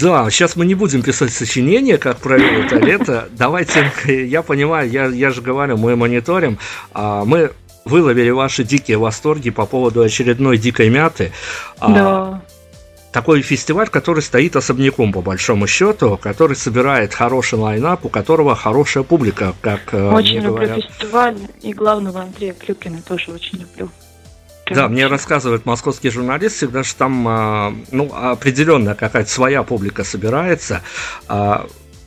Да, 0.00 0.30
сейчас 0.30 0.56
мы 0.56 0.64
не 0.64 0.74
будем 0.74 1.02
писать 1.02 1.32
сочинения, 1.32 1.98
как 1.98 2.18
провел 2.18 2.62
это 2.62 2.76
лето. 2.76 3.28
Давайте, 3.32 3.92
я 4.06 4.42
понимаю, 4.42 4.90
я, 4.90 5.06
я 5.06 5.30
же 5.30 5.42
говорю, 5.42 5.76
мы 5.76 5.94
мониторим. 5.96 6.58
А, 6.92 7.24
мы 7.24 7.52
выловили 7.84 8.30
ваши 8.30 8.64
дикие 8.64 8.96
восторги 8.96 9.50
по 9.50 9.66
поводу 9.66 10.02
очередной 10.02 10.58
дикой 10.58 10.88
мяты. 10.88 11.32
А, 11.78 11.92
да. 11.92 12.42
Такой 13.12 13.42
фестиваль, 13.42 13.88
который 13.88 14.22
стоит 14.22 14.54
особняком, 14.54 15.12
по 15.12 15.20
большому 15.20 15.66
счету, 15.66 16.16
который 16.16 16.54
собирает 16.54 17.12
хороший 17.12 17.58
лайнап, 17.58 18.04
у 18.04 18.08
которого 18.08 18.54
хорошая 18.54 19.02
публика, 19.02 19.52
как 19.60 19.92
э, 19.92 20.10
Очень 20.12 20.38
мне 20.38 20.40
люблю 20.40 20.66
говорят. 20.66 20.84
фестиваль, 20.84 21.36
и 21.60 21.72
главного 21.72 22.20
Андрея 22.20 22.54
Клюкина 22.54 23.02
тоже 23.02 23.32
очень 23.32 23.58
люблю. 23.58 23.90
Да, 24.74 24.88
мне 24.88 25.06
рассказывает 25.06 25.66
московский 25.66 26.10
журналист 26.10 26.56
всегда, 26.56 26.84
что 26.84 26.98
там 26.98 27.28
а, 27.28 27.74
ну, 27.90 28.10
определенная 28.14 28.94
какая-то 28.94 29.30
своя 29.30 29.62
публика 29.62 30.04
собирается. 30.04 30.82
А, 31.28 31.66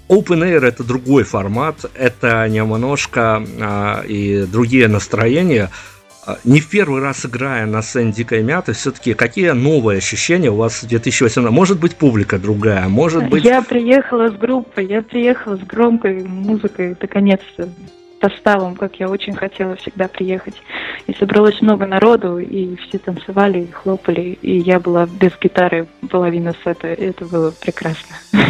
open 0.09 0.43
Air 0.43 0.65
это 0.65 0.83
другой 0.83 1.23
формат, 1.23 1.85
это 1.93 2.47
немножко 2.47 3.43
а, 3.59 4.03
и 4.03 4.43
другие 4.43 4.87
настроения. 4.87 5.69
Не 6.45 6.61
в 6.61 6.69
первый 6.69 7.01
раз 7.01 7.25
играя 7.25 7.65
на 7.65 7.81
сцене 7.81 8.13
Дикой 8.13 8.43
Мяты, 8.43 8.71
все-таки 8.71 9.13
какие 9.13 9.49
новые 9.49 9.97
ощущения 9.97 10.49
у 10.49 10.55
вас 10.55 10.81
в 10.81 10.87
2018? 10.87 11.51
Может 11.51 11.79
быть, 11.79 11.97
публика 11.97 12.39
другая, 12.39 12.87
может 12.87 13.27
быть... 13.27 13.43
Я 13.43 13.61
приехала 13.61 14.29
с 14.29 14.33
группой, 14.33 14.85
я 14.85 15.01
приехала 15.01 15.57
с 15.57 15.61
громкой 15.61 16.23
музыкой, 16.23 16.95
наконец-то 17.01 17.67
составом, 18.23 18.75
как 18.75 18.99
я 18.99 19.09
очень 19.09 19.33
хотела 19.35 19.75
всегда 19.75 20.07
приехать. 20.07 20.55
И 21.07 21.13
собралось 21.13 21.61
много 21.61 21.85
народу, 21.85 22.39
и 22.39 22.75
все 22.77 22.97
танцевали, 22.97 23.61
и 23.61 23.71
хлопали, 23.71 24.37
и 24.41 24.59
я 24.59 24.79
была 24.79 25.05
без 25.05 25.31
гитары 25.39 25.87
половина 26.09 26.55
сета, 26.63 26.93
и 26.93 27.05
это 27.05 27.25
было 27.25 27.51
прекрасно. 27.51 28.15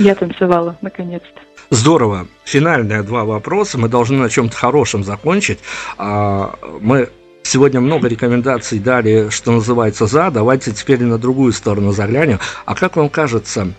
Я 0.00 0.14
танцевала, 0.14 0.76
наконец-то. 0.80 1.40
Здорово. 1.70 2.28
Финальные 2.44 3.02
два 3.02 3.24
вопроса. 3.24 3.78
Мы 3.78 3.88
должны 3.88 4.16
на 4.16 4.30
чем-то 4.30 4.56
хорошем 4.56 5.02
закончить. 5.02 5.58
А, 5.98 6.54
мы 6.80 7.08
Сегодня 7.42 7.80
много 7.80 8.08
рекомендаций 8.08 8.78
дали, 8.78 9.30
что 9.30 9.52
называется, 9.52 10.04
за. 10.04 10.30
Давайте 10.30 10.70
теперь 10.72 11.02
на 11.02 11.16
другую 11.16 11.54
сторону 11.54 11.92
заглянем. 11.92 12.38
А 12.66 12.74
как 12.74 12.96
вам 12.96 13.08
кажется, 13.08 13.72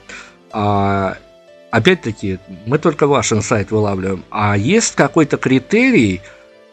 а, 0.51 1.17
опять-таки, 1.71 2.39
мы 2.65 2.77
только 2.77 3.07
ваш 3.07 3.31
инсайт 3.31 3.71
вылавливаем, 3.71 4.23
а 4.29 4.57
есть 4.57 4.95
какой-то 4.95 5.37
критерий, 5.37 6.21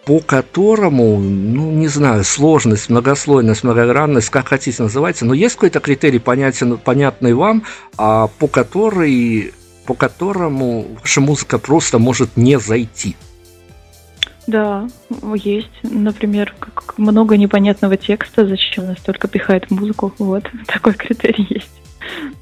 по 0.05 0.21
которому, 0.21 1.19
ну, 1.19 1.73
не 1.73 1.89
знаю, 1.89 2.23
сложность, 2.25 2.89
многослойность, 2.89 3.65
многогранность, 3.65 4.31
как 4.31 4.49
хотите 4.49 4.83
называйте, 4.83 5.25
но 5.25 5.35
есть 5.35 5.57
какой-то 5.57 5.81
критерий, 5.81 6.21
понятен, 6.21 6.79
понятный 6.79 7.35
вам, 7.35 7.65
а 7.99 8.29
по, 8.39 8.47
который, 8.47 9.53
по 9.85 9.95
которому 9.95 10.87
ваша 11.03 11.21
музыка 11.21 11.59
просто 11.59 11.99
может 11.99 12.37
не 12.37 12.59
зайти? 12.59 13.17
Да, 14.47 14.87
есть. 15.35 15.73
Например, 15.83 16.55
как 16.57 16.97
много 16.99 17.37
непонятного 17.37 17.97
текста, 17.97 18.47
зачем 18.47 18.87
нас 18.87 18.99
только 19.01 19.27
пихает 19.27 19.73
музыку. 19.73 20.15
Вот, 20.19 20.45
такой 20.69 20.95
критерий 20.95 21.49
есть 21.51 21.83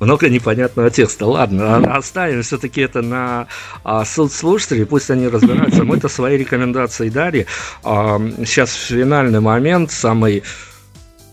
много 0.01 0.29
непонятного 0.29 0.91
текста. 0.91 1.27
Ладно, 1.27 1.77
а, 1.77 1.97
оставим 1.97 2.43
все-таки 2.43 2.81
это 2.81 3.03
на 3.03 3.49
а, 3.83 4.05
суд 4.05 4.33
слушателей, 4.33 4.87
пусть 4.87 5.11
они 5.11 5.29
разбираются. 5.29 5.85
Мы-то 5.85 6.09
свои 6.09 6.37
рекомендации 6.37 7.09
дали. 7.09 7.47
А, 7.83 8.21
сейчас 8.45 8.73
финальный 8.75 9.41
момент, 9.41 9.91
самый 9.91 10.43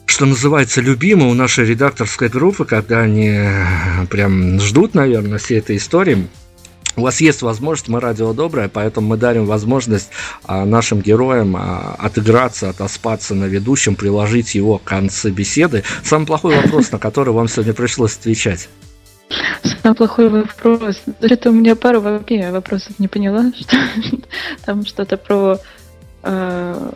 что 0.06 0.26
называется, 0.26 0.82
любимый 0.82 1.30
у 1.30 1.34
нашей 1.34 1.66
редакторской 1.66 2.28
группы, 2.28 2.66
когда 2.66 3.00
они 3.00 3.48
прям 4.10 4.60
ждут, 4.60 4.94
наверное, 4.94 5.38
всей 5.38 5.60
этой 5.60 5.78
истории. 5.78 6.28
У 6.98 7.02
вас 7.02 7.22
есть 7.22 7.42
возможность, 7.42 7.88
мы 7.88 8.00
радио 8.00 8.34
доброе, 8.34 8.68
поэтому 8.68 9.08
мы 9.08 9.18
дарим 9.18 9.46
возможность 9.46 10.10
а, 10.44 10.66
нашим 10.66 11.00
героям 11.02 11.56
а, 11.56 11.96
отыграться, 11.98 12.70
отоспаться 12.70 13.34
на 13.34 13.46
ведущем, 13.46 13.96
приложить 13.96 14.56
его 14.56 14.78
к 14.78 14.84
концу 14.84 15.30
беседы. 15.30 15.84
Самый 16.04 16.26
плохой 16.26 16.56
вопрос, 16.56 16.92
на 16.92 17.00
который 17.00 17.34
вам 17.34 17.48
сегодня 17.48 17.74
пришлось 17.74 18.18
отвечать. 18.18 18.68
Самый 19.82 19.96
плохой 19.96 20.30
вопрос. 20.30 21.02
Это 21.22 21.50
у 21.50 21.54
меня 21.54 21.76
пару 21.76 22.02
вообще 22.02 22.52
вопросов 22.52 23.00
не 23.00 23.08
поняла. 23.08 23.52
Что, 23.60 23.78
там 24.66 24.86
что-то 24.86 25.18
про 25.18 25.60
э, 26.24 26.92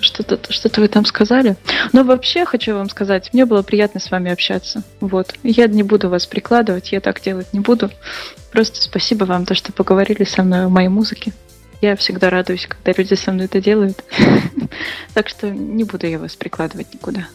что-то 0.00 0.52
что 0.52 0.80
вы 0.80 0.88
там 0.88 1.04
сказали. 1.04 1.56
Но 1.92 2.04
вообще 2.04 2.44
хочу 2.44 2.74
вам 2.74 2.88
сказать, 2.88 3.30
мне 3.32 3.44
было 3.44 3.62
приятно 3.62 4.00
с 4.00 4.10
вами 4.10 4.30
общаться. 4.30 4.82
Вот. 5.00 5.34
Я 5.42 5.66
не 5.66 5.82
буду 5.82 6.08
вас 6.08 6.26
прикладывать, 6.26 6.92
я 6.92 7.00
так 7.00 7.20
делать 7.20 7.52
не 7.52 7.60
буду. 7.60 7.90
Просто 8.50 8.82
спасибо 8.82 9.24
вам, 9.24 9.46
то, 9.46 9.54
что 9.54 9.72
поговорили 9.72 10.24
со 10.24 10.42
мной 10.42 10.66
о 10.66 10.68
моей 10.68 10.88
музыке. 10.88 11.32
Я 11.80 11.96
всегда 11.96 12.30
радуюсь, 12.30 12.66
когда 12.66 12.92
люди 12.96 13.14
со 13.14 13.32
мной 13.32 13.46
это 13.46 13.60
делают. 13.60 14.04
Так 15.14 15.28
что 15.28 15.50
не 15.50 15.84
буду 15.84 16.06
я 16.06 16.18
вас 16.18 16.34
прикладывать 16.36 16.94
никуда. 16.94 17.26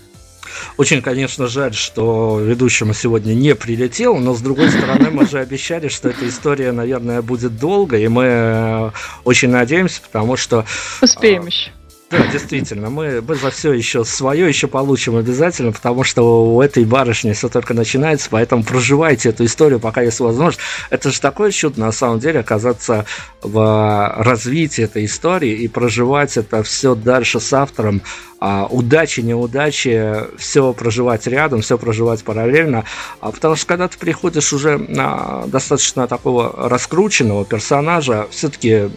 Очень, 0.77 1.01
конечно, 1.01 1.47
жаль, 1.47 1.73
что 1.73 2.39
ведущему 2.39 2.93
сегодня 2.93 3.33
не 3.33 3.55
прилетел, 3.55 4.17
но 4.17 4.33
с 4.33 4.41
другой 4.41 4.69
стороны, 4.69 5.09
мы 5.11 5.27
же 5.27 5.39
обещали, 5.39 5.87
что 5.87 6.09
эта 6.09 6.27
история, 6.27 6.71
наверное, 6.71 7.21
будет 7.21 7.57
долго, 7.57 7.97
и 7.97 8.07
мы 8.07 8.23
э, 8.25 8.91
очень 9.23 9.49
надеемся, 9.49 10.01
потому 10.01 10.37
что... 10.37 10.65
Успеем 11.01 11.45
еще. 11.45 11.71
Да, 12.09 12.25
действительно, 12.27 12.89
мы, 12.89 13.21
мы 13.21 13.35
за 13.35 13.49
все 13.49 13.73
еще 13.73 14.05
свое 14.05 14.47
еще 14.47 14.67
получим 14.67 15.17
обязательно, 15.17 15.73
потому 15.73 16.05
что 16.05 16.53
у 16.53 16.61
этой 16.61 16.85
барышни 16.85 17.33
все 17.33 17.49
только 17.49 17.73
начинается, 17.73 18.29
поэтому 18.31 18.63
проживайте 18.63 19.29
эту 19.29 19.43
историю, 19.43 19.81
пока 19.81 20.03
есть 20.03 20.21
возможность. 20.21 20.61
Это 20.89 21.11
же 21.11 21.19
такое 21.19 21.51
чудо, 21.51 21.81
на 21.81 21.91
самом 21.91 22.19
деле, 22.19 22.39
оказаться 22.39 23.05
в 23.41 24.13
развитии 24.19 24.85
этой 24.85 25.03
истории 25.03 25.51
и 25.51 25.67
проживать 25.67 26.37
это 26.37 26.63
все 26.63 26.95
дальше 26.95 27.41
с 27.41 27.51
автором. 27.51 28.01
А, 28.39 28.67
удачи, 28.67 29.19
неудачи, 29.19 30.15
все 30.37 30.71
проживать 30.71 31.27
рядом, 31.27 31.61
все 31.61 31.77
проживать 31.77 32.23
параллельно. 32.23 32.85
А, 33.19 33.31
потому 33.31 33.57
что 33.57 33.65
когда 33.67 33.89
ты 33.89 33.97
приходишь 33.97 34.53
уже 34.53 34.77
на 34.77 35.43
достаточно 35.47 36.07
такого 36.07 36.69
раскрученного 36.69 37.43
персонажа, 37.43 38.27
все-таки 38.31 38.89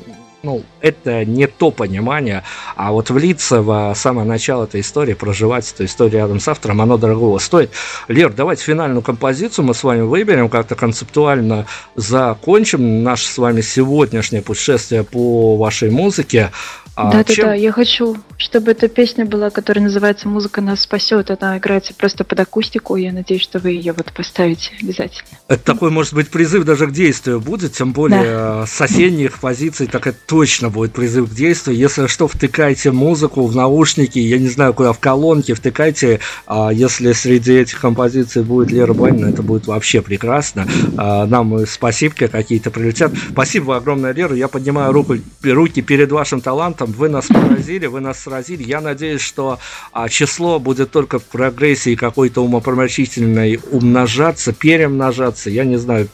ну, 0.43 0.63
это 0.81 1.25
не 1.25 1.47
то 1.47 1.71
понимание, 1.71 2.43
а 2.77 2.93
вот 2.93 3.11
влиться 3.11 3.63
в 3.63 3.93
самое 3.95 4.27
начало 4.27 4.65
этой 4.65 4.81
истории, 4.81 5.15
проживать 5.15 5.71
эту 5.73 5.85
историю 5.85 6.21
рядом 6.21 6.41
с 6.41 6.49
автором, 6.49 6.81
оно 6.81 6.97
дорогого 6.97 7.39
стоит. 7.39 7.71
Лер, 8.09 8.33
давайте 8.33 8.65
финальную 8.65 9.03
композицию 9.03 9.67
мы 9.67 9.75
с 9.75 9.85
вами 9.85 10.03
выберем, 10.03 10.49
как-то 10.49 10.75
концептуально 10.75 11.67
закончим 11.95 13.03
наше 13.03 13.27
с 13.27 13.39
вами 13.39 13.61
сегодняшнее 13.61 14.43
путешествие 14.43 15.05
по 15.05 15.57
вашей 15.57 15.91
музыке. 15.91 16.51
А 16.97 17.13
да, 17.13 17.25
чем... 17.25 17.45
да, 17.45 17.51
да. 17.51 17.55
Я 17.55 17.73
хочу, 17.73 18.17
чтобы 18.37 18.73
эта 18.73 18.89
песня 18.89 19.25
была, 19.25 19.51
которая 19.51 19.85
называется 19.85 20.29
«Музыка 20.29 20.61
нас 20.61 20.81
спасет». 20.81 21.31
Она 21.31 21.57
играется 21.59 21.95
просто 21.95 22.25
под 22.25 22.41
акустику. 22.41 22.97
Я 22.97 23.13
надеюсь, 23.13 23.43
что 23.43 23.59
вы 23.59 23.71
ее 23.71 23.93
вот 23.93 24.13
поставите 24.13 24.73
обязательно. 24.83 25.29
Это 25.49 25.63
такой, 25.63 25.91
может 25.91 26.15
быть, 26.15 26.31
призыв 26.31 26.65
даже 26.65 26.87
к 26.87 26.93
действию 26.93 27.41
будет, 27.41 27.73
тем 27.73 27.93
более 27.93 28.23
да. 28.23 28.67
с 28.67 28.81
осенних 28.81 29.39
позиций, 29.39 29.87
так 29.87 30.07
это 30.07 30.19
точно 30.31 30.71
будет 30.71 30.93
призыв 30.93 31.29
к 31.29 31.35
действию. 31.35 31.77
Если 31.77 32.07
что, 32.07 32.29
втыкайте 32.29 32.93
музыку 32.93 33.47
в 33.47 33.57
наушники, 33.57 34.21
я 34.21 34.39
не 34.39 34.47
знаю, 34.47 34.73
куда, 34.73 34.93
в 34.93 35.01
колонки 35.01 35.55
втыкайте. 35.55 36.21
А 36.47 36.71
если 36.73 37.11
среди 37.15 37.55
этих 37.55 37.81
композиций 37.81 38.45
будет 38.45 38.71
Лера 38.71 38.93
Банина, 38.93 39.27
это 39.27 39.43
будет 39.43 39.67
вообще 39.67 40.03
прекрасно. 40.03 40.69
А, 40.97 41.27
нам 41.27 41.67
спасибо 41.67 42.15
какие-то 42.15 42.71
прилетят. 42.71 43.11
Спасибо 43.33 43.77
огромное, 43.77 44.13
Лера. 44.13 44.37
Я 44.37 44.47
поднимаю 44.47 44.93
руку, 44.93 45.17
руки 45.43 45.83
перед 45.83 46.13
вашим 46.13 46.41
талантом 46.41 46.93
вы 46.93 47.09
нас 47.09 47.27
поразили, 47.27 47.87
вы 47.87 47.99
нас 47.99 48.21
сразили. 48.21 48.63
Я 48.63 48.81
надеюсь, 48.81 49.23
что 49.23 49.59
а, 49.93 50.09
число 50.09 50.61
будет 50.61 50.93
только 50.93 51.19
в 51.19 51.25
прогрессии 51.25 51.97
какой-то 51.97 52.45
умопромочительной 52.45 53.59
умножаться, 53.73 54.53
перемножаться. 54.53 55.51
Я 55.51 55.65
не 55.65 55.77
знаю, 55.77 56.09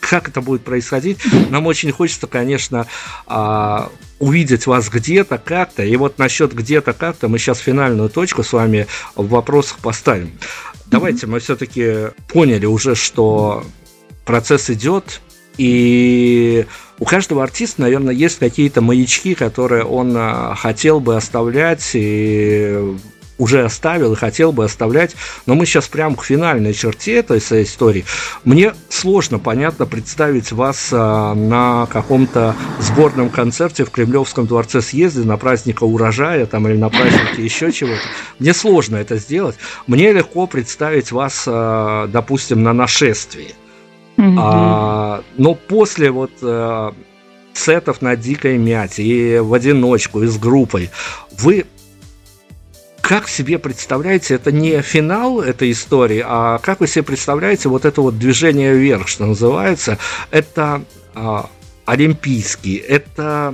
как 0.00 0.28
это 0.28 0.40
будет 0.40 0.62
происходить. 0.64 1.18
Нам 1.50 1.66
очень 1.66 1.92
хочется, 1.92 2.26
конечно, 2.26 2.86
а, 3.26 3.90
увидеть 4.18 4.66
вас 4.66 4.88
где-то, 4.88 5.38
как-то. 5.38 5.84
И 5.84 5.94
вот 5.96 6.18
насчет 6.18 6.52
где-то, 6.52 6.92
как-то 6.92 7.28
мы 7.28 7.38
сейчас 7.38 7.58
финальную 7.58 8.10
точку 8.10 8.42
с 8.42 8.52
вами 8.52 8.86
в 9.14 9.28
вопросах 9.28 9.78
поставим. 9.78 10.32
Давайте 10.86 11.26
мы 11.26 11.38
все-таки 11.38 12.08
поняли 12.28 12.66
уже, 12.66 12.94
что 12.94 13.64
процесс 14.24 14.70
идет, 14.70 15.20
и 15.56 16.66
у 16.98 17.04
каждого 17.04 17.42
артиста, 17.42 17.82
наверное, 17.82 18.14
есть 18.14 18.38
какие-то 18.38 18.80
маячки, 18.80 19.34
которые 19.34 19.84
он 19.84 20.14
а, 20.16 20.54
хотел 20.54 21.00
бы 21.00 21.16
оставлять 21.16 21.90
и 21.94 22.96
уже 23.40 23.64
оставил 23.64 24.12
и 24.12 24.16
хотел 24.16 24.52
бы 24.52 24.64
оставлять, 24.64 25.16
но 25.46 25.54
мы 25.54 25.66
сейчас 25.66 25.88
прям 25.88 26.14
к 26.14 26.24
финальной 26.24 26.74
черте 26.74 27.16
этой 27.16 27.38
истории. 27.38 28.04
Мне 28.44 28.74
сложно, 28.90 29.38
понятно, 29.38 29.86
представить 29.86 30.52
вас 30.52 30.90
а, 30.92 31.34
на 31.34 31.86
каком-то 31.86 32.54
сборном 32.78 33.30
концерте 33.30 33.84
в 33.84 33.90
Кремлевском 33.90 34.46
дворце 34.46 34.82
съезде 34.82 35.22
на 35.22 35.38
праздника 35.38 35.84
урожая 35.84 36.44
там 36.44 36.68
или 36.68 36.76
на 36.76 36.90
празднике 36.90 37.42
еще 37.42 37.72
чего-то. 37.72 38.02
Мне 38.38 38.52
сложно 38.52 38.96
это 38.96 39.16
сделать. 39.16 39.56
Мне 39.86 40.12
легко 40.12 40.46
представить 40.46 41.10
вас, 41.10 41.44
а, 41.46 42.06
допустим, 42.08 42.62
на 42.62 42.74
нашествии. 42.74 43.54
Mm-hmm. 44.18 44.36
А, 44.38 45.22
но 45.38 45.54
после 45.54 46.10
вот 46.10 46.32
а, 46.42 46.92
сетов 47.54 48.02
на 48.02 48.16
дикой 48.16 48.58
мяте 48.58 49.02
и 49.02 49.38
в 49.38 49.54
одиночку, 49.54 50.22
и 50.22 50.26
с 50.26 50.36
группой, 50.36 50.90
вы 51.38 51.64
как 53.10 53.28
себе 53.28 53.58
представляете, 53.58 54.34
это 54.34 54.52
не 54.52 54.80
финал 54.82 55.40
этой 55.40 55.72
истории, 55.72 56.22
а 56.24 56.58
как 56.58 56.78
вы 56.78 56.86
себе 56.86 57.02
представляете 57.02 57.68
вот 57.68 57.84
это 57.84 58.02
вот 58.02 58.16
движение 58.20 58.72
вверх, 58.72 59.08
что 59.08 59.26
называется, 59.26 59.98
это 60.30 60.84
а, 61.16 61.50
олимпийский, 61.86 62.76
это 62.76 63.52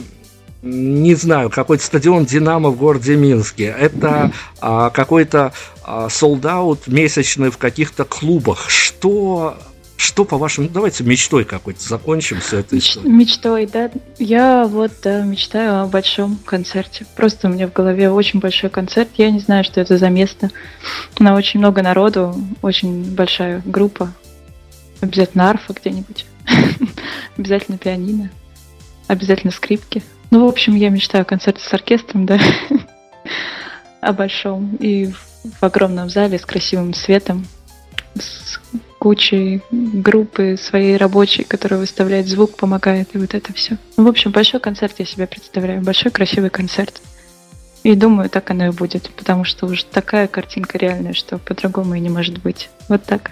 не 0.61 1.15
знаю, 1.15 1.49
какой-то 1.49 1.83
стадион 1.83 2.27
Динамо 2.27 2.69
в 2.69 2.77
городе 2.77 3.17
Минске, 3.17 3.75
это 3.81 4.31
а, 4.61 4.91
какой-то 4.91 5.55
солдат 6.11 6.79
а, 6.87 6.91
месячный 6.91 7.51
в 7.51 7.57
каких-то 7.57 8.05
клубах. 8.05 8.69
Что 8.69 9.57
что 9.97 10.25
по 10.25 10.37
вашему... 10.37 10.69
Давайте 10.69 11.05
мечтой 11.05 11.45
какой-то 11.45 11.83
закончим 11.83 12.41
все 12.41 12.59
это. 12.61 12.75
Меч... 12.75 12.97
Мечтой, 13.05 13.67
да. 13.67 13.91
Я 14.19 14.67
вот 14.67 14.93
да, 15.03 15.23
мечтаю 15.23 15.83
о 15.83 15.87
большом 15.87 16.37
концерте. 16.45 17.07
Просто 17.17 17.49
у 17.49 17.51
меня 17.51 17.69
в 17.69 17.73
голове 17.73 18.11
очень 18.11 18.41
большой 18.41 18.71
концерт. 18.71 19.09
Я 19.17 19.31
не 19.31 19.41
знаю, 19.41 19.65
что 19.65 19.81
это 19.81 19.97
за 19.97 20.11
место. 20.11 20.51
На 21.19 21.35
очень 21.35 21.61
много 21.61 21.83
народу, 21.83 22.35
очень 22.63 23.15
большая 23.15 23.63
группа. 23.65 24.13
Обязательно 25.01 25.51
арфа 25.51 25.73
где-нибудь. 25.73 26.27
Обязательно 27.37 27.79
пианино. 27.79 28.31
Обязательно 29.07 29.53
скрипки. 29.53 30.03
Ну, 30.31 30.45
в 30.45 30.49
общем, 30.49 30.75
я 30.75 30.91
мечтаю 30.91 31.23
о 31.23 31.27
концерте 31.27 31.63
с 31.63 31.73
оркестром, 31.73 32.27
да. 32.27 32.39
О 34.01 34.13
большом. 34.13 34.77
И 34.77 35.13
в 35.61 35.63
огромном 35.63 36.11
зале 36.11 36.39
с 36.39 36.45
красивым 36.45 36.93
светом, 36.93 37.47
с 38.15 38.46
кучей 39.07 39.63
группы 39.71 40.57
своей 40.61 40.97
рабочей, 40.97 41.45
которая 41.45 41.79
выставляет 41.79 42.27
звук, 42.27 42.57
помогает, 42.57 43.11
и 43.13 43.19
вот 43.19 43.35
это 43.35 43.53
все. 43.53 43.79
Ну, 43.97 44.03
в 44.03 44.09
общем, 44.09 44.33
большой 44.33 44.59
концерт 44.59 44.97
я 44.99 45.05
себе 45.05 45.29
представляю, 45.29 45.81
большой 45.81 46.11
красивый 46.11 46.51
концерт. 46.51 47.01
И 47.85 47.95
думаю, 47.95 48.29
так 48.29 48.51
оно 48.51 48.67
и 48.67 48.71
будет, 48.71 49.09
потому 49.11 49.45
что 49.45 49.67
уже 49.67 49.85
такая 49.85 50.27
картинка 50.27 50.77
реальная, 50.77 51.13
что 51.13 51.39
по-другому 51.39 51.95
и 51.95 52.01
не 52.01 52.09
может 52.09 52.43
быть. 52.43 52.69
Вот 52.89 53.05
так. 53.05 53.31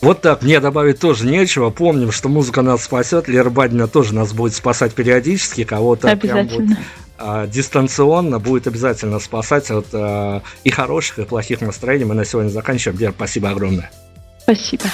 Вот 0.00 0.22
так, 0.22 0.42
мне 0.42 0.58
добавить 0.58 0.98
тоже 0.98 1.24
нечего. 1.24 1.70
Помним, 1.70 2.10
что 2.10 2.28
музыка 2.28 2.62
нас 2.62 2.82
спасет. 2.82 3.28
Лера 3.28 3.50
Бадина 3.50 3.86
тоже 3.86 4.12
нас 4.12 4.32
будет 4.32 4.54
спасать 4.54 4.92
периодически. 4.92 5.62
Кого-то 5.62 6.16
прям 6.16 6.48
вот, 6.48 6.64
а, 7.16 7.46
дистанционно 7.46 8.40
будет 8.40 8.66
обязательно 8.66 9.20
спасать 9.20 9.70
от 9.70 9.86
а, 9.92 10.42
и 10.64 10.70
хороших, 10.70 11.20
и 11.20 11.24
плохих 11.24 11.60
настроений. 11.60 12.06
Мы 12.06 12.16
на 12.16 12.24
сегодня 12.24 12.48
заканчиваем. 12.48 12.98
Лера, 12.98 13.12
спасибо 13.12 13.50
огромное. 13.50 13.88
Спасибо. 14.48 14.90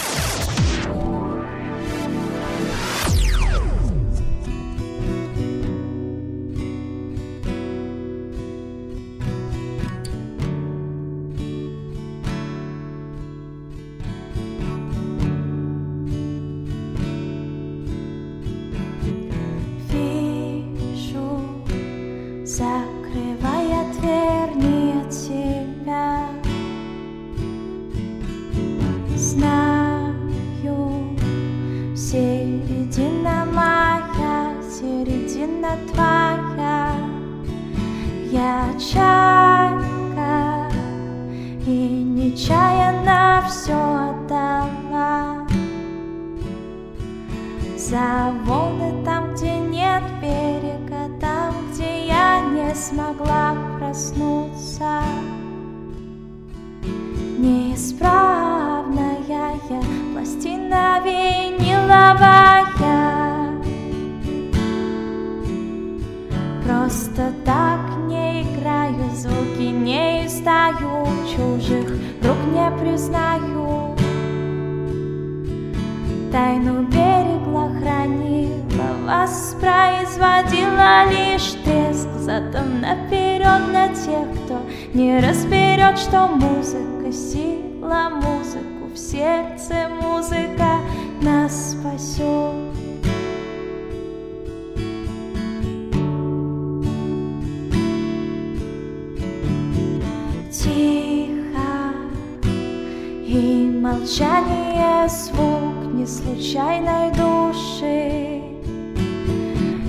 Звук 106.34 106.40
не 106.40 106.42
случайной 106.42 107.10
души 107.12 108.42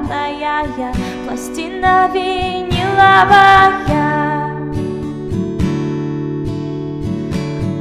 неисправная 0.06 0.68
я 0.78 0.94
Пластина 1.26 2.10
виниловая 2.14 3.72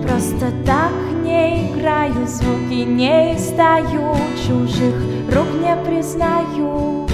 Просто 0.02 0.46
так 0.66 0.92
не 1.22 1.70
играю, 1.70 2.26
звуки 2.26 2.84
не 2.84 3.36
издаю 3.36 4.16
Чужих 4.46 4.94
рук 5.32 5.48
не 5.60 5.76
признаю. 5.84 7.06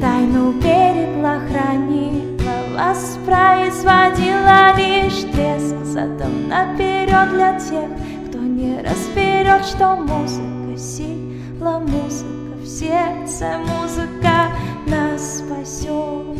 Тайну 0.00 0.52
берегла, 0.52 1.40
хранила, 1.48 2.58
воспроизводила 2.76 4.76
лишь 4.76 5.24
треск. 5.32 5.76
Задом 5.84 6.48
наперед 6.48 7.28
для 7.30 7.58
тех, 7.58 7.88
кто 8.28 8.38
не 8.38 8.80
разберет, 8.82 9.64
что 9.64 9.96
музыка 9.96 10.76
сила 10.76 11.80
музыка 11.80 12.37
сердце, 12.78 13.58
музыка 13.58 14.52
нас 14.86 15.38
спасет. 15.38 16.37